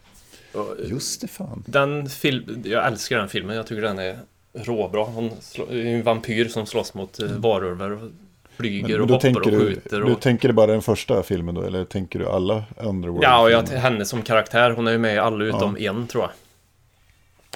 ja. 0.53 0.65
Eh, 0.79 0.89
Just 0.91 1.21
det 1.21 1.27
fan. 1.27 1.63
Den 1.67 2.09
film, 2.09 2.61
jag 2.65 2.87
älskar 2.87 3.17
den 3.17 3.29
filmen. 3.29 3.55
Jag 3.55 3.67
tycker 3.67 3.81
den 3.81 3.99
är 3.99 4.17
råbra. 4.53 5.03
Hon 5.03 5.31
är 5.69 5.85
en 5.85 6.03
vampyr 6.03 6.47
som 6.47 6.65
slåss 6.65 6.93
mot 6.93 7.19
eh, 7.19 7.27
varulvar 7.31 8.11
flyger 8.57 8.87
Men 8.87 9.01
och 9.01 9.07
hoppar 9.09 9.19
tänker 9.19 9.41
och 9.41 9.51
du, 9.51 9.59
skjuter. 9.59 10.01
du 10.01 10.13
Och... 10.13 10.21
tänker 10.21 10.47
du 10.47 10.53
bara 10.53 10.67
den 10.67 10.81
första 10.81 11.23
filmen 11.23 11.55
då, 11.55 11.61
eller 11.61 11.85
tänker 11.85 12.19
du 12.19 12.27
alla 12.27 12.63
Underworld? 12.77 13.23
Ja, 13.23 13.41
och 13.41 13.51
jag, 13.51 13.63
henne 13.67 14.05
som 14.05 14.21
karaktär. 14.21 14.71
Hon 14.71 14.87
är 14.87 14.91
ju 14.91 14.97
med 14.97 15.15
i 15.15 15.17
alla 15.17 15.43
utom 15.45 15.77
Ja. 15.79 15.89
en 15.91 16.07
tror 16.07 16.23
jag. 16.23 16.31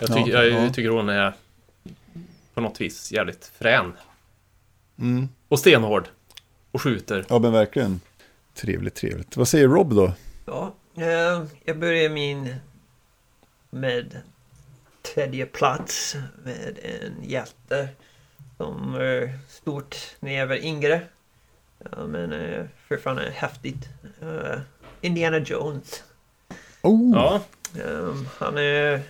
Jag, 0.02 0.10
Ja, 0.10 0.16
tycker 0.24 0.44
jag 0.44 0.66
ja. 0.66 0.70
tycker 0.74 0.90
hon 0.90 1.10
är 1.10 1.34
på 2.54 2.62
något 2.62 2.82
vis 2.82 3.12
jävligt 3.12 3.52
frän. 3.60 3.94
Mm. 5.00 5.30
Och 5.48 5.60
stenhård. 5.60 6.08
Och 6.72 6.82
skjuter. 6.82 7.26
Ja, 7.30 7.40
men 7.40 7.52
verkligen. 7.52 8.02
Trevligt, 8.54 8.96
trevligt. 8.96 9.38
Vad 9.38 9.48
säger 9.48 9.68
Rob 9.68 9.94
då? 9.96 10.14
Ja, 10.46 10.74
eh, 10.98 11.44
jag 11.66 11.80
börjar 11.80 12.10
min 12.10 12.56
med 13.70 14.22
tredje 15.14 15.46
plats 15.46 16.16
med 16.44 16.80
en 16.84 17.30
hjälte 17.30 17.88
som 18.58 18.96
är 18.96 19.40
stort 19.50 19.96
när 20.20 20.34
jag 20.34 20.48
var 20.48 20.56
yngre. 20.66 21.02
Ja, 21.92 22.08
men 22.08 22.34
eh, 22.34 22.66
fortfarande 22.88 23.30
häftigt. 23.32 23.90
Eh, 24.22 24.60
Indiana 25.02 25.38
Jones. 25.38 26.04
Oh, 26.82 27.12
Ja, 27.16 27.42
Ehm, 27.76 28.28
han 28.38 28.58
är 28.58 29.02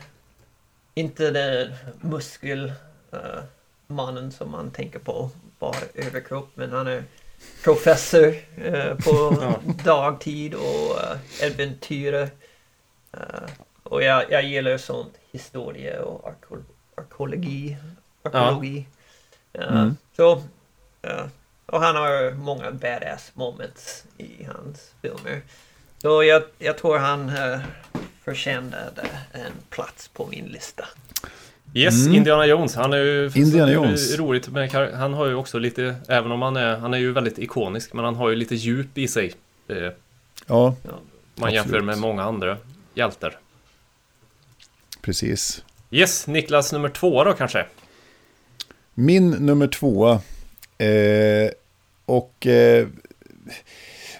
inte 0.93 1.31
den 1.31 1.71
muskel 2.01 2.73
eh, 3.11 3.43
mannen 3.87 4.31
som 4.31 4.51
man 4.51 4.71
tänker 4.71 4.99
på, 4.99 5.29
bara 5.59 5.77
överkropp, 5.93 6.49
men 6.53 6.71
han 6.71 6.87
är 6.87 7.03
professor 7.63 8.35
eh, 8.57 8.95
på 8.95 9.37
Ja. 9.41 9.59
dagtid 9.83 10.53
och 10.53 10.95
uh, 10.95 11.17
äventyrer. 11.41 12.29
Eh, 13.13 13.49
och 13.83 14.03
jag, 14.03 14.31
jag 14.31 14.43
gillar 14.43 14.77
sånt 14.77 15.13
historia 15.31 16.01
och 16.03 16.33
arkeologi. 16.97 17.77
arkeologi. 18.23 18.87
Ja, 19.57 19.63
Mm. 19.63 19.95
Så, 20.15 20.43
ja. 21.01 21.29
och 21.65 21.81
han 21.81 21.95
har 21.95 22.31
många 22.33 22.71
badass 22.71 23.31
moments 23.33 24.03
i 24.17 24.43
hans 24.43 24.91
filmer. 25.01 25.41
Så 26.01 26.23
jag, 26.23 26.43
jag 26.59 26.77
tror 26.77 26.97
han 26.97 27.29
uh, 27.29 27.59
förtjänade 28.23 29.07
en 29.31 29.51
plats 29.69 30.07
på 30.07 30.27
min 30.27 30.45
lista. 30.45 30.85
Yes, 31.73 32.01
Mm. 32.05 32.15
Indiana 32.15 32.45
Jones. 32.45 32.75
Han 32.75 32.93
är 32.93 32.97
ju 32.97 33.31
Indiana 33.35 33.71
Jones. 33.71 34.17
roligt 34.17 34.47
med 34.49 34.71
Han 34.93 35.13
har 35.13 35.25
ju 35.25 35.33
också 35.35 35.59
lite, 35.59 35.95
även 36.07 36.31
om 36.31 36.41
han 36.41 36.55
är, 36.55 36.77
han 36.77 36.93
är 36.93 36.97
ju 36.97 37.11
väldigt 37.11 37.39
ikonisk, 37.39 37.93
men 37.93 38.05
han 38.05 38.15
har 38.15 38.29
ju 38.29 38.35
lite 38.35 38.55
djup 38.55 38.97
i 38.97 39.07
sig. 39.07 39.33
Eh, 39.67 39.75
Ja, 39.77 39.91
Ja. 40.47 40.75
man 40.85 40.95
Absolut. 41.35 41.53
jämför 41.53 41.81
med 41.81 41.97
många 41.97 42.23
andra 42.23 42.57
hjältar. 42.93 43.37
precis. 45.01 45.63
Yes, 45.91 46.27
Niklas 46.27 46.71
nummer 46.73 46.89
två 46.89 47.23
då 47.23 47.33
kanske? 47.33 47.65
Min 48.99 49.29
nummer 49.29 49.67
tvåa. 49.67 50.21
Eh, 50.77 51.51
och 52.05 52.47
eh, 52.47 52.87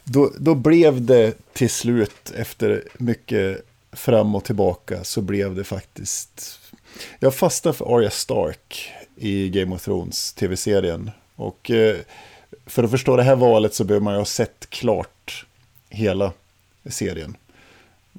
då, 0.04 0.32
då 0.40 0.56
blev 0.56 1.02
det 1.02 1.54
till 1.54 1.70
slut, 1.70 2.32
efter 2.36 2.84
mycket 2.98 3.66
fram 3.92 4.36
och 4.36 4.44
tillbaka, 4.44 5.04
så 5.04 5.22
blev 5.22 5.56
det 5.56 5.64
faktiskt... 5.64 6.60
Jag 7.20 7.36
fastnade 7.36 7.78
för 7.78 7.98
Arya 7.98 8.10
Stark 8.10 8.92
i 9.16 9.50
Game 9.50 9.76
of 9.76 9.84
Thrones 9.84 10.34
tv-serien. 10.34 11.12
Och 11.36 11.72
eh, 11.72 11.98
för 12.66 12.84
att 12.84 12.92
förstå 12.92 13.16
det 13.16 13.24
här 13.24 13.36
valet 13.36 13.74
så 13.74 13.84
behöver 13.84 14.04
man 14.04 14.14
ju 14.14 14.20
ha 14.20 14.26
sett 14.26 14.70
klart 14.70 15.46
hela 15.90 16.34
serien. 16.86 17.38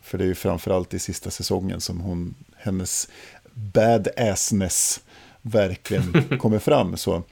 För 0.02 0.18
det 0.18 0.24
är 0.24 0.28
ju 0.28 0.34
framförallt 0.34 0.94
i 0.94 0.98
sista 0.98 1.30
säsongen 1.30 1.80
som 1.80 2.00
hon, 2.00 2.34
hennes 2.56 3.08
badassness 3.52 5.00
verkligen 5.48 6.38
kommer 6.38 6.58
fram. 6.58 6.96
Så. 6.96 7.22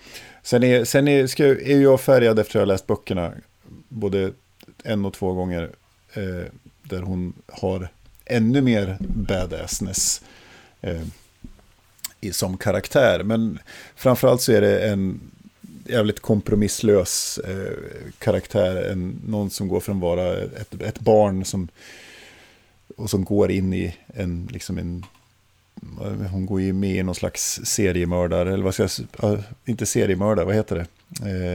Sen, 0.43 0.63
är, 0.63 0.85
sen 0.85 1.09
är, 1.09 1.27
ska, 1.27 1.45
är 1.45 1.81
jag 1.81 2.01
färgad 2.01 2.39
efter 2.39 2.59
att 2.59 2.61
ha 2.61 2.73
läst 2.73 2.87
böckerna 2.87 3.33
både 3.89 4.33
en 4.85 5.05
och 5.05 5.15
två 5.15 5.33
gånger. 5.33 5.71
Eh, 6.13 6.53
där 6.83 7.03
hon 7.03 7.33
har 7.47 7.89
ännu 8.25 8.61
mer 8.61 8.97
badassness 9.01 10.23
eh, 10.81 11.03
i, 12.21 12.33
som 12.33 12.57
karaktär. 12.57 13.23
Men 13.23 13.59
framförallt 13.97 14.43
så 14.43 14.53
är 14.53 14.61
det 14.61 14.89
en 14.89 15.21
jävligt 15.85 16.21
kompromisslös 16.21 17.39
eh, 17.39 17.73
karaktär. 18.19 18.91
En, 18.93 19.21
någon 19.27 19.51
som 19.51 19.69
går 19.69 19.81
från 19.81 19.97
att 19.97 20.03
vara 20.03 20.37
ett, 20.37 20.83
ett 20.83 21.01
barn 21.01 21.45
som, 21.45 21.69
och 22.97 23.11
som 23.11 23.25
går 23.25 23.51
in 23.51 23.73
i 23.73 23.97
en, 24.07 24.49
liksom 24.53 24.79
en 24.79 25.05
hon 26.31 26.47
går 26.47 26.61
ju 26.61 26.73
med 26.73 26.97
i 26.97 27.03
någon 27.03 27.15
slags 27.15 27.61
seriemördare, 27.65 28.53
eller 28.53 28.65
vad 28.65 28.75
ska 28.75 28.83
jag 28.83 28.91
säga, 28.91 29.09
inte 29.65 29.87
seriemördare, 29.87 30.47
vad 30.47 30.55
heter 30.55 30.77
det? 30.77 30.87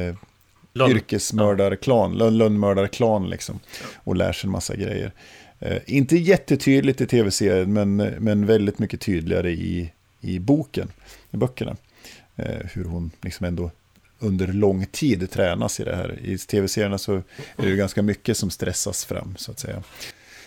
Eh, 0.09 0.15
Lund. 0.73 0.91
yrkesmördarklan, 0.93 2.17
lön, 2.17 2.37
lönnmördarklan 2.37 3.29
liksom. 3.29 3.59
Och 3.95 4.15
lär 4.15 4.33
sig 4.33 4.47
en 4.47 4.51
massa 4.51 4.75
grejer. 4.75 5.11
Eh, 5.59 5.77
inte 5.85 6.17
jättetydligt 6.17 7.01
i 7.01 7.05
tv-serien, 7.07 7.73
men, 7.73 7.95
men 7.97 8.45
väldigt 8.45 8.79
mycket 8.79 9.01
tydligare 9.01 9.51
i, 9.51 9.91
i 10.21 10.39
boken, 10.39 10.91
i 11.31 11.37
böckerna. 11.37 11.75
Eh, 12.35 12.65
hur 12.73 12.83
hon 12.83 13.11
liksom 13.21 13.45
ändå 13.45 13.71
under 14.19 14.47
lång 14.47 14.85
tid 14.85 15.31
tränas 15.31 15.79
i 15.79 15.83
det 15.83 15.95
här. 15.95 16.19
I 16.23 16.37
tv-serierna 16.37 16.97
så 16.97 17.13
är 17.15 17.23
det 17.55 17.69
ju 17.69 17.75
ganska 17.75 18.01
mycket 18.01 18.37
som 18.37 18.49
stressas 18.49 19.05
fram, 19.05 19.35
så 19.37 19.51
att 19.51 19.59
säga. 19.59 19.83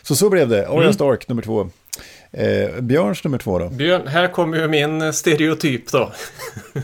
Så 0.02 0.16
så 0.16 0.30
blev 0.30 0.48
det. 0.48 0.68
Arya 0.68 0.80
Mm. 0.80 0.92
Stark, 0.92 1.28
nummer 1.28 1.42
två. 1.42 1.70
Eh, 2.36 2.80
Björns 2.80 3.24
nummer 3.24 3.38
två 3.38 3.58
då? 3.58 3.68
Björn, 3.68 4.06
här 4.06 4.28
kommer 4.28 4.58
ju 4.58 4.68
min 4.68 5.12
stereotyp 5.12 5.90
då. 5.92 6.12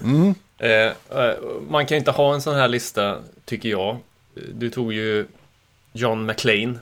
Mm. 0.04 0.34
Eh, 0.62 0.70
eh, 0.70 1.34
man 1.68 1.86
kan 1.86 1.98
inte 1.98 2.10
ha 2.10 2.34
en 2.34 2.42
sån 2.42 2.54
här 2.54 2.68
lista, 2.68 3.18
tycker 3.44 3.68
jag. 3.68 3.96
Du 4.52 4.70
tog 4.70 4.92
ju 4.92 5.26
John 5.92 6.26
McClane. 6.26 6.74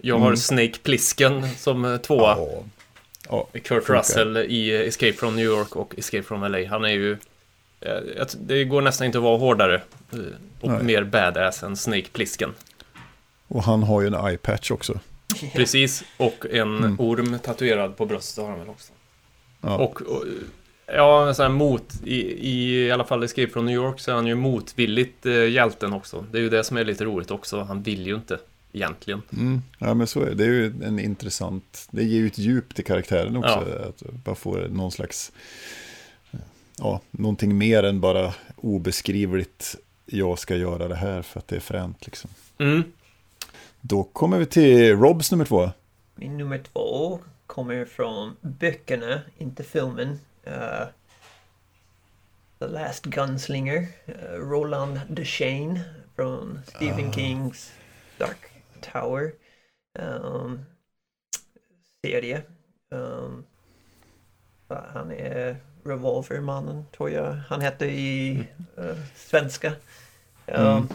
Jag 0.00 0.18
har 0.18 0.26
Mm. 0.26 0.36
Snake 0.36 0.72
Plissken 0.82 1.48
som 1.58 1.84
eh, 1.84 1.96
tvåa. 1.96 2.36
Ja. 2.38 2.48
Ja, 3.28 3.46
Kurt 3.52 3.64
funkar. 3.84 3.94
Russell 3.94 4.36
i 4.36 4.74
eh, 4.74 4.80
Escape 4.88 5.12
from 5.12 5.36
New 5.36 5.44
York 5.44 5.76
och 5.76 5.94
Escape 5.98 6.22
from 6.22 6.42
LA. 6.52 6.68
Han 6.68 6.84
är 6.84 6.88
ju... 6.88 7.12
eh, 7.80 8.26
Det 8.40 8.64
går 8.64 8.82
nästan 8.82 9.06
inte 9.06 9.18
att 9.18 9.24
vara 9.24 9.38
hårdare 9.38 9.80
och 10.60 10.68
Nej. 10.70 10.82
mer 10.82 11.04
badass 11.04 11.62
än 11.62 11.76
Snake 11.76 12.06
Plissken. 12.12 12.50
Och 13.48 13.62
han 13.62 13.82
har 13.82 14.00
ju 14.00 14.06
en 14.06 14.14
eye-patch 14.14 14.70
också. 14.70 15.00
Precis, 15.52 16.04
och 16.16 16.46
en 16.50 16.78
Mm. 16.78 17.00
orm 17.00 17.38
tatuerad 17.38 17.96
på 17.96 18.06
bröstet 18.06 18.44
har 18.44 18.50
han 18.50 18.58
väl 18.60 18.68
också. 18.68 18.92
Ja. 19.60 19.76
Och, 19.78 20.02
och 20.02 20.24
ja, 20.86 21.34
så 21.34 21.42
här 21.42 21.50
mot, 21.50 21.94
i, 22.04 22.16
i, 22.50 22.86
i 22.86 22.90
alla 22.90 23.04
fall 23.04 23.22
Escape 23.22 23.48
from 23.52 23.66
New 23.66 23.74
York 23.74 24.00
så 24.00 24.10
är 24.10 24.14
han 24.14 24.26
ju 24.26 24.34
motvilligt 24.34 25.26
eh, 25.26 25.48
hjälten 25.48 25.92
också. 25.92 26.24
Det 26.32 26.38
är 26.38 26.42
ju 26.42 26.48
det 26.50 26.64
som 26.64 26.76
är 26.76 26.84
lite 26.84 27.04
roligt 27.04 27.30
också. 27.30 27.60
Han 27.62 27.82
vill 27.82 28.06
ju 28.06 28.14
inte 28.14 28.38
egentligen. 28.72 29.22
Mm. 29.32 29.62
ja, 29.78 29.94
men 29.94 30.06
så 30.06 30.20
är 30.20 30.26
det. 30.26 30.34
Det 30.34 30.44
är 30.44 30.48
ju 30.48 30.72
en 30.84 30.98
intressant... 30.98 31.88
Det 31.90 32.04
ger 32.04 32.18
ju 32.20 32.26
ett 32.26 32.38
djup 32.38 32.74
till 32.74 32.84
karaktären 32.84 33.36
också. 33.36 33.66
Att 33.88 34.02
bara 34.24 34.34
få 34.34 34.56
någon 34.70 34.92
slags... 34.92 35.32
Ja, 36.78 37.00
någonting 37.10 37.58
mer 37.58 37.82
än 37.82 38.00
bara 38.00 38.34
obeskrivligt. 38.56 39.76
Jag 40.06 40.38
ska 40.38 40.56
göra 40.56 40.88
det 40.88 40.94
här 40.96 41.22
för 41.22 41.38
att 41.40 41.48
det 41.48 41.56
är 41.56 41.60
fränt 41.60 42.06
liksom. 42.06 42.30
Mm. 42.58 42.82
Då 43.84 44.04
kommer 44.04 44.38
vi 44.38 44.46
till 44.46 44.96
Robs 44.96 45.30
nummer 45.30 45.44
två. 45.44 45.70
Min 46.14 46.36
nummer 46.38 46.58
två 46.58 47.20
kommer 47.46 47.84
från 47.84 48.36
böckerna, 48.40 49.20
inte 49.38 49.64
filmen. 49.64 50.20
Uh, 50.46 50.86
The 52.58 52.66
Last 52.66 53.04
Gunslinger, 53.04 53.86
uh, 54.08 54.38
Roland 54.38 55.00
Duchesne 55.08 55.80
från 56.16 56.60
Stephen 56.66 57.08
Ah. 57.08 57.12
Kings 57.12 57.72
Dark 58.18 58.38
Tower 58.92 59.32
um, 59.98 60.60
serie. 62.06 62.42
Um, 62.90 63.44
han 64.68 65.10
är 65.12 65.56
Revolvermannen, 65.84 66.84
tror 66.96 67.10
jag 67.10 67.32
han 67.32 67.60
hette 67.60 67.86
i 67.86 68.38
uh, 68.78 68.96
svenska. 69.16 69.68
Um, 70.46 70.66
Mm. 70.66 70.88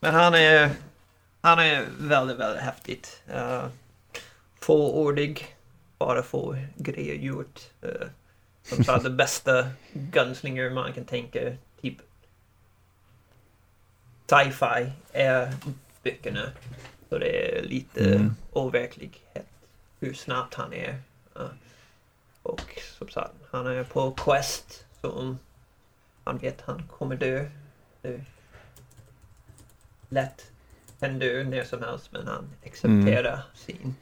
Men 0.00 0.14
han 0.14 0.34
är, 0.34 0.70
han 1.40 1.58
är 1.58 1.86
väldigt, 1.98 2.36
väldigt 2.36 2.62
häftigt. 2.62 3.22
Uh, 3.34 3.66
fåordig, 4.60 5.56
bara 5.98 6.22
få 6.22 6.56
grejer 6.76 7.14
gjort. 7.14 7.60
Uh, 7.84 8.06
som 8.62 8.84
sagt, 8.84 9.04
det 9.04 9.10
bästa 9.10 9.68
gunslinger 9.92 10.70
man 10.70 10.92
kan 10.92 11.04
tänka, 11.04 11.56
typ 11.80 11.96
sci-fi 14.26 14.92
är 15.12 15.54
böckerna. 16.02 16.50
Så 17.08 17.18
det 17.18 17.58
är 17.58 17.62
lite 17.62 18.14
Mm. 18.14 18.34
overklighet 18.52 19.46
hur 20.00 20.14
snabbt 20.14 20.54
han 20.54 20.72
är. 20.72 20.98
Uh, 21.36 21.48
och 22.42 22.78
som 22.98 23.08
sagt, 23.08 23.34
han 23.50 23.66
är 23.66 23.84
på 23.84 24.10
quest 24.10 24.84
som 25.00 25.38
han 26.24 26.38
vet 26.38 26.60
han 26.60 26.82
kommer 26.98 27.16
dö. 27.16 27.48
Det 28.02 28.24
lätt 30.08 30.49
kan 31.00 31.18
dö 31.18 31.44
när 31.44 31.64
som 31.64 31.82
helst 31.82 32.08
men 32.12 32.26
han 32.26 32.50
accepterar 32.66 33.42
sin 33.54 33.94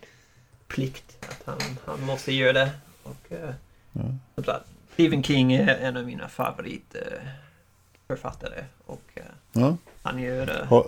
plikt 0.69 1.27
att 1.31 1.43
han, 1.47 1.59
han 1.87 2.01
måste 2.07 2.33
göra 2.33 2.53
det. 2.53 2.71
Och 3.03 3.33
uh, 3.33 3.51
Ja. 3.93 4.01
som 4.35 4.45
sagt, 4.45 4.65
Stephen 4.93 5.23
King 5.23 5.53
är 5.53 5.77
en 5.77 5.97
av 5.97 6.05
mina 6.05 6.29
favoritförfattare 6.29 8.65
och 8.87 9.03
uh, 9.17 9.23
Ja. 9.53 9.77
han 10.03 10.19
gör 10.19 10.47
det 10.47 10.67
Har, 10.69 10.87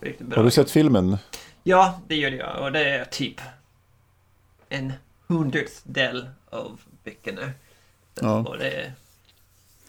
riktigt 0.00 0.26
bra. 0.26 0.36
har 0.36 0.44
du 0.44 0.50
sett 0.50 0.70
filmen? 0.70 1.16
Ja, 1.62 2.00
det 2.08 2.16
gör 2.16 2.30
jag 2.30 2.62
och 2.62 2.72
det 2.72 2.88
är 2.90 3.04
typ 3.04 3.40
en 4.68 4.92
hundradel 5.26 6.28
av 6.50 6.80
böckerna. 7.04 7.50
Ja. 8.20 8.38
Och 8.38 8.58
det 8.58 8.70
är, 8.70 8.92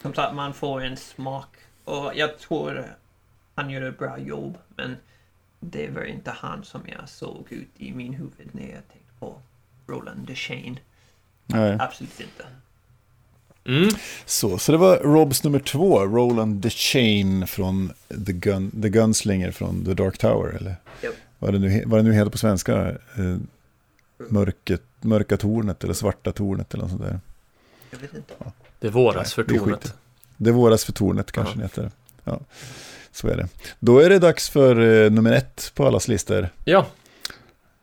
som 0.02 0.14
sagt, 0.14 0.36
man 0.36 0.54
får 0.54 0.84
en 0.84 0.98
smak. 0.98 1.48
Och 1.84 2.12
jag 2.16 2.40
tror 2.40 2.96
han 3.56 3.70
gör 3.70 3.82
ett 3.82 4.00
bra 4.00 4.20
jobb, 4.20 4.58
men 4.76 4.96
det 5.60 5.90
var 5.90 6.04
inte 6.04 6.32
han 6.32 6.64
som 6.64 6.82
jag 7.00 7.10
såg 7.10 7.46
ut 7.50 7.70
i 7.78 7.94
min 7.94 8.14
huvud 8.14 8.50
när 8.52 8.62
jag 8.64 8.88
tänkte 8.88 9.14
på 9.20 9.36
Roland 9.88 10.28
Duchesne. 10.28 10.78
Nej. 11.46 11.78
Absolut 11.80 12.20
inte. 12.22 12.46
Mm. 13.68 13.90
Så, 14.26 14.58
så 14.58 14.72
det 14.72 14.78
var 14.78 14.98
Robs 14.98 15.44
nummer 15.44 15.60
två, 15.60 16.00
Roland 16.06 16.56
Duchesne 16.56 17.48
från 17.48 17.94
The, 18.26 18.34
Gun, 18.34 18.82
The 18.82 18.90
Gunslinger 18.90 19.52
från 19.52 19.86
The 19.86 19.94
Dark 19.94 20.18
Tower, 20.18 20.50
eller? 20.50 20.76
Japp. 21.04 21.14
Vad 21.40 21.54
det 21.54 21.60
nu, 21.60 21.84
vad 21.86 22.00
det 22.00 22.04
nu 22.04 22.14
heter 22.14 22.32
på 22.32 22.38
svenska? 22.38 22.90
Eh, 22.90 23.38
mörket, 24.30 24.82
mörka 25.02 25.38
tornet 25.38 25.84
eller 25.84 25.94
svarta 25.94 26.32
tornet 26.32 26.74
eller 26.74 26.84
något 26.84 26.92
sånt 26.92 27.04
där. 27.04 27.20
Jag 27.92 27.98
vet 27.98 28.14
inte. 28.14 28.34
Det 28.80 28.90
våras 28.90 29.34
för 29.34 29.46
Nej, 29.48 29.60
tornet. 29.60 29.84
skiter. 29.84 29.98
Det 30.38 30.52
våras 30.52 30.86
för 30.86 30.92
tornet 30.94 31.32
kanske 31.32 31.54
Ja. 31.54 31.58
det 31.58 31.64
heter. 31.64 31.92
Ja, 32.24 32.40
så 33.16 33.28
är 33.28 33.38
det. 33.38 33.48
Då 33.80 34.00
är 34.00 34.10
det 34.10 34.20
dags 34.20 34.50
för 34.50 35.04
eh, 35.06 35.12
nummer 35.12 35.32
ett 35.32 35.72
på 35.76 35.88
allas 35.88 36.08
listor. 36.08 36.50
Ja, 36.66 36.86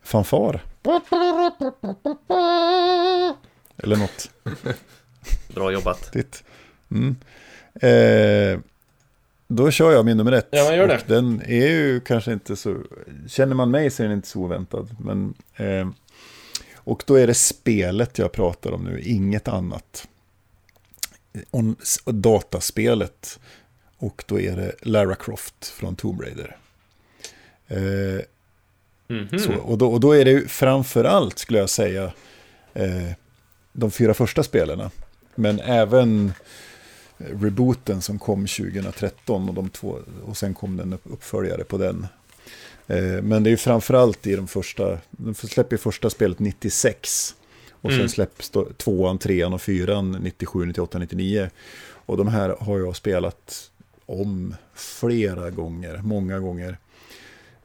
Fanfar. 0.02 0.64
Eller 3.76 3.96
något. 3.96 4.30
Bra 5.54 5.72
jobbat. 5.72 6.12
Ditt. 6.12 6.44
Mm. 6.90 7.16
Eh, 7.74 8.60
då 9.48 9.70
kör 9.70 9.92
jag 9.92 10.04
min 10.04 10.16
nummer 10.16 10.32
ett. 10.32 10.48
Ja, 10.50 10.74
gör 10.74 10.88
det. 10.88 10.94
Och 10.94 11.02
den 11.06 11.42
är 11.42 11.68
ju 11.68 12.00
kanske 12.00 12.32
inte 12.32 12.56
så... 12.56 12.76
Känner 13.26 13.54
man 13.54 13.70
mig 13.70 13.90
så 13.90 14.02
är 14.02 14.06
den 14.06 14.16
inte 14.16 14.28
så 14.28 14.38
oväntad. 14.38 14.96
Men, 15.00 15.34
eh, 15.56 15.88
och 16.74 17.02
då 17.06 17.14
är 17.14 17.26
det 17.26 17.34
spelet 17.34 18.18
jag 18.18 18.32
pratar 18.32 18.72
om 18.72 18.84
nu, 18.84 19.00
inget 19.00 19.48
annat. 19.48 20.08
On, 21.50 21.76
dataspelet. 22.04 23.40
Och 24.03 24.24
då 24.26 24.40
är 24.40 24.57
det 24.57 24.72
Lara 24.82 25.14
Croft 25.14 25.66
från 25.66 25.96
Tomb 25.96 26.20
Raider. 26.20 26.57
Eh, 27.68 28.24
Mhm. 29.09 29.38
så, 29.38 29.53
och, 29.55 29.78
då, 29.78 29.92
och 29.92 30.00
då 30.00 30.12
är 30.12 30.24
det 30.24 30.30
ju 30.30 30.48
framför 30.48 31.05
allt, 31.05 31.38
skulle 31.38 31.59
jag 31.59 31.70
säga, 31.70 32.12
eh, 32.74 33.11
de 33.72 33.90
fyra 33.90 34.14
första 34.14 34.42
spelarna. 34.42 34.90
Men 35.34 35.61
även 35.61 36.32
rebooten 37.18 38.03
som 38.03 38.18
kom 38.18 38.46
2013 38.46 39.48
och, 39.48 39.55
de 39.55 39.68
två, 39.70 39.98
och 40.24 40.36
sen 40.36 40.55
kom 40.55 40.76
den 40.76 40.92
upp- 40.92 41.12
uppföljare 41.12 41.64
på 41.64 41.78
den. 41.78 42.07
Eh, 42.86 43.22
men 43.22 43.42
det 43.42 43.48
är 43.48 43.53
ju 43.53 43.57
framför 43.57 43.94
allt 43.94 44.26
i 44.26 44.36
de 44.36 44.48
första, 44.48 44.98
de 45.11 45.34
släpper 45.34 45.76
första 45.76 46.11
spelet 46.11 46.38
96. 46.38 47.34
Och 47.70 47.90
sen 47.90 47.98
Mm. 48.00 48.09
släpps 48.09 48.50
då 48.50 48.64
tvåan, 48.76 49.18
trean 49.18 49.53
och 49.53 49.62
fyran 49.62 50.12
97, 50.22 50.64
98, 50.66 50.98
99. 50.98 51.50
Och 52.07 52.16
de 52.16 52.28
här 52.28 52.57
har 52.61 52.78
jag 52.78 52.96
spelat 52.96 53.70
om 54.12 54.54
flera 54.74 55.50
gånger, 55.50 56.00
många 56.02 56.38
gånger. 56.38 56.78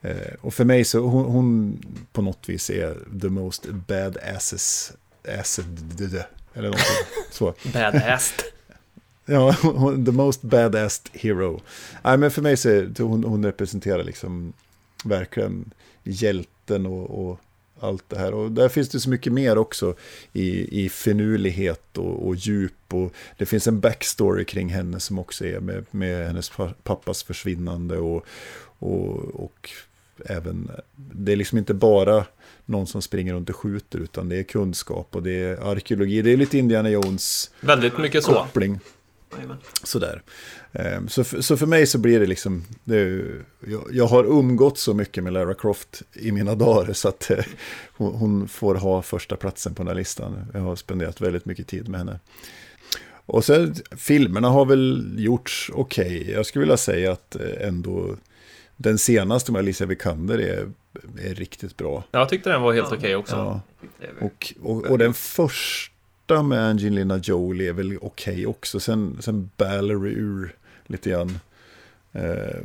Eh, 0.02 0.34
och 0.42 0.54
för 0.54 0.66
mig 0.66 0.86
så, 0.86 1.00
hon, 1.00 1.26
hon 1.26 1.80
på 2.12 2.22
något 2.22 2.50
vis 2.50 2.70
är 2.70 3.20
the 3.22 3.30
most 3.30 3.66
badasses, 3.66 4.94
asset, 5.40 5.66
eller 6.54 6.68
någonting. 6.68 6.86
Så. 7.32 7.54
Badass. 7.74 8.34
Ja, 9.30 9.56
hon, 9.62 10.06
the 10.06 10.12
most 10.12 10.42
badass 10.42 11.02
hero. 11.14 11.62
Nej, 12.04 12.18
men 12.18 12.32
för 12.32 12.42
mig 12.42 12.58
så 12.58 12.88
hon, 12.98 13.24
hon 13.24 13.46
representerar 13.46 14.04
liksom 14.04 14.54
verkligen 15.04 15.72
hjälten 16.04 16.86
och, 16.86 17.30
och 17.30 17.40
allt 17.80 18.10
det 18.10 18.18
här. 18.18 18.34
Och 18.34 18.52
där 18.52 18.70
finns 18.70 18.90
det 18.90 19.00
så 19.00 19.10
mycket 19.10 19.34
mer 19.34 19.58
också 19.58 19.96
i, 20.34 20.86
i 20.86 20.90
finurlighet 20.90 21.98
och, 21.98 22.28
och 22.28 22.36
djup. 22.36 22.74
Och 22.94 23.14
det 23.38 23.46
finns 23.46 23.68
en 23.68 23.80
backstory 23.80 24.46
kring 24.46 24.70
henne 24.70 25.00
som 25.00 25.20
också 25.20 25.46
är 25.46 25.60
med, 25.60 25.86
med 25.92 26.28
hennes 26.28 26.50
pa- 26.50 26.74
pappas 26.84 27.24
försvinnande. 27.24 27.98
Och, 27.98 28.26
och, 28.80 29.18
och 29.44 29.70
även, 30.26 30.72
det 30.96 31.32
är 31.32 31.36
liksom 31.36 31.58
inte 31.58 31.74
bara 31.74 32.26
någon 32.66 32.88
som 32.88 33.02
springer 33.02 33.34
runt 33.34 33.50
och 33.50 33.56
skjuter, 33.56 34.00
utan 34.00 34.30
det 34.30 34.36
är 34.38 34.44
kunskap 34.44 35.16
och 35.16 35.24
det 35.24 35.32
är 35.32 35.72
arkeologi. 35.72 36.22
Det 36.22 36.32
är 36.32 36.38
lite 36.38 36.58
Indiana 36.58 36.90
Jones 36.90 37.52
Väldigt 37.62 37.98
mycket 37.98 38.24
så. 38.24 38.48
Jajamän. 39.36 39.58
Sådär. 39.84 40.22
Ehm, 40.74 41.08
Så 41.10 41.24
för, 41.24 41.42
så 41.42 41.58
för 41.58 41.66
mig 41.66 41.88
så 41.88 41.98
blir 41.98 42.20
det 42.20 42.26
liksom, 42.26 42.64
det, 42.84 42.96
är 42.96 43.06
ju- 43.06 43.44
jag, 43.68 43.84
jag 43.92 44.08
har 44.08 44.24
umgått 44.24 44.78
så 44.78 44.94
mycket 44.94 45.24
med 45.24 45.34
Lara 45.34 45.54
Croft 45.54 46.02
i 46.14 46.32
mina 46.32 46.56
dagar 46.66 46.94
så 46.94 47.08
att 47.10 47.30
eh, 47.32 47.38
hon, 47.98 48.16
hon 48.16 48.48
får 48.48 48.76
ha 48.76 49.02
första 49.02 49.36
platsen 49.36 49.74
på 49.76 49.84
den 49.84 49.88
här 49.88 49.96
listan. 49.96 50.46
Jag 50.54 50.60
har 50.62 50.76
spenderat 50.76 51.22
väldigt 51.22 51.46
mycket 51.46 51.68
tid 51.68 51.90
med 51.90 52.00
henne. 52.00 52.20
Och 53.26 53.46
sen, 53.46 53.76
filmerna 53.98 54.50
har 54.50 54.66
väl 54.66 55.16
gjorts 55.18 55.72
okej. 55.74 56.32
Jag 56.32 56.46
skulle 56.46 56.60
vilja 56.62 56.78
säga 56.78 57.12
att 57.12 57.36
eh, 57.36 57.68
ändå 57.68 58.16
den 58.78 58.98
senaste 58.98 59.52
med 59.52 59.60
Alicia 59.60 59.88
Vikander 59.88 60.38
är, 60.40 60.70
är 61.24 61.36
riktigt 61.36 61.78
bra. 61.78 62.04
Jag 62.12 62.30
tyckte 62.30 62.50
den 62.50 62.62
var 62.62 62.74
helt 62.74 62.92
okej 62.92 63.16
också. 63.16 63.36
Ja. 63.36 63.62
Och, 64.22 64.54
och, 64.62 64.86
och 64.86 64.98
den 64.98 65.14
första 65.14 65.94
med 66.36 66.68
Angelina 66.70 67.18
Jolie 67.18 67.70
är 67.70 67.74
väl 67.74 67.98
okej 68.02 68.48
också. 68.48 68.80
Sen, 68.80 69.18
sen 69.22 69.50
ballar 69.58 69.96
det 69.96 70.10
ur 70.10 70.56
lite 70.88 71.10
grann 71.10 71.40
eh, 72.14 72.60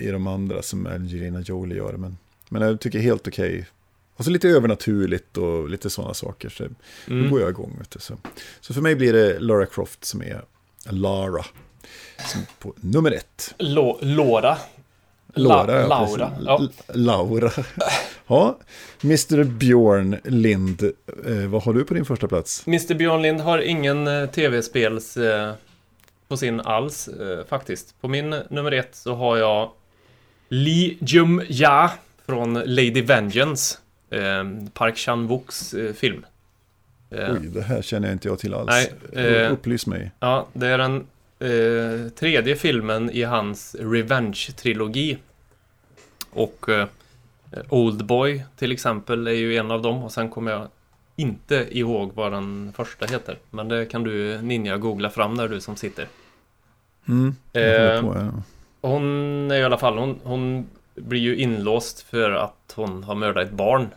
i 0.00 0.10
de 0.10 0.26
andra 0.26 0.62
som 0.62 0.86
Angelina 0.86 1.40
Jolie 1.40 1.76
gör. 1.76 1.92
Men, 1.92 2.16
men 2.48 2.62
jag 2.62 2.80
tycker 2.80 2.98
helt 2.98 3.28
okej. 3.28 3.66
Och 4.16 4.24
så 4.24 4.30
lite 4.30 4.48
övernaturligt 4.48 5.36
och 5.36 5.68
lite 5.68 5.90
sådana 5.90 6.14
saker. 6.14 6.48
Så 6.48 6.64
då 6.64 6.70
Mm. 7.14 7.30
går 7.30 7.40
jag 7.40 7.50
igång. 7.50 7.76
Vet 7.78 7.90
du, 7.90 7.98
så. 8.00 8.14
så 8.60 8.74
för 8.74 8.80
mig 8.80 8.94
blir 8.96 9.12
det 9.12 9.38
Lara 9.38 9.66
Croft 9.66 10.04
som 10.04 10.22
är 10.22 10.44
Lara. 10.90 11.44
Som 12.32 12.40
på 12.58 12.74
nummer 12.80 13.10
ett. 13.12 13.54
Lo- 13.58 13.98
Laura. 14.02 14.56
Laura, 15.34 15.66
La- 15.66 15.80
ja, 15.80 15.88
Laura. 15.88 16.30
precis. 16.30 16.84
Ja. 16.88 16.94
Laura. 16.94 17.50
Ja, 18.26 18.58
Mr. 19.04 19.44
Björn 19.44 20.16
Lind, 20.24 20.82
eh, 21.26 21.46
vad 21.48 21.62
har 21.62 21.72
du 21.72 21.84
på 21.84 21.94
din 21.94 22.04
första 22.04 22.28
plats? 22.28 22.66
Mr 22.66 22.94
Björn 22.94 23.22
Lind 23.22 23.40
har 23.40 23.58
ingen 23.58 24.06
eh, 24.06 24.26
tv-spels 24.26 25.16
eh, 25.16 25.52
på 26.28 26.36
sin 26.36 26.60
alls 26.60 27.08
faktiskt. 27.48 27.94
På 28.00 28.08
min 28.08 28.30
nummer 28.50 28.72
ett 28.72 28.94
så 28.96 29.14
har 29.14 29.36
jag 29.36 29.70
Lee 30.48 30.96
Jum 31.00 31.42
Ja 31.48 31.90
från 32.26 32.54
Lady 32.54 33.02
Vengeance. 33.02 33.78
Park 34.72 34.94
Chan-wooks 34.96 35.92
film. 35.94 36.26
Oj, 37.10 37.48
det 37.54 37.62
här 37.62 37.82
känner 37.82 38.08
jag 38.08 38.14
inte 38.14 38.28
jag 38.28 38.38
till 38.38 38.54
alls. 38.54 38.90
Nej, 39.12 39.48
Upplys 39.48 39.86
mig. 39.86 40.10
Ja, 40.20 40.46
det 40.52 40.66
är 40.66 40.78
den 40.78 41.06
eh, 41.44 42.08
tredje 42.08 42.56
filmen 42.56 43.10
i 43.10 43.22
hans 43.22 43.76
Revenge-trilogi. 43.78 45.16
Och 46.30 46.68
eh, 46.68 46.86
Oldboy 47.68 48.44
till 48.56 48.72
exempel 48.72 49.26
är 49.26 49.32
ju 49.32 49.56
en 49.56 49.70
av 49.70 49.82
dem 49.82 50.02
och 50.02 50.12
sen 50.12 50.30
kommer 50.30 50.52
jag 50.52 50.68
inte 51.16 51.66
ihåg 51.70 52.12
vad 52.14 52.32
den 52.32 52.72
första 52.76 53.06
heter. 53.06 53.38
Men 53.50 53.68
det 53.68 53.86
kan 53.86 54.04
du 54.04 54.42
Ninja 54.42 54.76
googla 54.78 55.10
fram 55.10 55.36
där 55.36 55.48
du 55.48 55.60
som 55.60 55.76
sitter. 55.76 56.08
Mm, 57.08 57.34
Eh, 57.52 58.00
på 58.02 58.12
här. 58.14 58.32
Hon 58.80 59.50
är 59.50 59.56
i 59.60 59.64
alla 59.64 59.78
fall, 59.78 59.98
hon, 59.98 60.20
hon 60.22 60.66
blir 60.94 61.20
ju 61.20 61.36
inlåst 61.36 62.00
för 62.00 62.30
att 62.30 62.72
hon 62.76 63.04
har 63.04 63.14
mördat 63.14 63.46
ett 63.46 63.52
barn. 63.52 63.88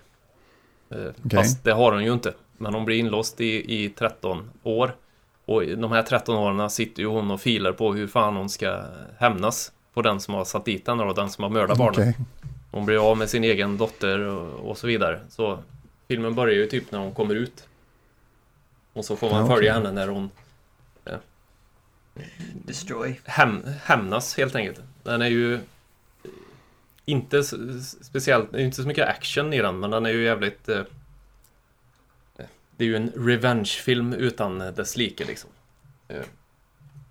Eh, 0.90 0.98
Fast 1.32 1.64
det 1.64 1.72
har 1.72 1.92
hon 1.92 2.04
ju 2.04 2.14
inte. 2.14 2.34
Men 2.58 2.74
hon 2.74 2.86
blir 2.86 2.98
inlåst 2.98 3.42
i, 3.42 3.84
i 3.84 3.90
13 3.90 4.50
år. 4.64 4.92
Och 5.48 5.68
de 5.68 5.92
här 5.92 6.04
13 6.04 6.36
åren 6.36 6.70
sitter 6.70 7.02
ju 7.02 7.08
hon 7.08 7.32
och 7.32 7.42
filar 7.42 7.72
på 7.72 7.94
hur 7.94 8.08
fan 8.08 8.36
hon 8.36 8.50
ska 8.50 8.84
hämnas 9.18 9.72
på 9.94 10.02
den 10.02 10.20
som 10.20 10.34
har 10.34 10.46
satt 10.46 10.66
dit 10.66 10.88
henne 10.88 11.04
och 11.04 11.16
den 11.16 11.30
som 11.30 11.44
har 11.44 11.50
mördat 11.50 11.78
barnet. 11.78 12.16
Hon 12.72 12.86
blir 12.86 13.12
av 13.12 13.18
med 13.18 13.30
sin 13.30 13.44
egen 13.44 13.78
dotter 13.78 14.20
och, 14.20 14.70
och 14.70 14.78
så 14.78 14.88
vidare. 14.88 15.20
Så 15.30 15.60
filmen 16.08 16.36
börjar 16.36 16.56
ju 16.56 16.66
typ 16.66 16.92
när 16.92 17.00
hon 17.00 17.14
kommer 17.14 17.36
ut. 17.36 17.68
Och 18.94 19.06
så 19.06 19.16
får 19.16 19.30
man 19.30 19.44
okej. 19.44 19.56
följa 19.56 19.74
henne 19.74 19.92
när 19.92 20.08
hon 20.08 20.30
Destroy. 22.54 23.20
häm, 23.24 23.64
hämnas 23.84 24.38
helt 24.38 24.56
enkelt. 24.56 24.82
Den 25.04 25.22
är 25.22 25.30
ju 25.30 25.60
inte 27.06 27.44
speciellt, 28.02 28.56
inte 28.56 28.82
så 28.82 28.88
mycket 28.88 29.08
action 29.08 29.54
i 29.54 29.62
den, 29.62 29.80
men 29.80 29.92
den 29.92 30.06
är 30.06 30.10
ju 30.10 30.24
jävligt... 30.24 30.70
Eh, 30.70 30.82
det 32.78 32.84
är 32.84 32.88
ju 32.88 32.96
en 32.96 33.12
revenge-film 33.16 34.14
utan 34.14 34.60
dess 34.60 34.98
like 34.98 35.26
liksom. 35.26 35.50
Eh, 36.08 36.22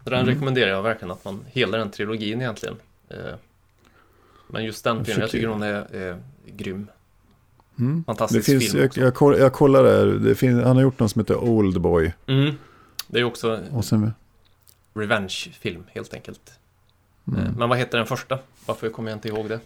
så 0.04 0.10
den 0.10 0.20
Mm. 0.20 0.34
rekommenderar 0.34 0.70
jag 0.70 0.82
verkligen 0.82 1.10
att 1.10 1.24
man, 1.24 1.44
hela 1.46 1.78
den 1.78 1.90
trilogin 1.90 2.40
egentligen. 2.40 2.76
Eh, 3.08 3.16
men 4.48 4.64
just 4.64 4.84
den 4.84 4.96
Jag 4.96 5.06
filmen, 5.06 5.20
jag 5.20 5.30
tycker 5.30 5.46
hon 5.48 5.62
är, 5.62 5.94
är 5.94 6.18
grym. 6.46 6.86
Mm. 7.78 7.98
Det 7.98 8.04
Fantastisk 8.04 8.46
finns, 8.46 8.64
film 8.72 8.78
jag, 8.80 8.86
också. 8.88 9.00
jag, 9.00 9.14
koll- 9.14 9.38
jag 9.38 9.52
kollar 9.52 9.82
där, 9.84 10.06
det 10.06 10.34
finns, 10.34 10.64
han 10.64 10.76
har 10.76 10.82
gjort 10.82 10.98
någon 10.98 11.08
som 11.08 11.20
heter 11.20 11.36
Oldboy. 11.36 12.12
Mm. 12.26 12.54
Det 13.08 13.16
är 13.18 13.20
ju 13.20 13.24
också 13.26 13.60
Och 13.72 13.84
sen, 13.84 14.12
revenge-film 14.94 15.84
helt 15.88 16.14
enkelt. 16.14 16.52
Eh, 17.28 17.38
mm. 17.40 17.52
Men 17.58 17.68
vad 17.68 17.78
heter 17.78 17.98
den 17.98 18.06
första? 18.06 18.38
Varför 18.66 18.90
kommer 18.90 19.10
jag 19.10 19.16
inte 19.16 19.28
ihåg 19.28 19.48
det? 19.48 19.60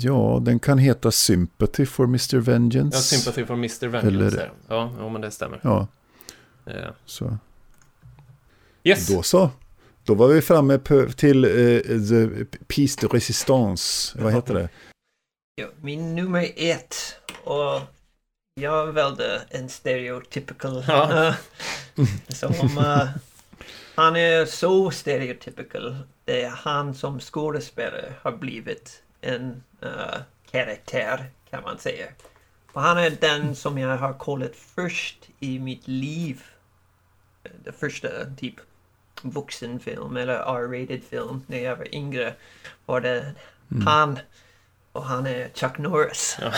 Ja, 0.00 0.38
den 0.42 0.58
kan 0.58 0.78
heta 0.78 1.10
Sympathy 1.10 1.86
for 1.86 2.04
Mr. 2.04 2.36
Vengeance. 2.36 2.96
Ja, 2.96 3.00
Sympathy 3.00 3.44
for 3.44 3.54
Mr. 3.54 3.86
Vengeance. 3.88 4.36
Eller-. 4.36 4.52
Ja, 4.68 4.92
jo, 5.00 5.08
men 5.08 5.20
det 5.20 5.30
stämmer. 5.30 5.60
Ja, 5.62 5.86
Eh, 6.66 6.90
så. 7.04 7.38
Yes! 8.84 9.06
Då 9.06 9.22
så. 9.22 9.50
Då 10.04 10.14
var 10.14 10.28
vi 10.28 10.42
framme 10.42 10.78
på, 10.78 11.06
till 11.16 11.44
eh, 11.44 11.80
The 12.08 12.44
Piece 12.66 12.98
de 13.00 13.08
Resistance. 13.08 14.18
Vad 14.22 14.32
heter 14.32 14.54
det? 14.54 14.68
Ja, 15.54 15.66
min 15.80 16.14
nummer 16.14 16.48
ett. 16.56 16.96
Och 17.44 17.80
jag 18.60 18.92
valde 18.92 19.42
en 19.50 19.68
stereotypical. 19.68 20.84
Ja. 20.88 21.34
som 22.28 22.78
uh, 22.78 23.08
han 23.98 24.16
är 24.16 24.44
så 24.44 24.90
stereotypical. 24.90 25.96
Det 26.24 26.42
är 26.42 26.50
han 26.50 26.94
som 26.94 27.20
skådespelare 27.20 28.14
har 28.22 28.32
blivit 28.32 29.02
en 29.20 29.62
uh, 29.82 30.14
karaktär 30.50 31.30
kan 31.50 31.62
man 31.62 31.78
säga. 31.78 32.06
Och 32.72 32.80
han 32.82 32.98
är 32.98 33.10
den 33.10 33.54
som 33.56 33.78
jag 33.78 33.96
har 33.96 34.12
kollat 34.12 34.56
först 34.56 35.28
i 35.40 35.58
mitt 35.58 35.88
liv. 35.88 36.42
Det 37.64 37.72
första 37.72 38.08
typ 38.36 38.54
vuxenfilm 39.22 40.16
eller 40.16 40.34
R-rated 40.34 41.02
film 41.10 41.42
när 41.46 41.58
jag 41.58 41.76
var 41.76 41.94
yngre 41.94 42.34
var 42.86 43.00
det 43.00 43.34
Mm. 43.72 43.86
han 43.86 44.18
och 44.92 45.04
han 45.04 45.26
är 45.26 45.48
Chuck 45.54 45.78
Norris. 45.78 46.36
Ja. 46.40 46.52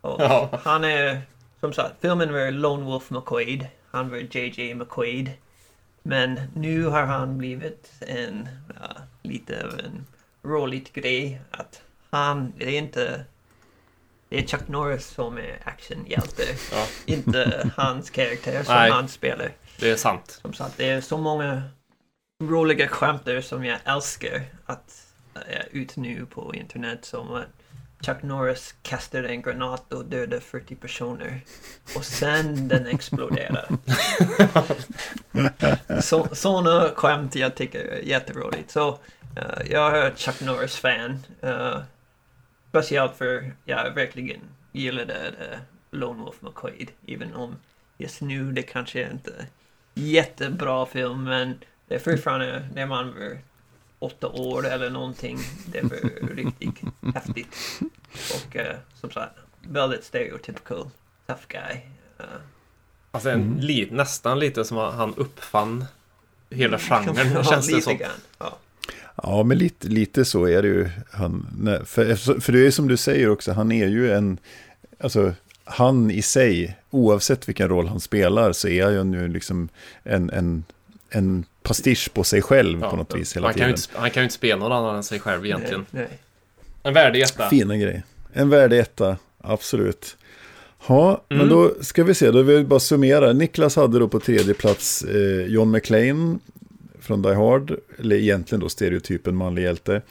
och 0.00 0.20
Ja. 0.20 0.60
Han 0.64 0.84
är, 0.84 1.22
som 1.60 1.72
sagt, 1.72 1.94
filmen 2.00 2.32
var 2.32 2.50
Lone 2.50 2.84
Wolf 2.84 3.10
McQuaid. 3.10 3.66
han 3.90 4.10
var 4.10 4.16
JJ 4.36 4.74
McQuaid. 4.74 5.30
Men 6.08 6.40
nu 6.54 6.84
har 6.84 7.02
han 7.02 7.38
blivit 7.38 7.92
en 8.00 8.48
ja, 8.80 8.96
lite 9.22 9.64
av 9.64 9.78
en 9.78 10.06
rolig 10.42 10.90
grej 10.92 11.40
att 11.50 11.82
han, 12.10 12.52
det 12.56 12.64
är 12.64 12.78
inte 12.78 13.24
det 14.28 14.38
är 14.38 14.46
Chuck 14.46 14.68
Norris 14.68 15.06
som 15.06 15.38
är 15.38 15.58
actionhjälte, 15.64 16.42
Ja. 16.72 16.86
inte 17.06 17.70
hans 17.76 18.10
karaktär 18.10 18.62
som 18.62 18.74
Nej. 18.74 18.90
han 18.90 19.08
spelar. 19.08 19.52
Det 19.80 19.90
är 19.90 19.96
sant. 19.96 20.38
Som 20.42 20.52
sagt, 20.52 20.76
det 20.76 20.90
är 20.90 21.00
så 21.00 21.18
många 21.18 21.62
roliga 22.42 22.88
skämt 22.88 23.28
som 23.42 23.64
jag 23.64 23.78
älskar 23.84 24.42
att 24.66 25.06
är 25.34 25.68
ut 25.70 25.96
nu 25.96 26.26
på 26.26 26.54
internet 26.54 27.04
som 27.04 27.32
att 27.32 27.57
Chuck 28.00 28.22
Norris 28.22 28.74
kastade 28.82 29.28
en 29.28 29.42
granat 29.42 29.92
och 29.92 30.04
dödade 30.04 30.40
40 30.40 30.74
personer 30.74 31.40
och 31.96 32.04
sen 32.04 32.68
den 32.68 32.86
exploderade. 32.86 33.68
så, 36.02 36.28
sådana 36.32 36.90
skämt 36.94 37.34
jag 37.34 37.54
tycker 37.54 37.84
är 37.84 38.00
jätteroligt. 38.00 38.70
Så 38.70 38.88
eh, 39.36 39.70
jag 39.70 39.98
är 39.98 40.14
Chuck 40.16 40.40
Norris-fan. 40.40 41.18
Uh, 41.44 41.78
speciellt 42.68 43.16
för 43.16 43.52
jag 43.64 43.94
verkligen 43.94 44.40
gillade 44.72 45.14
uh, 45.14 45.58
Lone 45.90 46.22
Wolf 46.22 46.42
McQuaid. 46.42 46.90
Även 47.06 47.34
om 47.34 47.56
just 47.98 48.20
nu 48.20 48.52
det 48.52 48.62
kanske 48.62 49.10
inte 49.10 49.30
är 49.30 49.46
jättebra 49.94 50.86
film 50.86 51.24
men 51.24 51.58
det 51.88 51.94
är 51.94 51.98
fortfarande 51.98 52.68
när 52.74 52.86
man 52.86 53.14
var 53.14 53.38
åtta 53.98 54.28
år 54.28 54.66
eller 54.66 54.90
någonting. 54.90 55.38
Det 55.66 55.82
var 55.82 56.34
riktigt 56.34 56.74
häftigt. 57.14 57.56
Och 58.34 58.56
eh, 58.56 58.76
som 59.00 59.10
sagt, 59.10 59.32
väldigt 59.62 60.04
stereotypical 60.04 60.90
tough 61.26 61.40
guy. 61.48 61.80
Eh, 62.18 62.24
Alltså 63.10 63.30
en, 63.30 63.42
Mm. 63.42 63.58
li, 63.58 63.88
nästan 63.90 64.38
lite 64.38 64.64
som 64.64 64.76
han 64.76 65.14
uppfann 65.14 65.84
hela 66.50 66.78
genren, 66.88 67.32
ja, 67.34 67.42
känns 67.44 67.66
det 67.66 67.72
lite 67.74 67.84
som. 67.84 67.96
grann. 67.96 68.10
Ja. 68.38 68.58
Ja, 69.22 69.42
men 69.42 69.58
lite, 69.58 69.88
lite 69.88 70.24
så 70.24 70.44
är 70.48 70.62
det 70.62 70.68
ju. 70.68 70.88
Han, 71.10 71.46
nej, 71.58 71.84
för, 71.84 72.14
för 72.40 72.52
det 72.52 72.66
är 72.66 72.70
som 72.70 72.88
du 72.88 72.96
säger 72.96 73.30
också, 73.30 73.52
han 73.52 73.72
är 73.72 73.86
ju 73.86 74.12
en... 74.12 74.38
Alltså, 75.00 75.32
han 75.64 76.10
i 76.10 76.22
sig, 76.22 76.78
oavsett 76.90 77.48
vilken 77.48 77.68
roll 77.68 77.86
han 77.88 78.00
spelar, 78.00 78.52
så 78.52 78.68
är 78.68 78.96
han 78.96 79.12
ju 79.12 79.28
liksom 79.28 79.68
en, 80.02 80.30
en, 80.30 80.64
en 81.10 81.44
pastisch 81.62 82.10
på 82.14 82.24
sig 82.24 82.42
själv 82.42 82.80
på 82.82 82.96
något 82.96 83.14
vis 83.14 83.36
hela 83.36 83.46
han, 83.46 83.54
kan 83.54 83.68
ju 83.68 83.74
tiden. 83.74 83.88
inte, 83.90 84.00
han 84.00 84.10
kan 84.10 84.20
ju 84.20 84.24
inte 84.24 84.34
spela 84.34 84.60
någon 84.68 84.72
annan 84.72 84.96
än 84.96 85.02
sig 85.02 85.20
själv 85.20 85.46
egentligen. 85.46 85.86
Nej, 85.90 86.06
nej. 86.10 86.18
En 86.82 86.94
värdig 86.94 87.22
etta. 87.22 87.48
Fina 87.48 87.76
grejer. 87.76 88.02
En 88.32 88.48
värdig 88.48 88.78
etta, 88.78 89.16
absolut. 89.38 90.16
Ja, 90.86 91.24
men 91.28 91.38
Mm. 91.40 91.48
då 91.50 91.74
ska 91.80 92.04
vi 92.04 92.14
se, 92.14 92.30
då 92.30 92.42
vill 92.42 92.56
vi 92.56 92.64
bara 92.64 92.80
summera. 92.80 93.32
Niklas 93.32 93.76
hade 93.76 93.98
då 93.98 94.08
på 94.08 94.20
tredje 94.20 94.54
plats 94.54 95.02
eh, 95.02 95.46
John 95.46 95.70
McClane 95.70 96.38
från 97.00 97.22
Die 97.22 97.34
Hard, 97.34 97.76
eller 97.98 98.16
egentligen 98.16 98.60
då 98.60 98.68
stereotypen 98.68 99.34
manlig 99.36 99.62
hjälte. 99.62 100.02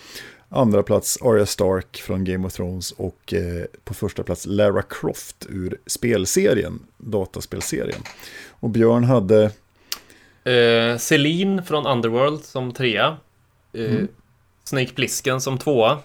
Andra 0.49 0.83
plats 0.83 1.17
Arya 1.21 1.45
Stark 1.45 1.97
från 1.97 2.23
Game 2.23 2.47
of 2.47 2.53
Thrones 2.53 2.91
och 2.91 3.33
eh, 3.33 3.65
på 3.83 3.93
första 3.93 4.23
plats 4.23 4.45
Lara 4.45 4.81
Croft 4.81 5.45
ur 5.49 5.77
spelserien, 5.85 6.79
dataspelserien. 6.97 8.01
Och 8.49 8.69
Björn 8.69 9.03
hade, 9.03 9.51
Eh, 10.51 10.97
Celine 10.97 11.63
från 11.63 11.87
Underworld 11.87 12.43
som 12.43 12.71
trea. 12.73 13.17
Eh, 13.73 13.85
Mm. 13.91 14.07
Snake 14.63 14.93
Plissken 14.93 15.41
som 15.41 15.57
tvåa. 15.57 15.99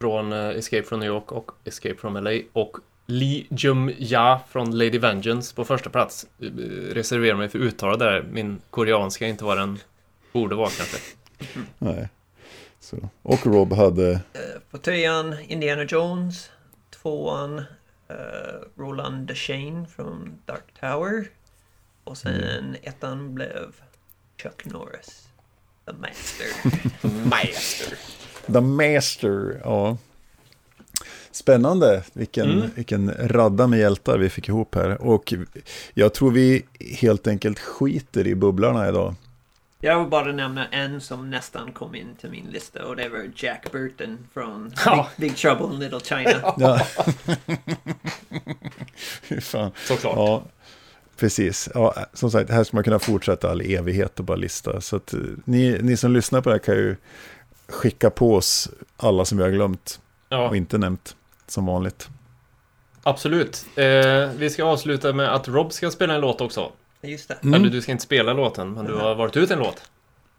Från 0.00 0.32
eh, 0.32 0.48
Escape 0.48 0.82
from 0.82 1.00
New 1.00 1.08
York 1.08 1.32
och 1.32 1.50
Escape 1.64 1.94
from 1.94 2.14
LA. 2.16 2.30
Och 2.52 2.76
Lee 3.06 3.46
Jum-Ja 3.50 4.40
från 4.48 4.78
Lady 4.78 4.98
Vengeance 4.98 5.54
på 5.54 5.64
första 5.64 5.90
plats. 5.90 6.26
Eh, 6.40 6.46
reserverar 6.94 7.36
mig 7.36 7.48
för 7.48 7.58
uttalet 7.58 7.98
där. 7.98 8.22
Min 8.32 8.60
koreanska 8.70 9.24
är 9.26 9.28
inte 9.30 9.44
vad 9.44 9.58
den 9.58 9.78
borde 10.32 10.54
vara 10.54 10.68
kanske. 10.68 10.96
nej, 11.78 12.08
så. 12.80 12.96
och 13.22 13.46
Rob 13.46 13.72
hade, 13.72 14.10
Eh, 14.10 14.20
på 14.70 14.78
trean 14.78 15.36
Indiana 15.48 15.84
Jones. 15.84 16.50
Tvåan 17.02 17.58
uh, 17.58 17.64
Roland 18.76 19.26
Deshane 19.26 19.86
från 19.96 20.38
Dark 20.46 20.64
Tower. 20.80 21.26
Och 22.04 22.18
sen 22.18 22.76
ettan 22.82 23.34
blev 23.34 23.72
Chuck 24.42 24.64
Norris. 24.64 25.28
The 25.86 25.92
Master. 25.92 26.46
Master. 27.28 27.98
The 28.52 28.60
Master, 28.60 29.60
ja. 29.64 29.96
Spännande, 31.30 32.02
vilken, 32.12 32.50
Mm. 32.50 32.70
vilken 32.74 33.10
radda 33.28 33.66
med 33.66 33.78
hjältar 33.78 34.18
vi 34.18 34.30
fick 34.30 34.48
ihop 34.48 34.74
här. 34.74 35.02
Och 35.02 35.34
jag 35.94 36.14
tror 36.14 36.30
vi 36.30 36.64
helt 37.00 37.26
enkelt 37.26 37.58
skiter 37.58 38.26
i 38.26 38.34
bubblarna 38.34 38.88
idag. 38.88 39.14
Jag 39.84 39.98
vill 40.00 40.08
bara 40.08 40.32
nämna 40.32 40.68
en 40.68 41.00
som 41.00 41.30
nästan 41.30 41.72
kom 41.72 41.94
in 41.94 42.14
till 42.20 42.30
min 42.30 42.46
lista 42.46 42.84
och 42.86 42.96
det 42.96 43.08
var 43.08 43.30
Jack 43.36 43.72
Burton 43.72 44.18
från 44.34 44.72
Ja. 44.84 45.08
Big, 45.16 45.30
Big 45.30 45.38
Trouble 45.38 45.66
in 45.74 45.80
Little 45.80 46.00
China. 46.00 46.54
Ja. 46.58 46.86
Fy 49.22 49.40
fan. 49.40 49.70
Såklart. 49.84 50.16
Ja, 50.16 50.42
precis. 51.22 51.68
Ja, 51.74 51.94
som 52.12 52.30
sagt, 52.30 52.50
här 52.50 52.64
ska 52.64 52.76
man 52.76 52.84
kunna 52.84 52.98
fortsätta 52.98 53.50
all 53.50 53.60
evighet 53.60 54.18
och 54.18 54.24
bara 54.24 54.36
lista. 54.36 54.80
Så 54.80 54.96
att, 54.96 55.14
eh, 55.14 55.20
ni, 55.44 55.78
ni 55.82 55.96
som 55.96 56.12
lyssnar 56.12 56.40
på 56.40 56.48
det 56.48 56.54
här 56.54 56.58
kan 56.60 56.74
ju 56.74 56.96
skicka 57.68 58.10
på 58.10 58.34
oss 58.34 58.70
alla 58.96 59.24
som 59.24 59.38
vi 59.38 59.44
har 59.44 59.50
glömt 59.50 60.00
Ja, 60.28 60.48
och 60.48 60.56
inte 60.56 60.78
nämnt, 60.78 61.16
som 61.46 61.66
vanligt. 61.66 62.08
absolut. 63.02 63.66
Eh, 63.76 64.30
vi 64.36 64.50
ska 64.50 64.64
avsluta 64.64 65.12
med 65.12 65.34
att 65.34 65.48
Rob 65.48 65.72
ska 65.72 65.90
spela 65.90 66.14
en 66.14 66.20
låt 66.20 66.40
också. 66.40 66.72
Just 67.02 67.28
det. 67.28 67.36
Mm. 67.42 67.54
Eller 67.54 67.70
du 67.70 67.82
ska 67.82 67.92
inte 67.92 68.04
spela 68.04 68.32
låten, 68.32 68.72
men 68.72 68.84
du 68.84 68.94
har 68.94 69.14
varit 69.14 69.36
ut 69.36 69.50
en 69.50 69.58
låt. 69.58 69.82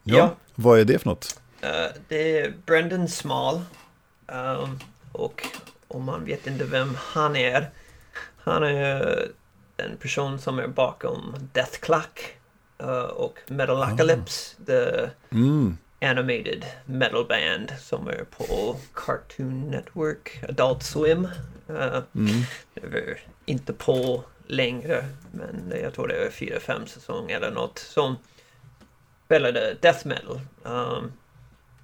Ja. 0.04 0.18
Ja. 0.18 0.36
Vad 0.56 0.80
är 0.80 0.86
det 0.86 1.00
för 1.00 1.10
något? 1.10 1.40
Eh, 1.62 1.70
det 2.08 2.40
är 2.40 2.54
Brendan 2.66 3.08
Small. 3.08 3.62
Um, 4.28 4.80
och 5.12 5.48
om 5.88 6.04
man 6.04 6.26
vet 6.26 6.48
inte 6.48 6.66
vem 6.66 6.98
han 7.00 7.36
är. 7.36 7.70
Han 8.44 8.64
är 8.64 9.28
den 9.88 9.98
person 9.98 10.40
som 10.40 10.60
är 10.60 10.68
bakom 10.68 11.36
Death 11.54 11.80
Clock 11.80 12.36
uh, 12.84 12.90
och 13.04 13.40
Metalocalypse. 13.48 14.56
The 14.66 15.10
Mm. 15.32 15.78
animated 16.02 16.66
metal 16.86 17.26
band 17.26 17.74
som 17.80 18.08
är 18.08 18.24
på 18.38 18.76
Cartoon 18.94 19.62
Network, 19.72 20.44
Adult 20.50 20.84
Swim. 20.84 21.26
Uh, 21.70 22.00
Mm. 22.16 22.42
det 22.74 22.88
var 22.88 23.18
inte 23.46 23.74
på 23.74 24.24
längre, 24.48 25.06
men 25.32 25.74
jag 25.82 25.94
tror 25.94 26.08
det 26.08 26.16
är 26.26 26.30
fyra, 26.32 26.60
fem 26.60 26.88
säsonger 26.88 27.38
eller 27.38 27.52
något 27.52 27.80
som 27.80 28.16
spelade 29.26 29.78
death 29.82 30.08
metal. 30.08 30.40
Um, 30.64 31.12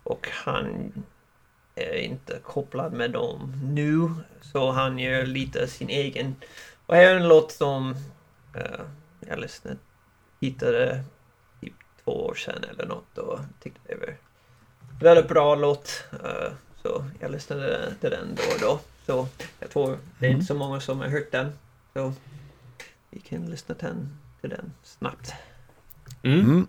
och 0.04 0.30
han 0.32 0.92
är 1.76 1.94
inte 1.96 2.40
kopplad 2.44 2.94
med 2.94 3.12
dem 3.12 3.54
nu, 3.74 4.10
så 4.42 4.72
han 4.72 5.00
gör 5.00 5.26
lite 5.26 5.68
sin 5.68 5.90
egen. 5.90 6.36
Och 6.90 6.96
här 6.96 7.04
är 7.04 7.16
en 7.16 7.28
låt 7.28 7.52
som 7.52 7.96
uh, 8.56 8.86
jag 9.20 9.40
lyssnade, 9.40 9.78
hittade 10.42 11.04
typ 11.62 11.74
två 12.04 12.12
år 12.26 12.36
sedan 12.36 12.64
eller 12.72 12.86
något 12.86 13.18
och 13.18 13.40
tyckte 13.64 13.80
det 13.88 13.96
var 13.96 14.16
väldigt 15.02 15.28
bra 15.28 15.56
låt. 15.56 16.04
Uh, 16.14 16.52
så 16.84 17.06
jag 17.20 17.32
lyssnade 17.32 17.94
till 18.02 18.10
den 18.10 18.36
då 18.36 18.44
och 18.54 18.60
då. 18.62 18.80
Så 19.06 19.28
jag 19.60 19.70
tror 19.70 19.98
det 20.20 20.28
är 20.28 20.32
inte 20.32 20.46
så 20.46 20.54
många 20.54 20.80
som 20.80 21.00
har 21.00 21.08
hört 21.08 21.32
den. 21.32 21.52
Så 21.94 22.14
vi 23.10 23.20
kan 23.20 23.46
lyssna 23.46 23.76
till 23.76 23.88
den, 23.88 24.18
till 24.42 24.50
den 24.50 24.74
snabbt. 24.84 25.34
Mm. 26.24 26.40
Mm. 26.40 26.68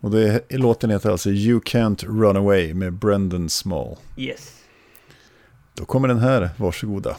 Och 0.00 0.10
det, 0.10 0.44
låten 0.50 0.90
heter 0.90 1.10
alltså 1.10 1.30
You 1.30 1.60
Can't 1.60 2.04
Run 2.06 2.36
Away 2.36 2.74
med 2.74 2.92
Brendan 2.92 3.50
Small. 3.50 3.96
Yes. 4.16 4.64
Då 5.74 5.84
kommer 5.84 6.08
den 6.08 6.18
här, 6.18 6.50
varsågoda. 6.56 7.16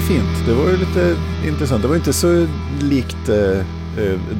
Ju 0.00 0.06
fint. 0.06 0.46
Det 0.46 0.54
var 0.54 0.70
ju 0.70 0.76
lite 0.76 1.16
intressant. 1.46 1.82
Det 1.82 1.88
var 1.88 1.96
inte 1.96 2.12
så 2.12 2.46
likt 2.82 3.28
eh, 3.28 3.64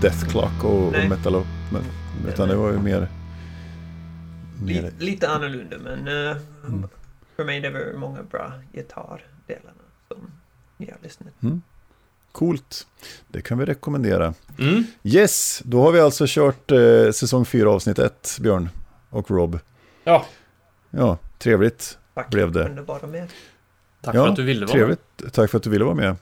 Death 0.01 0.29
Clock 0.29 0.65
och, 0.65 0.87
och. 0.87 0.93
Metal 0.93 1.45
men, 1.73 1.83
utan 2.29 2.49
det 2.49 2.55
var 2.57 2.71
ju 2.73 2.79
mer... 2.79 3.09
Mer 4.63 4.93
lite 4.99 5.29
annorlunda 5.29 5.77
men 5.79 6.09
Mm. 6.09 6.89
för 7.37 7.45
mig 7.45 7.61
det 7.61 7.71
var 7.71 7.99
många 7.99 8.23
bra 8.23 8.53
gitarrdelarna 8.73 9.83
som 10.09 10.31
jag 10.77 10.87
har 10.87 10.99
lyssnat 11.03 11.29
coolt. 12.33 12.87
Det 13.29 13.43
kan 13.43 13.59
vi 13.59 13.65
rekommendera. 13.65 14.35
Mm. 14.59 14.85
Yes, 15.03 15.63
då 15.65 15.83
har 15.83 15.93
vi 15.93 16.01
alltså 16.01 16.25
kört 16.29 16.71
eh, 16.71 17.11
säsong 17.13 17.45
4 17.45 17.71
avsnitt 17.71 17.99
1, 17.99 18.39
Björn 18.41 18.69
och 19.11 19.31
Rob. 19.31 19.59
Ja, 20.05 20.27
Ja, 20.91 21.19
trevligt. 21.39 21.99
Tack 22.15 22.31
Blev 22.31 22.53
det. 22.53 22.65
kunde 22.67 22.83
vara 22.83 23.07
med. 23.07 23.29
Tack 24.01 24.15
ja, 24.15 24.23
för 24.25 24.31
att 24.31 24.37
du 24.37 24.43
ville 24.43 24.67
vara 24.67 24.87
med. 24.87 24.97
Tack 25.33 25.51
för 25.51 25.59
att 25.59 25.65
du 25.65 25.71
ville 25.71 25.85
vara 25.85 25.95
med. 25.95 26.17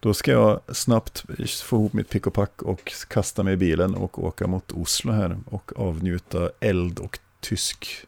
Då 0.00 0.14
ska 0.14 0.30
jag 0.30 0.60
snabbt 0.72 1.24
få 1.62 1.76
ihop 1.76 1.92
mitt 1.92 2.10
pick 2.10 2.26
och 2.26 2.34
pack 2.34 2.62
och 2.62 2.92
kasta 3.08 3.42
mig 3.42 3.54
i 3.54 3.56
bilen 3.56 3.94
och 3.94 4.24
åka 4.24 4.46
mot 4.46 4.72
Oslo 4.72 5.12
här 5.12 5.38
och 5.46 5.72
avnjuta 5.76 6.50
eld 6.60 6.98
och 6.98 7.18
tysk 7.40 8.06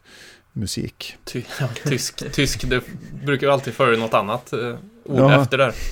musik. 0.52 1.16
Ty, 1.24 1.42
ja, 1.60 1.68
tysk, 1.84 2.32
tysk, 2.32 2.70
det 2.70 2.82
brukar 3.24 3.46
ju 3.46 3.52
alltid 3.52 3.74
före 3.74 3.96
något 3.96 4.14
annat 4.14 4.52
eh, 4.52 4.58
ord 5.04 5.18
Ja. 5.18 5.42
efter 5.42 5.58
där. 5.58 5.74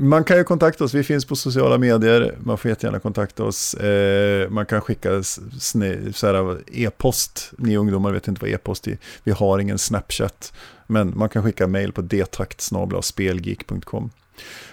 Man 0.00 0.24
kan 0.24 0.36
ju 0.36 0.44
kontakta 0.44 0.84
oss, 0.84 0.94
vi 0.94 1.04
finns 1.04 1.24
på 1.24 1.36
sociala 1.36 1.78
medier, 1.78 2.34
man 2.40 2.58
får 2.58 2.68
jättegärna 2.68 3.00
kontakta 3.00 3.44
oss. 3.44 3.74
Eh, 3.74 4.50
man 4.50 4.66
kan 4.66 4.80
skicka 4.80 5.10
här, 5.10 6.58
e-post, 6.72 7.52
ni 7.58 7.76
ungdomar 7.76 8.12
vet 8.12 8.28
inte 8.28 8.40
vad 8.40 8.50
e-post 8.50 8.86
är, 8.86 8.98
vi 9.24 9.32
har 9.32 9.58
ingen 9.58 9.78
Snapchat. 9.78 10.52
Men 10.90 11.12
man 11.16 11.28
kan 11.28 11.42
skicka 11.42 11.66
mejl 11.66 11.92
på 11.92 12.02
detakt.spelgeek.com. 12.02 14.10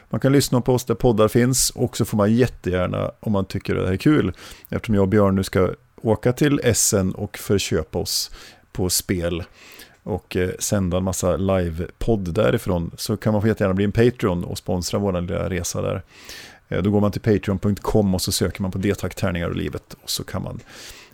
Man 0.09 0.19
kan 0.19 0.31
lyssna 0.31 0.61
på 0.61 0.73
oss 0.73 0.85
där 0.85 0.95
poddar 0.95 1.27
finns 1.27 1.69
och 1.69 1.97
så 1.97 2.05
får 2.05 2.17
man 2.17 2.33
jättegärna, 2.33 3.11
om 3.19 3.31
man 3.31 3.45
tycker 3.45 3.75
det 3.75 3.85
här 3.85 3.93
är 3.93 3.97
kul, 3.97 4.33
eftersom 4.69 4.95
jag 4.95 5.01
och 5.01 5.07
Björn 5.07 5.35
nu 5.35 5.43
ska 5.43 5.69
åka 6.01 6.33
till 6.33 6.61
Essen 6.63 7.11
och 7.11 7.37
förköpa 7.37 7.99
oss 7.99 8.31
på 8.71 8.89
spel 8.89 9.43
och 10.03 10.35
eh, 10.35 10.49
sända 10.59 10.97
en 10.97 11.03
massa 11.03 11.37
live-podd 11.37 12.33
därifrån 12.33 12.91
så 12.97 13.17
kan 13.17 13.33
man 13.33 13.41
få 13.41 13.47
jättegärna 13.47 13.73
bli 13.73 13.85
en 13.85 13.91
Patreon 13.91 14.43
och 14.43 14.57
sponsra 14.57 14.99
vår 14.99 15.21
lilla 15.21 15.49
resa 15.49 15.81
där. 15.81 16.01
Eh, 16.69 16.81
då 16.81 16.91
går 16.91 17.01
man 17.01 17.11
till 17.11 17.21
patreon.com 17.21 18.15
och 18.15 18.21
så 18.21 18.31
söker 18.31 18.61
man 18.61 18.71
på 18.71 18.77
Detakt 18.77 19.17
tärningar 19.17 19.49
och 19.49 19.55
livet 19.55 19.95
och 20.03 20.09
så 20.09 20.23
kan 20.23 20.43
man 20.43 20.59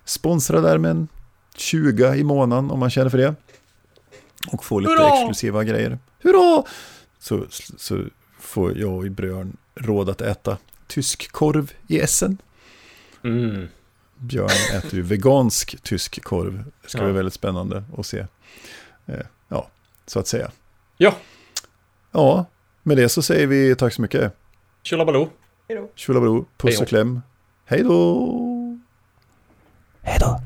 sponsra 0.05 0.61
där 0.61 0.77
med 0.77 0.91
en 0.91 1.07
20 1.55 2.13
i 2.13 2.23
månaden 2.23 2.71
om 2.71 2.79
man 2.79 2.89
känner 2.89 3.09
för 3.09 3.17
det. 3.17 3.35
Och 4.47 4.63
få 4.65 4.79
lite 4.79 4.91
Hurra! 4.93 5.13
exklusiva 5.19 5.63
grejer. 5.63 5.99
Hurra! 6.19 6.63
Så, 7.19 7.45
så 7.77 8.03
får 8.39 8.77
jag 8.77 8.93
och 8.93 9.11
Björn 9.11 9.57
råd 9.75 10.09
att 10.09 10.21
äta 10.21 10.57
tysk 10.87 11.31
korv 11.31 11.71
i 11.87 11.99
Essen. 11.99 12.37
Mm. 13.23 13.67
Björn 14.17 14.49
äter 14.77 14.93
ju 14.93 15.01
vegansk 15.01 15.81
tysk 15.83 16.23
korv. 16.23 16.63
Det 16.83 16.89
ska 16.89 16.97
Ja. 16.97 17.03
bli 17.03 17.13
väldigt 17.13 17.33
spännande 17.33 17.83
att 17.97 18.05
se. 18.05 18.25
Eh, 19.05 19.15
ja, 19.47 19.67
så 20.05 20.19
att 20.19 20.27
säga. 20.27 20.51
Ja, 20.97 21.15
Ja, 22.11 22.45
med 22.83 22.97
det 22.97 23.09
så 23.09 23.21
säger 23.21 23.47
vi 23.47 23.75
tack 23.75 23.93
så 23.93 24.01
mycket. 24.01 24.33
tjolabaloo. 24.83 25.29
Tjolabro, 25.95 26.45
puss 26.57 26.69
Hej 26.69 26.77
då. 26.77 26.81
och 26.83 26.87
kläm. 26.87 27.21
Hej 27.65 27.83
då! 27.83 28.77
Hej 30.01 30.17
då. 30.19 30.41